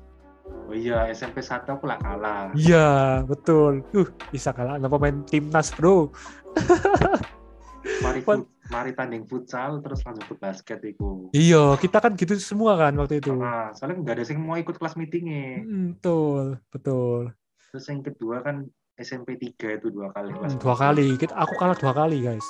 Oh 0.74 0.76
iya, 0.76 1.06
SMP 1.14 1.44
1 1.44 1.70
aku 1.70 1.86
lah 1.86 2.02
kalah. 2.02 2.50
Iya, 2.58 3.22
betul. 3.30 3.86
Uh, 3.94 4.10
bisa 4.34 4.50
kalah 4.56 4.82
sama 4.82 4.90
pemain 4.98 5.22
timnas, 5.28 5.70
Bro. 5.70 6.10
mari 8.02 8.24
mari 8.72 8.92
tanding 8.96 9.28
futsal 9.28 9.84
terus 9.86 10.02
langsung 10.02 10.24
ke 10.24 10.36
basket 10.40 10.80
itu. 10.82 11.30
Iya, 11.30 11.78
kita 11.78 12.02
kan 12.02 12.18
gitu 12.18 12.34
semua 12.42 12.74
kan 12.80 12.96
waktu 12.98 13.22
itu. 13.22 13.38
Nah, 13.38 13.70
soalnya 13.78 14.02
nggak 14.02 14.16
ada 14.18 14.26
yang 14.26 14.42
mau 14.42 14.58
ikut 14.58 14.74
kelas 14.80 14.98
meetingnya. 14.98 15.62
Hmm, 15.62 15.94
betul, 15.94 16.58
betul. 16.74 17.22
Terus 17.70 17.86
yang 17.94 18.02
kedua 18.02 18.42
kan 18.42 18.66
SMP 18.98 19.38
3 19.38 19.78
itu 19.78 19.88
dua 19.94 20.10
kali 20.10 20.34
kelas. 20.34 20.58
Hmm, 20.58 20.62
dua 20.64 20.76
kali. 20.80 21.08
Kita 21.22 21.38
aku 21.38 21.54
kalah 21.60 21.78
dua 21.78 21.94
kali, 21.94 22.18
guys. 22.24 22.48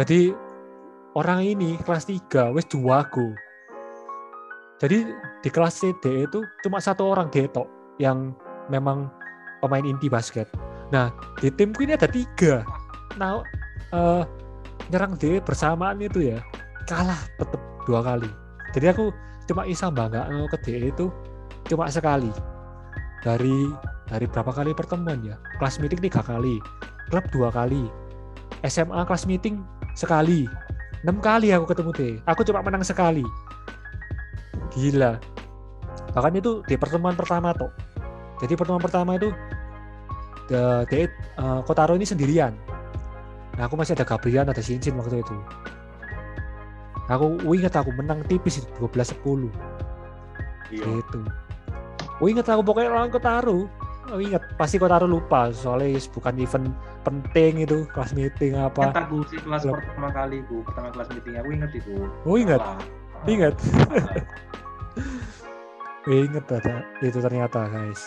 Jadi 0.00 0.32
orang 1.16 1.44
ini 1.44 1.78
kelas 1.84 2.08
3 2.10 2.52
wes 2.52 2.66
dua 2.68 3.06
aku. 3.06 3.32
Jadi 4.78 5.10
di 5.42 5.50
kelas 5.50 5.82
CD 5.82 6.28
itu 6.28 6.44
cuma 6.62 6.78
satu 6.78 7.10
orang 7.10 7.30
detok 7.34 7.66
yang 7.98 8.34
memang 8.70 9.10
pemain 9.58 9.82
inti 9.82 10.06
basket. 10.06 10.46
Nah 10.94 11.10
di 11.42 11.50
timku 11.50 11.82
ini 11.82 11.98
ada 11.98 12.06
tiga. 12.06 12.62
Nah 13.18 13.42
uh, 13.90 14.22
nyerang 14.92 15.18
D 15.18 15.42
bersamaan 15.42 15.98
itu 15.98 16.30
ya 16.30 16.38
kalah 16.86 17.18
tetap 17.42 17.58
dua 17.90 18.06
kali. 18.06 18.30
Jadi 18.70 18.86
aku 18.94 19.10
cuma 19.50 19.66
isa 19.66 19.90
bangga 19.90 20.28
ke 20.28 20.58
D 20.62 20.94
itu 20.94 21.10
cuma 21.66 21.90
sekali 21.90 22.30
dari 23.24 23.66
dari 24.06 24.24
berapa 24.30 24.52
kali 24.54 24.72
pertemuan 24.72 25.20
ya 25.20 25.36
kelas 25.60 25.82
meeting 25.82 26.00
tiga 26.00 26.22
kali 26.24 26.62
klub 27.12 27.24
dua 27.34 27.52
kali 27.52 27.90
SMA 28.64 29.04
kelas 29.04 29.28
meeting 29.28 29.64
sekali 29.96 30.48
enam 31.06 31.18
kali 31.22 31.54
aku 31.54 31.70
ketemu 31.70 31.90
D 31.94 32.00
aku 32.26 32.42
cuma 32.42 32.64
menang 32.64 32.82
sekali. 32.82 33.22
Gila. 34.74 35.18
Bahkan 36.14 36.32
itu 36.38 36.62
di 36.66 36.74
pertemuan 36.74 37.14
pertama 37.14 37.54
tuh 37.54 37.70
jadi 38.38 38.54
pertemuan 38.54 38.82
pertama 38.82 39.18
itu 39.18 39.34
the, 40.46 40.86
the 40.90 41.10
uh, 41.38 41.60
Kotaro 41.66 41.98
ini 41.98 42.06
sendirian. 42.06 42.54
Nah 43.58 43.66
aku 43.66 43.74
masih 43.74 43.98
ada 43.98 44.06
Gabriel 44.06 44.46
ada 44.46 44.62
Shinshin 44.62 44.94
waktu 44.94 45.22
itu. 45.22 45.36
Aku 47.10 47.40
ingat 47.56 47.74
aku 47.74 47.90
menang 47.96 48.22
tipis 48.28 48.62
itu 48.62 48.68
12 48.78 49.16
10 49.24 49.48
iya. 50.70 50.84
gitu. 50.84 51.20
Aku 52.20 52.24
ingat 52.30 52.46
aku 52.46 52.62
pokoknya 52.62 52.90
orang 52.94 53.10
Kotaro 53.10 53.66
ingat 54.16 54.40
pasti 54.56 54.80
Kotaro 54.80 55.04
lupa. 55.04 55.52
Soalnya 55.52 56.00
bukan 56.08 56.40
event 56.40 56.72
penting 57.04 57.68
itu 57.68 57.84
kelas 57.92 58.16
meeting 58.16 58.56
apa. 58.56 58.88
Ingat 58.88 58.98
aku 59.04 59.16
sih 59.28 59.38
kelas 59.44 59.68
Lep. 59.68 59.76
pertama 59.76 60.08
kali 60.08 60.40
bu 60.48 60.64
pertama 60.64 60.88
kelas 60.88 61.08
meeting 61.12 61.36
aku 61.36 61.48
ingat 61.52 61.70
itu. 61.76 61.94
Oh 62.24 62.36
ingat? 62.40 62.64
Ingat. 63.28 63.54
Inget 66.08 66.48
ada 66.48 66.88
itu 67.04 67.20
ternyata 67.20 67.68
guys. 67.68 68.00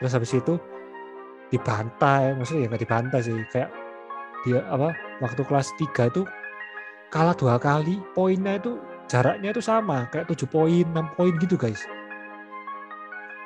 Terus 0.00 0.12
habis 0.16 0.32
itu 0.32 0.56
dibantai 1.52 2.32
maksudnya 2.32 2.64
ya 2.64 2.68
nggak 2.72 2.82
dibantai 2.88 3.20
sih 3.20 3.36
kayak 3.52 3.68
dia 4.42 4.64
apa 4.72 4.96
waktu 5.20 5.44
kelas 5.44 5.68
3 5.76 6.08
itu 6.08 6.24
kalah 7.12 7.36
dua 7.36 7.60
kali 7.60 8.00
poinnya 8.16 8.56
itu 8.56 8.80
jaraknya 9.04 9.52
itu 9.52 9.60
sama 9.60 10.08
kayak 10.08 10.32
7 10.32 10.48
poin 10.48 10.86
6 10.88 11.12
poin 11.12 11.32
gitu 11.36 11.60
guys 11.60 11.84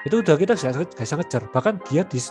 itu 0.06 0.22
udah 0.22 0.38
kita 0.38 0.54
gak 0.54 0.86
bisa 0.94 1.18
ngejar. 1.18 1.42
Bahkan 1.50 1.82
dia 1.90 2.06
di, 2.06 2.22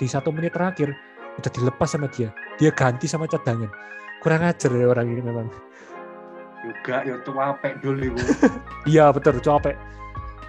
di 0.00 0.06
satu 0.08 0.32
menit 0.32 0.56
terakhir 0.56 0.96
udah 1.36 1.50
dilepas 1.52 1.92
sama 1.92 2.08
dia. 2.08 2.32
Dia 2.56 2.72
ganti 2.72 3.04
sama 3.04 3.28
cadangan. 3.28 3.68
Kurang 4.24 4.48
ajar 4.48 4.72
ya 4.72 4.88
orang 4.88 5.12
ini 5.12 5.20
memang. 5.20 5.46
Juga 6.64 7.04
ya 7.06 7.14
capek 7.22 7.78
dulu 7.78 8.18
iya 8.90 9.14
betul 9.14 9.38
capek 9.38 9.78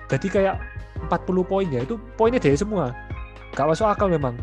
jadi 0.09 0.25
kayak 0.25 0.55
40 1.05 1.45
poin 1.45 1.67
ya 1.69 1.85
itu 1.85 2.01
poinnya 2.17 2.41
dia 2.41 2.57
semua. 2.57 2.97
Gak 3.53 3.69
masuk 3.69 3.85
akal 3.85 4.09
memang. 4.09 4.33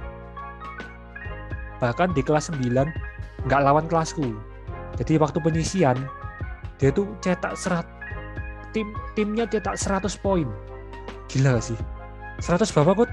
Bahkan 1.82 2.14
di 2.14 2.22
kelas 2.22 2.54
9 2.54 2.70
nggak 3.50 3.60
lawan 3.66 3.90
kelasku. 3.90 4.38
Jadi 4.96 5.18
waktu 5.18 5.42
penyisian 5.42 5.98
dia 6.78 6.94
tuh 6.94 7.10
cetak 7.18 7.58
serat 7.58 7.84
tim 8.70 8.94
timnya 9.18 9.48
cetak 9.50 9.74
100 9.74 10.06
poin. 10.22 10.46
Gila 11.26 11.58
gak 11.58 11.74
sih 11.74 11.95
100 12.42 12.74
berapa 12.74 12.92
Put? 13.04 13.10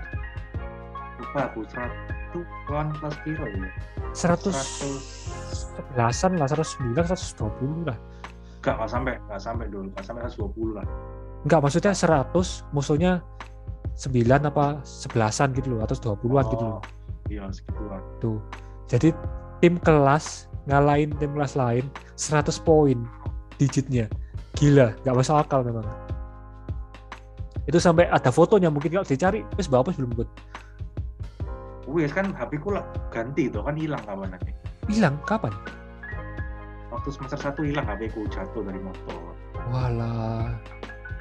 lupa 1.20 1.40
aku 1.50 1.66
100 1.66 1.90
itu 2.34 2.40
lawan 2.70 2.90
kelas 2.98 3.16
piro 3.26 3.46
ya 3.46 3.70
100 4.14 5.94
belasan 5.94 6.32
lah 6.38 6.48
109 6.50 6.94
120 6.94 7.90
lah 7.90 7.98
Enggak, 8.64 8.80
enggak 8.80 8.92
sampai, 8.96 9.14
enggak 9.28 9.42
sampai 9.44 9.66
dulu, 9.68 9.92
enggak 9.92 10.06
sampai 10.08 10.22
120 10.24 10.72
lah. 10.80 10.86
Enggak, 11.44 11.60
maksudnya 11.68 11.92
100, 11.92 12.32
musuhnya 12.72 13.12
9 14.00 14.24
apa 14.48 14.80
11-an 14.88 15.50
gitu 15.60 15.68
loh, 15.76 15.80
atau 15.84 16.16
20-an 16.16 16.46
oh, 16.48 16.48
gitu 16.48 16.64
loh. 16.64 16.82
Iya, 17.28 17.44
segituan. 17.52 18.00
Tuh. 18.24 18.40
Jadi 18.88 19.12
tim 19.60 19.76
kelas 19.84 20.48
ngalahin 20.72 21.12
tim 21.20 21.36
kelas 21.36 21.60
lain 21.60 21.84
100 22.16 22.56
poin 22.64 23.04
digitnya. 23.60 24.08
Gila, 24.56 24.96
nggak 25.04 25.12
masuk 25.12 25.36
akal 25.36 25.60
memang. 25.60 25.84
Itu 27.64 27.80
sampai 27.80 28.12
ada 28.12 28.30
fotonya 28.30 28.68
mungkin 28.68 28.92
kalau 28.92 29.08
dicari, 29.08 29.44
wis 29.56 29.72
bapak 29.72 29.96
belum 29.96 30.12
buat. 30.14 30.30
wes 31.84 32.16
kan 32.16 32.32
HP 32.32 32.64
ku 32.64 32.74
lah 32.74 32.82
ganti 33.12 33.52
tuh 33.52 33.62
kan 33.62 33.76
hilang 33.76 34.02
kapan 34.08 34.34
nanti 34.34 34.52
hilang? 34.90 35.16
Kapan? 35.24 35.54
Waktu 36.92 37.10
semester 37.12 37.40
satu 37.40 37.62
hilang 37.66 37.86
HP 37.88 38.12
ku 38.14 38.26
jatuh 38.30 38.62
dari 38.66 38.80
motor. 38.80 39.36
Walah. 39.72 40.54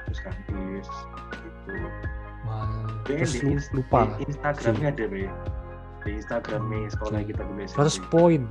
Terus 0.07 0.19
ganti 0.23 0.51
itu. 0.51 1.75
Wah, 2.43 2.67
terus 3.07 3.39
lu, 3.39 3.55
lupa. 3.71 4.19
di 4.19 4.27
Instagramnya 4.27 4.87
ada 4.91 5.05
be. 5.07 5.31
Di 6.03 6.09
Instagramnya 6.19 6.91
sekolah 6.91 7.23
kita 7.23 7.41
dulu 7.47 7.63
100 7.63 8.11
poin. 8.11 8.41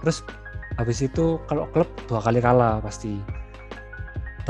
Terus 0.00 0.24
habis 0.80 0.98
itu 1.04 1.36
kalau 1.44 1.68
klub 1.76 1.88
dua 2.08 2.24
kali 2.24 2.40
kalah 2.40 2.80
pasti 2.80 3.20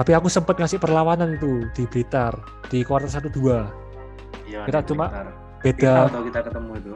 tapi 0.01 0.17
aku 0.17 0.33
sempat 0.33 0.57
ngasih 0.57 0.81
perlawanan 0.81 1.37
itu 1.37 1.69
di 1.77 1.85
Blitar 1.85 2.33
di 2.73 2.81
kuartal 2.81 3.13
satu 3.13 3.29
dua. 3.29 3.69
Iya, 4.49 4.65
kita 4.65 4.81
cuma 4.89 5.13
Blitar. 5.13 5.29
beda. 5.61 5.77
Kita 5.77 6.09
atau 6.09 6.23
kita 6.25 6.41
ketemu 6.49 6.73
itu? 6.81 6.93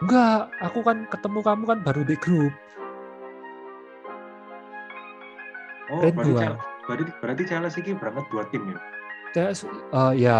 Enggak 0.00 0.40
aku 0.64 0.78
kan 0.80 0.96
ketemu 1.12 1.38
kamu 1.44 1.64
kan 1.68 1.78
baru 1.84 2.02
di 2.08 2.16
grup. 2.16 2.54
Oh 5.92 6.00
Red 6.00 6.16
berarti 6.16 6.56
berarti 6.88 7.02
berarti 7.20 7.42
Charles 7.44 7.76
ini 7.76 7.92
berangkat 7.92 8.24
dua 8.32 8.42
tim 8.48 8.62
ya? 8.72 8.78
Ya 9.36 9.44
uh, 9.92 10.12
ya 10.16 10.38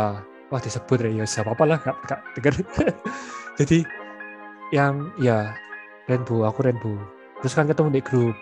wah 0.48 0.60
disebut 0.64 1.04
ya 1.04 1.28
siapa 1.28 1.52
apa 1.52 1.64
lah 1.68 1.78
kak, 1.84 2.00
kak 2.08 2.20
denger 2.40 2.64
jadi 3.60 3.84
yang 4.72 5.12
ya 5.20 5.52
Rainbow 6.08 6.48
aku 6.48 6.64
Rainbow. 6.64 6.96
Terus 7.44 7.52
kan 7.52 7.68
ketemu 7.68 8.00
di 8.00 8.00
grup 8.00 8.32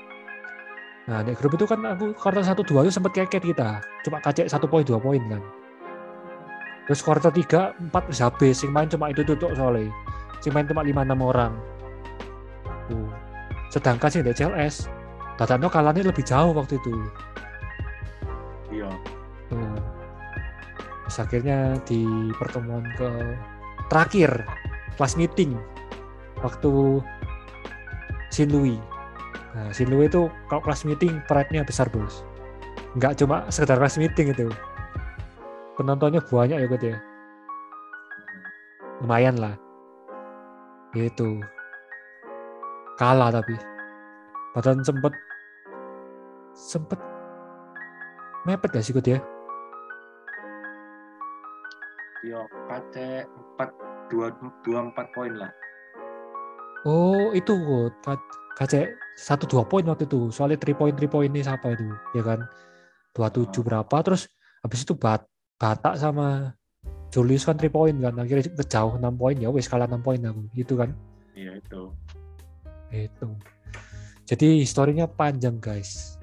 nah 1.08 1.24
di 1.24 1.32
grup 1.32 1.56
itu 1.56 1.64
kan 1.64 1.80
aku 1.88 2.12
kuartal 2.20 2.44
satu 2.44 2.60
dua 2.60 2.84
itu 2.84 2.92
sempat 2.92 3.16
keket 3.16 3.40
kita. 3.40 3.80
Cuma 4.04 4.20
kacek 4.20 4.44
satu 4.44 4.68
poin 4.68 4.84
dua 4.84 5.00
poin 5.00 5.24
kan. 5.24 5.40
Terus 6.84 7.00
kuartal 7.00 7.32
tiga 7.32 7.72
empat 7.80 8.12
bisa 8.12 8.28
habis. 8.28 8.60
Sing 8.60 8.68
main 8.68 8.92
cuma 8.92 9.08
itu 9.08 9.24
tutup 9.24 9.56
soalnya. 9.56 9.88
Sing 10.44 10.52
main 10.52 10.68
cuma 10.68 10.84
lima 10.84 11.02
enam 11.02 11.24
orang. 11.24 11.56
Tuh. 12.88 13.08
sedangkan 13.68 14.08
sih 14.08 14.24
di 14.24 14.32
CLS 14.32 14.88
Tatano 15.38 15.70
kalahnya 15.70 16.02
lebih 16.02 16.26
jauh 16.26 16.50
waktu 16.50 16.82
itu. 16.82 16.94
Iya. 18.74 18.90
Tuh. 19.46 19.76
Terus 21.06 21.18
akhirnya 21.22 21.78
di 21.86 22.02
pertemuan 22.34 22.82
ke 22.98 23.38
terakhir 23.86 24.42
kelas 24.98 25.14
meeting 25.14 25.54
waktu 26.42 26.98
Sinlui. 28.34 28.76
Nah, 29.58 29.74
itu 29.74 30.30
kalau 30.46 30.62
kelas 30.62 30.86
meeting 30.86 31.18
pride-nya 31.26 31.66
besar 31.66 31.90
bos. 31.90 32.22
Nggak 32.94 33.18
cuma 33.18 33.42
sekedar 33.50 33.82
kelas 33.82 33.98
meeting 33.98 34.30
itu. 34.30 34.46
Penontonnya 35.74 36.22
banyak 36.22 36.62
ya 36.62 36.68
Kot 36.70 36.82
ya. 36.86 36.96
Lumayan 39.02 39.34
lah. 39.42 39.54
Itu. 40.94 41.42
Kalah 42.94 43.34
tapi. 43.34 43.58
Padahal 44.54 44.78
sempet 44.86 45.14
sempet 46.54 47.00
mepet 48.46 48.70
gak 48.70 48.86
sih 48.86 48.94
Kot 48.94 49.10
ya? 49.10 49.18
iya 52.26 52.42
kacek 52.66 53.30
empat 53.30 53.70
dua 54.10 54.34
dua 54.66 54.90
empat 54.90 55.06
poin 55.14 55.32
lah 55.38 55.50
Oh 56.86 57.34
itu 57.34 57.54
kok 57.54 58.18
KC 58.58 58.94
satu 59.18 59.50
dua 59.50 59.66
poin 59.66 59.82
waktu 59.86 60.06
itu. 60.06 60.30
Soalnya 60.30 60.58
three 60.62 60.74
point 60.74 60.94
three 60.94 61.10
point 61.10 61.30
ini 61.30 61.42
siapa 61.42 61.74
itu 61.74 61.86
ya 62.14 62.22
kan? 62.22 62.46
Dua 63.14 63.30
tujuh 63.30 63.62
berapa 63.66 63.96
terus 64.06 64.30
habis 64.62 64.86
itu 64.86 64.94
bat 64.94 65.26
Batak 65.58 65.98
sama 65.98 66.54
Julius 67.10 67.42
kan 67.42 67.58
three 67.58 67.72
point 67.72 67.98
kan 67.98 68.14
akhirnya 68.14 68.46
jauh 68.62 68.94
enam 68.94 69.18
poin 69.18 69.34
ya 69.34 69.50
wes 69.50 69.66
kalah 69.66 69.90
enam 69.90 69.98
poin 69.98 70.22
aku 70.22 70.46
gitu 70.54 70.78
kan? 70.78 70.94
Iya 71.34 71.58
itu. 71.58 71.82
Itu. 72.94 73.26
Jadi 74.28 74.62
historinya 74.62 75.10
panjang 75.10 75.58
guys. 75.58 76.20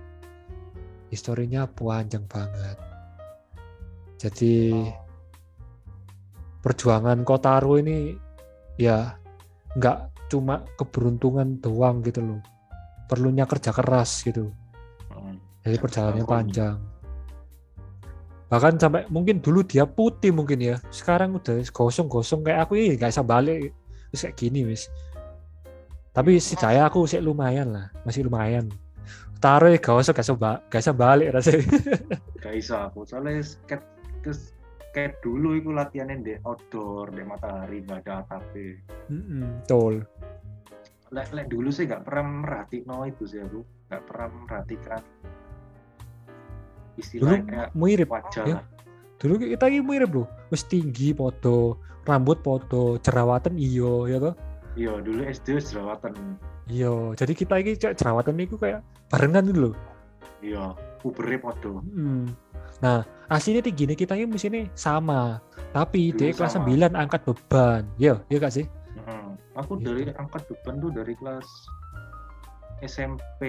Historinya 1.11 1.67
panjang 1.67 2.23
banget. 2.31 2.77
Jadi 4.15 4.71
perjuangan 6.63 7.27
Kotaro 7.27 7.75
ini 7.75 8.15
ya 8.79 9.19
nggak 9.75 10.14
cuma 10.31 10.65
keberuntungan 10.77 11.61
doang 11.61 12.01
gitu 12.01 12.21
loh. 12.21 12.41
Perlunya 13.05 13.45
kerja 13.45 13.69
keras 13.69 14.25
gitu. 14.25 14.49
Hmm. 15.11 15.37
jadi 15.61 15.77
perjalanannya 15.81 16.25
panjang. 16.25 16.77
Bahkan 18.49 18.73
sampai 18.77 19.09
mungkin 19.09 19.41
dulu 19.41 19.65
dia 19.65 19.89
putih 19.89 20.29
mungkin 20.29 20.61
ya. 20.61 20.75
Sekarang 20.93 21.33
udah 21.37 21.65
gosong-gosong 21.73 22.45
kayak 22.45 22.69
aku 22.69 22.77
ini 22.77 22.97
nggak 22.97 23.09
bisa 23.13 23.25
balik. 23.25 23.73
Wis 24.13 24.21
kayak 24.25 24.37
gini 24.37 24.61
wis. 24.65 24.89
Tapi 26.15 26.39
si 26.39 26.55
saya 26.55 26.87
aku 26.87 27.03
sih 27.03 27.19
lumayan 27.19 27.75
lah 27.75 27.91
masih 28.07 28.23
lumayan. 28.29 28.71
Taruh 29.43 29.75
ya 29.75 29.77
gak 29.83 30.15
ba- 30.39 30.63
gak 30.71 30.79
bisa 30.79 30.93
balik 30.95 31.35
rasanya. 31.35 31.67
Gak 32.45 32.53
bisa 32.55 32.87
aku 32.87 33.03
soalnya 33.03 33.43
ket 33.67 33.83
terus 34.23 34.54
kayak 34.95 35.19
dulu 35.19 35.59
itu 35.59 35.75
latihannya 35.75 36.23
di 36.23 36.33
outdoor 36.47 37.11
di 37.11 37.27
matahari 37.27 37.83
nggak 37.83 38.07
ada 38.07 38.23
atap 38.23 38.43
betul. 38.55 40.07
Lek 41.11 41.29
lek 41.35 41.51
dulu 41.51 41.67
sih 41.67 41.83
nggak 41.83 42.07
pernah 42.07 42.23
merhatiin 42.47 42.87
itu 43.11 43.23
sih 43.27 43.43
aku 43.43 43.59
nggak 43.91 44.03
pernah 44.07 44.27
merhatikan. 44.47 45.01
Dulu 46.95 47.03
istilahnya 47.03 47.43
kayak 47.43 47.69
mirip 47.75 48.07
wajah 48.07 48.45
ya. 48.47 48.59
dulu 49.19 49.33
kita 49.43 49.67
ini 49.67 49.83
mirip 49.83 50.11
loh. 50.15 50.27
Wis 50.47 50.63
tinggi 50.63 51.11
foto 51.11 51.83
rambut 52.07 52.39
foto 52.39 52.95
jerawatan 53.03 53.59
iyo 53.59 54.07
ya 54.07 54.23
toh. 54.23 54.35
Iya 54.79 55.03
dulu 55.03 55.27
SD 55.27 55.59
jerawatan. 55.59 56.39
Iya 56.71 57.19
jadi 57.19 57.33
kita 57.35 57.59
ini 57.59 57.75
jerawatan 57.75 58.39
itu 58.39 58.55
kayak 58.55 58.79
barengan 59.11 59.43
gitu 59.51 59.59
loh 59.69 59.75
iya 60.45 60.77
pubere 61.01 61.41
podo. 61.41 61.81
Hmm. 61.81 62.29
Nah, 62.85 63.01
aslinya 63.31 63.61
tinggi 63.65 63.89
nih 63.89 63.97
kita 63.97 64.13
ini 64.17 64.29
musimnya 64.29 64.69
sama, 64.77 65.41
tapi 65.73 66.13
Dulu 66.13 66.19
dia 66.21 66.31
kelas. 66.33 66.55
9 66.57 66.93
angkat 66.93 67.21
beban. 67.25 67.81
Iya, 67.97 68.21
iya 68.29 68.37
gak 68.37 68.53
sih? 68.53 68.65
Hmm. 69.05 69.37
aku 69.55 69.79
Gitu. 69.79 69.87
dari 69.91 70.03
angkat 70.17 70.41
beban 70.51 70.75
tuh 70.83 70.91
dari 70.91 71.13
kelas 71.15 71.47
SMP 72.83 73.41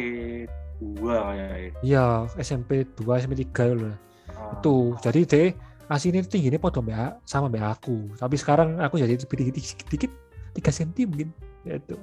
2 0.78 1.02
kayak 1.02 1.36
ya. 1.36 1.70
Iya, 1.82 2.06
SMP 2.38 2.86
2, 2.94 3.20
SMP 3.20 3.34
3 3.46 3.74
loh. 3.74 3.96
Ah, 4.36 4.58
Tuh, 4.60 4.94
jadi 5.00 5.20
dia 5.24 5.44
aslinya 5.86 6.26
tinggi 6.26 6.50
ini 6.50 6.58
foto 6.58 6.82
mbak 6.82 7.22
sama 7.26 7.46
mbak 7.50 7.80
aku. 7.80 8.10
Tapi 8.18 8.34
sekarang 8.38 8.78
aku 8.82 8.98
jadi 9.00 9.18
lebih 9.18 9.50
dikit, 9.50 9.54
dikit, 9.86 9.86
dikit 9.90 10.12
3 10.56 10.70
cm 10.72 11.06
mungkin. 11.08 11.28
Ya 11.66 11.78
itu. 11.78 11.98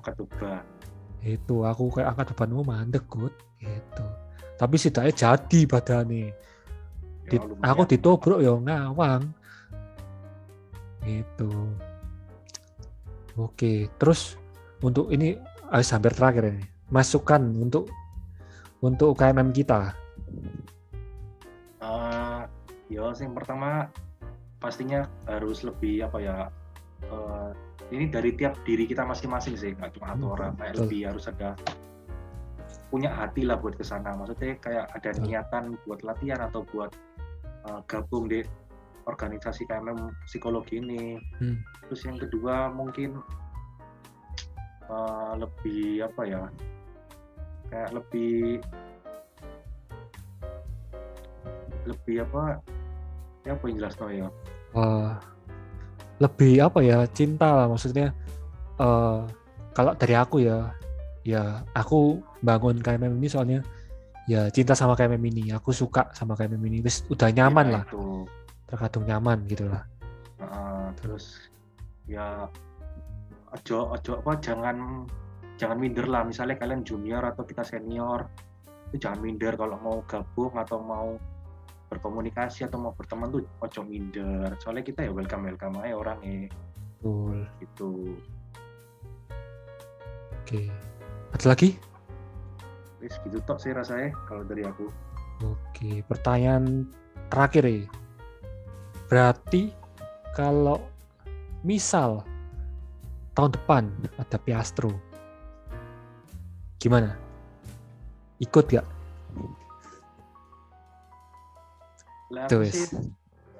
angkat 0.00 0.16
beban 0.16 0.64
Itu 1.20 1.68
aku 1.68 1.92
kayak 1.92 2.16
angkat 2.16 2.32
bebanmu 2.32 2.64
mandek. 2.64 3.04
Gitu. 3.60 4.04
Tapi 4.56 4.74
setidaknya 4.76 5.12
jadi 5.12 5.60
badannya. 5.68 6.28
Di- 7.30 7.38
aku 7.62 7.82
ditobrok 7.86 8.42
ya 8.42 8.52
ngawang. 8.58 9.30
Gitu. 11.06 11.50
Oke 13.38 13.88
terus 13.96 14.36
untuk 14.82 15.08
ini 15.14 15.38
ah, 15.70 15.80
hampir 15.80 16.12
terakhir 16.12 16.50
ini. 16.50 16.64
Masukan 16.90 17.40
untuk 17.56 17.86
untuk 18.82 19.14
KMM 19.14 19.54
kita. 19.54 19.94
Eh, 21.80 22.40
ya 22.92 23.06
yang 23.14 23.32
pertama 23.32 23.88
pastinya 24.60 25.08
harus 25.24 25.64
lebih 25.64 26.04
apa 26.04 26.18
ya 26.20 26.36
eh, 27.06 27.50
ini 27.94 28.10
dari 28.12 28.36
tiap 28.36 28.60
diri 28.66 28.84
kita 28.84 29.06
masing-masing 29.06 29.56
sih 29.56 29.72
nggak 29.72 29.96
cuma 29.96 30.12
satu 30.12 30.26
Hmm, 30.26 30.34
orang. 30.36 30.52
lebih 30.76 31.00
harus 31.08 31.24
ada 31.30 31.56
punya 32.90 33.14
hati 33.14 33.46
lah 33.46 33.56
buat 33.56 33.78
ke 33.78 33.86
sana 33.86 34.18
maksudnya 34.18 34.58
kayak 34.58 34.90
ada 34.90 35.10
niatan 35.22 35.78
buat 35.86 36.02
latihan 36.02 36.42
atau 36.50 36.66
buat 36.74 36.90
eh, 37.70 37.80
gabung 37.86 38.26
di 38.26 38.42
organisasi 39.06 39.64
KMM 39.66 40.12
psikologi 40.26 40.82
ini. 40.82 41.16
Hmm. 41.40 41.62
terus 41.86 42.02
yang 42.06 42.18
kedua 42.18 42.70
mungkin 42.74 43.22
eh, 44.90 45.32
lebih 45.38 46.04
apa 46.10 46.22
ya 46.26 46.42
kayak 47.70 47.90
lebih 47.94 48.58
lebih 51.86 52.16
apa 52.26 52.58
ya 53.46 53.56
apa 53.56 53.64
yang 53.70 53.76
jelas 53.80 53.94
no 53.96 54.06
ya? 54.10 54.28
Eh, 54.76 55.10
lebih 56.20 56.54
apa 56.60 56.78
ya 56.84 56.98
cinta 57.14 57.48
lah 57.54 57.66
maksudnya. 57.70 58.12
Eh 58.82 59.20
kalau 59.70 59.94
dari 59.96 60.14
aku 60.18 60.42
ya 60.42 60.74
ya 61.26 61.62
aku 61.76 62.20
bangun 62.40 62.80
KMM 62.80 63.16
ini 63.20 63.28
soalnya. 63.28 63.60
Ya 64.28 64.46
cinta 64.52 64.78
sama 64.78 64.94
KMM 64.94 65.24
ini. 65.32 65.50
Aku 65.50 65.74
suka 65.74 66.06
sama 66.14 66.38
KMM 66.38 66.62
ini. 66.70 66.78
Wis 66.84 67.02
udah 67.10 67.28
nyaman 67.34 67.66
Ya, 67.66 67.74
lah. 67.80 67.84
itu 67.88 68.04
terkadang 68.70 69.04
nyaman 69.08 69.38
gitu 69.50 69.66
lah. 69.66 69.82
Heeh, 70.38 70.82
terus 71.02 71.50
ya 72.06 72.46
ojo 73.50 73.90
ojo 73.90 74.12
apa 74.22 74.32
jangan 74.38 75.04
jangan 75.58 75.76
minder 75.82 76.06
lah. 76.06 76.22
Misalnya 76.22 76.56
kalian 76.62 76.86
junior 76.86 77.26
atau 77.26 77.42
kita 77.42 77.66
senior 77.66 78.30
itu 78.92 79.02
jangan 79.02 79.18
minder. 79.18 79.58
Kalau 79.58 79.76
mau 79.82 79.98
gabung 80.06 80.54
atau 80.54 80.78
mau 80.78 81.18
berkomunikasi 81.90 82.70
atau 82.70 82.78
mau 82.78 82.94
berteman 82.94 83.34
tuh 83.34 83.42
ojo 83.58 83.80
minder. 83.82 84.54
Soalnya 84.62 84.86
kita 84.86 85.02
ya 85.02 85.10
welcome 85.10 85.50
welcome 85.50 85.74
aja 85.82 85.96
orang 85.98 86.18
Betul. 87.02 87.48
Itu. 87.58 87.90
Oke. 90.44 90.70
Ada 91.40 91.56
lagi? 91.56 91.72
Wis 93.00 93.16
gitu 93.24 93.40
tok 93.48 93.56
sih 93.64 93.72
rasanya 93.72 94.12
kalau 94.28 94.44
dari 94.44 94.60
aku. 94.60 94.92
Oke, 95.40 96.04
pertanyaan 96.04 96.84
terakhir 97.32 97.64
ya. 97.64 97.88
Berarti 99.08 99.72
kalau 100.36 100.84
misal 101.64 102.28
tahun 103.32 103.56
depan 103.56 103.88
ada 104.20 104.36
Piastro, 104.36 104.92
gimana? 106.76 107.16
Ikut 108.36 108.76
gak? 108.76 108.84
Lah 112.36 112.52
sih 112.68 113.00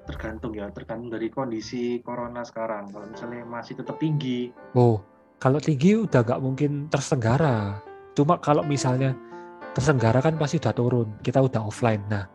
tergantung 0.05 0.53
ya, 0.53 0.69
tergantung 0.69 1.09
dari 1.09 1.33
kondisi 1.33 1.97
corona 2.05 2.45
sekarang. 2.45 2.93
Kalau 2.93 3.09
misalnya 3.09 3.41
masih 3.41 3.73
tetap 3.81 3.97
tinggi. 3.97 4.53
Oh, 4.77 5.01
kalau 5.41 5.57
tinggi 5.57 5.97
udah 5.97 6.21
gak 6.21 6.37
mungkin 6.37 6.85
tersenggara. 6.93 7.81
Cuma 8.13 8.37
kalau 8.37 8.61
misalnya 8.61 9.17
tersenggara 9.73 10.21
kan 10.21 10.37
pasti 10.37 10.61
udah 10.61 10.73
turun, 10.77 11.09
kita 11.25 11.41
udah 11.41 11.65
offline. 11.65 12.05
Nah, 12.13 12.29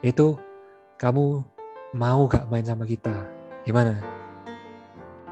itu 0.00 0.40
kamu 0.96 1.44
mau 1.92 2.24
gak 2.32 2.48
main 2.48 2.64
sama 2.64 2.88
kita? 2.88 3.12
Gimana? 3.68 4.00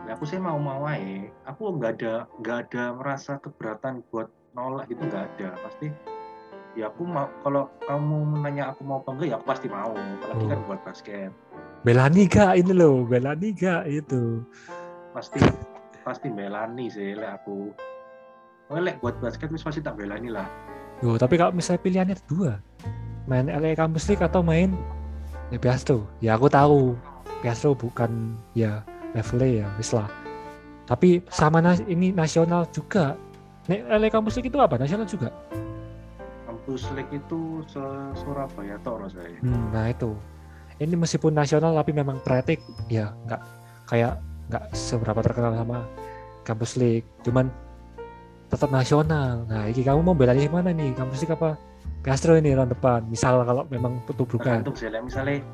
Ya, 0.04 0.12
aku 0.12 0.28
sih 0.28 0.36
mau 0.36 0.60
mau 0.60 0.84
aja. 0.84 1.32
Aku 1.48 1.72
nggak 1.80 1.92
ada 1.96 2.14
nggak 2.44 2.58
ada 2.68 2.84
merasa 2.92 3.40
keberatan 3.40 4.04
buat 4.12 4.28
nolak 4.52 4.92
gitu 4.92 5.00
nggak 5.08 5.24
ada. 5.32 5.56
Pasti 5.64 5.88
ya 6.76 6.92
aku 6.92 7.08
mau 7.08 7.32
kalau 7.40 7.72
kamu 7.88 8.44
nanya 8.44 8.70
aku 8.70 8.84
mau 8.84 9.00
apa 9.00 9.16
enggak 9.16 9.28
ya 9.32 9.36
aku 9.40 9.46
pasti 9.48 9.66
mau 9.72 9.90
apalagi 9.96 10.44
oh. 10.44 10.48
kan 10.52 10.60
buat 10.68 10.80
basket 10.86 11.32
Belani 11.82 12.22
gak 12.30 12.54
ini 12.54 12.70
loh 12.70 13.02
Belani 13.02 13.50
gak 13.50 13.90
itu 13.90 14.46
pasti 15.10 15.42
pasti 16.08 16.32
Belani 16.32 16.88
sih 16.88 17.12
lek 17.12 17.44
aku. 17.44 17.68
Oh, 18.72 18.80
lek 18.80 18.96
buat 19.04 19.20
basket 19.20 19.52
wis 19.52 19.60
pasti 19.60 19.84
tak 19.84 20.00
Belani 20.00 20.32
lah. 20.32 20.48
Oh, 21.04 21.20
tapi 21.20 21.36
kalau 21.36 21.52
misalnya 21.52 21.84
pilihannya 21.84 22.16
dua 22.24 22.56
main 23.28 23.52
LA 23.52 23.76
Campus 23.76 24.08
League 24.08 24.24
atau 24.24 24.40
main 24.40 24.72
ya 25.52 25.60
Piastro 25.60 26.08
ya 26.24 26.40
aku 26.40 26.48
tahu. 26.48 26.96
Piastro 27.44 27.76
bukan 27.76 28.34
ya 28.56 28.80
levelnya 29.12 29.62
ya 29.62 29.66
wis 29.76 29.92
lah. 29.92 30.08
Tapi 30.88 31.20
sama 31.28 31.60
nas 31.60 31.84
ini 31.84 32.08
nasional 32.08 32.64
juga. 32.72 33.12
Nek 33.68 33.84
LA 34.00 34.08
Campus 34.08 34.40
League 34.40 34.48
itu 34.48 34.56
apa? 34.56 34.80
Nasional 34.80 35.04
juga? 35.04 35.28
League 36.68 37.12
itu 37.16 37.64
se 37.64 37.80
Surabaya 38.20 38.76
Toro 38.84 39.08
saya. 39.08 39.40
Hmm, 39.40 39.72
nah 39.72 39.88
itu. 39.88 40.12
Ini 40.76 40.94
meskipun 41.00 41.32
nasional 41.32 41.72
tapi 41.72 41.96
memang 41.96 42.20
praktik 42.20 42.60
ya 42.92 43.16
nggak 43.24 43.40
kayak 43.88 44.20
nggak 44.48 44.64
seberapa 44.72 45.20
terkenal 45.20 45.52
sama 45.54 45.84
Kampus 46.44 46.76
League. 46.80 47.06
Cuman 47.24 47.52
tetap 48.48 48.72
nasional. 48.72 49.44
Nah, 49.44 49.68
ini 49.68 49.84
kamu 49.84 50.00
mau 50.00 50.16
belanya 50.16 50.48
mana 50.48 50.72
nih? 50.72 50.96
Kampus 50.96 51.24
League 51.24 51.36
apa? 51.36 51.60
Castro 52.00 52.36
ini 52.36 52.56
tahun 52.56 52.72
depan. 52.72 53.04
Misal 53.08 53.44
kalau 53.44 53.68
memang 53.68 54.00
butuh 54.08 54.24
bukan. 54.24 54.64
Tergantung 54.64 54.76
sih. 54.76 54.88
Misalnya, 54.88 55.44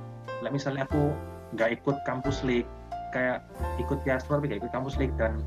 misalnya 0.48 0.86
aku 0.86 1.10
nggak 1.58 1.82
ikut 1.82 1.96
Kampus 2.06 2.46
League, 2.46 2.68
kayak 3.10 3.42
ikut 3.82 3.98
Piastro 4.06 4.38
tapi 4.38 4.50
nggak 4.50 4.66
ikut 4.66 4.72
Kampus 4.74 4.94
League 4.98 5.14
dan 5.18 5.42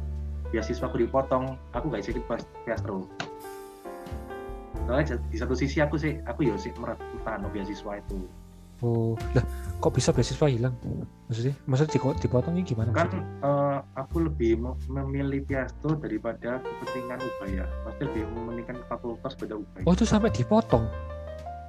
beasiswa 0.52 0.88
aku 0.88 1.00
dipotong, 1.04 1.60
aku 1.76 1.92
nggak 1.92 2.04
ikut 2.08 2.24
Piastro 2.64 3.08
soalnya 4.88 5.20
di 5.28 5.38
satu 5.38 5.52
sisi 5.52 5.84
aku 5.84 6.00
sih 6.00 6.16
aku 6.24 6.48
ya 6.48 6.56
sih 6.56 6.72
beasiswa 7.52 8.00
itu 8.00 8.24
oh 8.86 9.18
lah 9.34 9.46
kok 9.78 9.94
bisa 9.94 10.10
beasiswa 10.10 10.48
hilang? 10.50 10.74
Maksudnya 11.30 11.54
maksudnya 11.70 12.14
dipotongnya 12.18 12.64
gimana? 12.66 12.90
Kan 12.94 13.22
uh, 13.46 13.68
aku 13.98 14.30
lebih 14.30 14.58
memilih 14.88 15.44
Piasto 15.46 15.98
daripada 15.98 16.62
kepentingan 16.62 17.20
Ubaya 17.22 17.66
pasti 17.86 18.02
lebih 18.06 18.24
mementingkan 18.34 18.78
fakultas 18.90 19.34
pada 19.38 19.58
Ubaya 19.58 19.84
oh 19.86 19.94
itu 19.94 20.06
sampai 20.06 20.30
dipotong 20.34 20.86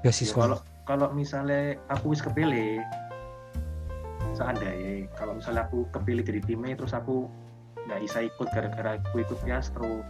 beasiswa? 0.04 0.36
ya, 0.36 0.44
kalau 0.44 0.58
kalau 0.84 1.08
misalnya 1.12 1.76
aku 1.92 2.14
wis 2.14 2.22
kepilih 2.22 2.80
seandainya 4.36 5.08
kalau 5.18 5.36
misalnya 5.36 5.66
aku 5.66 5.88
kepilih 5.90 6.22
dari 6.22 6.40
timnya 6.44 6.78
terus 6.78 6.94
aku 6.94 7.26
nggak 7.88 8.00
bisa 8.04 8.18
ikut 8.28 8.48
gara-gara 8.52 9.00
aku 9.00 9.24
ikut 9.24 9.38
Piastro 9.42 10.04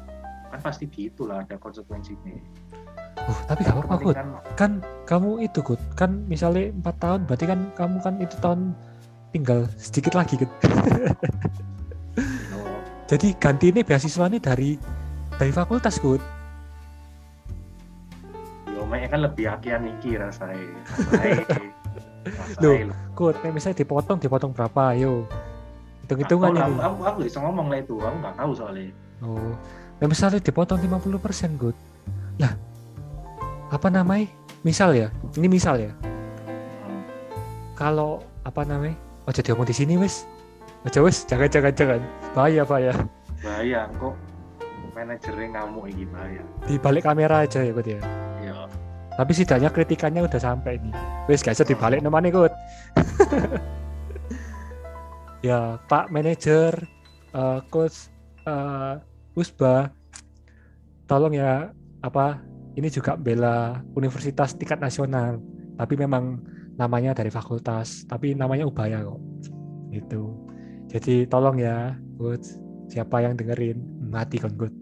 kan 0.49 0.61
pasti 0.65 0.89
gitulah 0.89 1.45
ada 1.45 1.57
konsekuensinya 1.61 2.35
Uh, 3.17 3.41
tapi 3.45 3.61
gak 3.65 3.77
apa-apa 3.77 3.95
Kut. 4.01 4.17
Kan 4.57 4.81
kamu 5.05 5.45
itu 5.45 5.61
Kut. 5.61 5.81
Kan 5.95 6.25
misalnya 6.27 6.73
empat 6.73 6.97
tahun 7.01 7.21
berarti 7.29 7.45
kan 7.45 7.61
kamu 7.77 7.97
kan 8.01 8.15
itu 8.21 8.37
tahun 8.41 8.61
tinggal 9.33 9.69
sedikit 9.77 10.17
lagi 10.17 10.41
Kut. 10.41 10.51
oh. 12.57 12.79
Jadi 13.09 13.37
ganti 13.37 13.73
ini 13.73 13.81
beasiswa 13.85 14.25
ini 14.33 14.39
dari 14.41 14.81
dari 15.37 15.53
fakultas 15.53 16.01
Kut. 16.01 16.23
Yo, 18.73 18.85
kan 18.87 19.21
lebih 19.21 19.45
akian 19.51 19.89
iki 19.99 20.17
rasanya. 20.17 20.81
Loh, 22.63 22.93
Kut, 23.17 23.37
misalnya 23.51 23.85
dipotong, 23.85 24.19
dipotong 24.21 24.53
berapa? 24.53 24.93
Yo. 24.97 25.25
Hitung-hitungan 26.05 26.51
ini. 26.57 26.63
Aku, 26.65 26.77
aku, 26.81 27.01
aku 27.05 27.19
bisa 27.29 27.39
ngomong 27.45 27.69
lah 27.69 27.79
itu, 27.81 27.97
aku 28.01 28.17
nggak 28.25 28.37
tahu 28.37 28.51
soalnya. 28.57 28.89
Oh. 29.21 29.53
Nah, 29.99 30.07
misalnya 30.07 30.41
dipotong 30.41 30.79
50% 30.81 31.61
Kut. 31.61 31.77
Lah, 32.39 32.53
apa 33.69 33.89
namanya? 33.93 34.29
Misal 34.65 34.97
ya? 34.97 35.09
Ini 35.37 35.47
misal 35.47 35.81
ya? 35.81 35.93
Kalau 37.77 38.25
apa 38.43 38.65
namanya? 38.65 38.97
Jadi 39.29 39.53
ngomong 39.53 39.69
di 39.69 39.77
sini 39.77 39.95
wes 40.01 40.25
aja 40.89 41.05
wes 41.05 41.29
jangan 41.29 41.49
jangan 41.53 41.73
jangan. 41.77 42.01
Bahaya 42.33 42.63
bahaya. 42.65 42.95
Bahaya 43.45 43.81
kok 44.01 44.17
manajernya 44.97 45.47
ngamuk 45.53 45.85
ini 45.93 46.05
bahaya. 46.09 46.43
Di 46.65 46.75
balik 46.81 47.05
kamera 47.05 47.45
aja 47.45 47.61
ya 47.61 47.73
ya? 47.77 48.01
Iya. 48.41 48.57
Tapi 49.19 49.31
setidaknya 49.37 49.69
kritikannya 49.69 50.25
udah 50.25 50.41
sampai 50.41 50.81
nih. 50.81 50.95
Wes 51.29 51.45
gak 51.45 51.61
usah 51.61 51.69
dibalik 51.69 52.01
namanya 52.01 52.33
kut 52.37 52.53
ya 55.39 55.79
pak 55.87 56.11
manajer 56.11 56.75
uh, 57.35 57.63
coach 57.71 58.11
uh, 58.47 58.99
Usba 59.39 59.95
tolong 61.07 61.39
ya 61.39 61.71
apa 62.03 62.43
ini 62.79 62.87
juga 62.95 63.19
bela 63.19 63.83
universitas 63.99 64.55
tingkat 64.55 64.79
nasional 64.79 65.43
tapi 65.75 65.99
memang 65.99 66.39
namanya 66.79 67.11
dari 67.11 67.27
fakultas 67.27 68.07
tapi 68.07 68.39
namanya 68.39 68.71
Ubaya 68.71 69.03
kok. 69.03 69.19
Itu 69.91 70.39
jadi 70.87 71.27
tolong 71.27 71.59
ya 71.59 71.99
good 72.15 72.41
siapa 72.89 73.21
yang 73.21 73.35
dengerin 73.35 73.83
mati 74.09 74.41
kan 74.41 74.55
good 74.57 74.73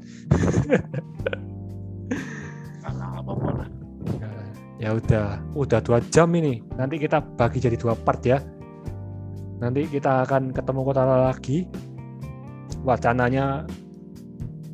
ya, 4.21 4.31
ya 4.79 4.91
udah 4.95 5.41
udah 5.57 5.81
dua 5.81 5.99
jam 6.13 6.29
ini. 6.37 6.61
Nanti 6.77 7.01
kita 7.01 7.25
bagi 7.41 7.65
jadi 7.65 7.81
dua 7.81 7.97
part 7.97 8.21
ya. 8.23 8.39
Nanti 9.57 9.89
kita 9.89 10.29
akan 10.29 10.53
ketemu 10.53 10.81
kota 10.85 11.03
lagi. 11.03 11.65
Wacananya 12.85 13.67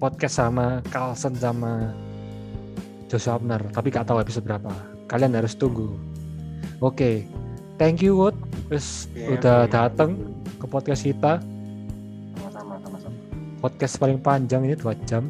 podcast 0.02 0.42
sama 0.42 0.82
Carlson 0.90 1.38
sama 1.38 1.94
Joshua 3.12 3.36
Abner, 3.36 3.60
tapi 3.76 3.92
gak 3.92 4.08
tahu 4.08 4.24
episode 4.24 4.48
berapa. 4.48 4.72
Kalian 5.04 5.36
harus 5.36 5.52
tunggu. 5.52 6.00
Oke, 6.80 6.96
okay. 6.96 7.16
thank 7.76 8.00
you 8.00 8.16
Wood, 8.16 8.32
terus 8.72 9.04
yeah, 9.12 9.36
udah 9.36 9.68
yeah. 9.68 9.72
dateng 9.84 10.16
ke 10.56 10.64
podcast 10.64 11.04
kita. 11.04 11.36
Sama-sama, 12.40 12.80
sama-sama. 12.80 13.12
Podcast 13.60 14.00
paling 14.00 14.16
panjang 14.16 14.64
ini 14.64 14.80
dua 14.80 14.96
jam 15.04 15.28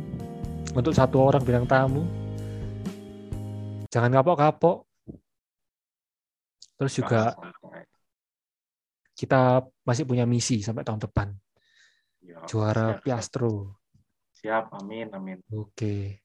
untuk 0.78 0.94
satu 0.94 1.26
orang 1.26 1.42
bilang 1.42 1.66
tamu. 1.66 2.06
Jangan 3.90 4.14
kapok-kapok. 4.14 4.86
Terus 6.78 6.92
juga 6.94 7.34
kita 9.18 9.66
masih 9.82 10.06
punya 10.06 10.22
misi 10.22 10.62
sampai 10.62 10.86
tahun 10.86 11.02
depan. 11.02 11.34
Ya, 12.22 12.46
Juara 12.46 12.94
siap, 12.94 13.02
Piastro. 13.02 13.74
Siap, 14.38 14.70
amin, 14.70 15.10
amin. 15.10 15.42
Oke. 15.50 15.74
Okay. 15.74 16.21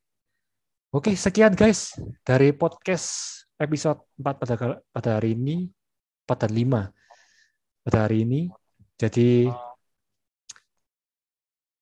Oke, 0.88 1.20
sekian 1.20 1.52
guys 1.52 2.00
dari 2.24 2.56
podcast 2.56 3.44
episode 3.60 4.08
4 4.16 4.40
pada 4.40 4.56
pada 4.88 5.10
hari 5.20 5.36
ini, 5.36 5.68
pada 6.24 6.48
5 6.48 6.88
pada 7.84 8.08
hari 8.08 8.24
ini. 8.24 8.48
Jadi 8.96 9.52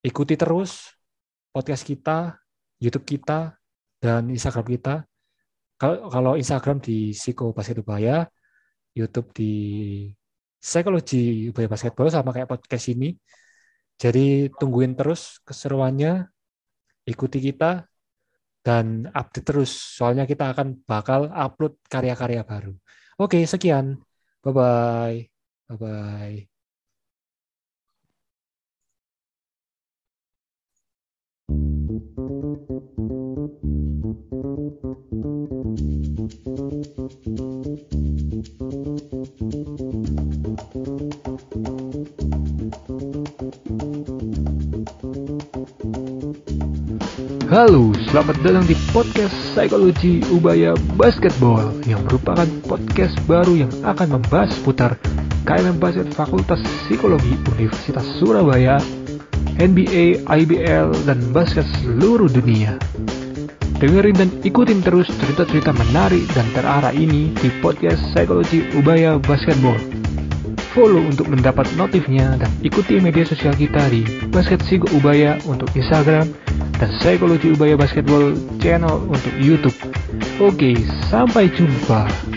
ikuti 0.02 0.34
terus 0.34 0.90
podcast 1.54 1.86
kita, 1.86 2.34
YouTube 2.82 3.06
kita, 3.06 3.54
dan 4.02 4.26
Instagram 4.26 4.66
kita. 4.74 4.94
Kalau 5.78 6.10
kalau 6.10 6.32
Instagram 6.34 6.82
di 6.82 7.14
Siko 7.14 7.54
Basket 7.54 7.86
Ubaya, 7.86 8.26
YouTube 8.90 9.30
di 9.30 9.52
Psikologi 10.58 11.46
Ubaya 11.54 11.70
Basketball 11.70 12.10
sama 12.10 12.34
kayak 12.34 12.50
podcast 12.50 12.90
ini. 12.90 13.14
Jadi 14.02 14.50
tungguin 14.50 14.98
terus 14.98 15.38
keseruannya, 15.46 16.26
ikuti 17.06 17.38
kita, 17.38 17.86
dan 18.66 19.06
update 19.14 19.46
terus 19.46 19.70
soalnya 19.70 20.26
kita 20.26 20.50
akan 20.50 20.82
bakal 20.90 21.30
upload 21.30 21.78
karya-karya 21.86 22.42
baru. 22.42 22.74
Oke, 23.22 23.38
sekian. 23.46 24.02
Bye 24.42 24.52
bye. 24.58 25.18
Bye 25.70 25.78
bye. 25.78 26.36
Thank 40.76 41.26
you. 41.26 41.35
Halo, 47.46 47.94
selamat 48.10 48.42
datang 48.42 48.66
di 48.66 48.74
podcast 48.90 49.30
Psikologi 49.54 50.18
Ubaya 50.34 50.74
Basketball 50.98 51.78
yang 51.86 52.02
merupakan 52.02 52.42
podcast 52.66 53.14
baru 53.30 53.62
yang 53.62 53.70
akan 53.86 54.18
membahas 54.18 54.50
seputar 54.50 54.98
KMM 55.46 55.78
Basket 55.78 56.10
Fakultas 56.10 56.58
Psikologi 56.82 57.38
Universitas 57.54 58.02
Surabaya, 58.18 58.82
NBA, 59.62 60.26
IBL, 60.26 60.90
dan 61.06 61.22
basket 61.30 61.62
seluruh 61.86 62.26
dunia. 62.26 62.82
Dengerin 63.78 64.18
dan 64.18 64.30
ikutin 64.42 64.82
terus 64.82 65.06
cerita-cerita 65.06 65.70
menarik 65.70 66.26
dan 66.34 66.50
terarah 66.50 66.90
ini 66.90 67.30
di 67.38 67.46
podcast 67.62 68.02
Psikologi 68.10 68.66
Ubaya 68.74 69.22
Basketball. 69.22 69.78
Follow 70.74 70.98
untuk 70.98 71.30
mendapat 71.30 71.70
notifnya 71.78 72.42
dan 72.42 72.50
ikuti 72.66 72.98
media 72.98 73.22
sosial 73.22 73.54
kita 73.54 73.86
di 73.86 74.02
Basket 74.34 74.58
Sigo 74.66 74.90
Ubaya 74.98 75.38
untuk 75.46 75.70
Instagram, 75.78 76.26
dan 76.76 76.92
Psikologi 77.00 77.52
Ubaya 77.56 77.76
Basketball 77.76 78.36
Channel 78.60 79.08
untuk 79.08 79.32
YouTube. 79.40 79.76
Oke, 80.40 80.76
sampai 81.08 81.48
jumpa. 81.48 82.35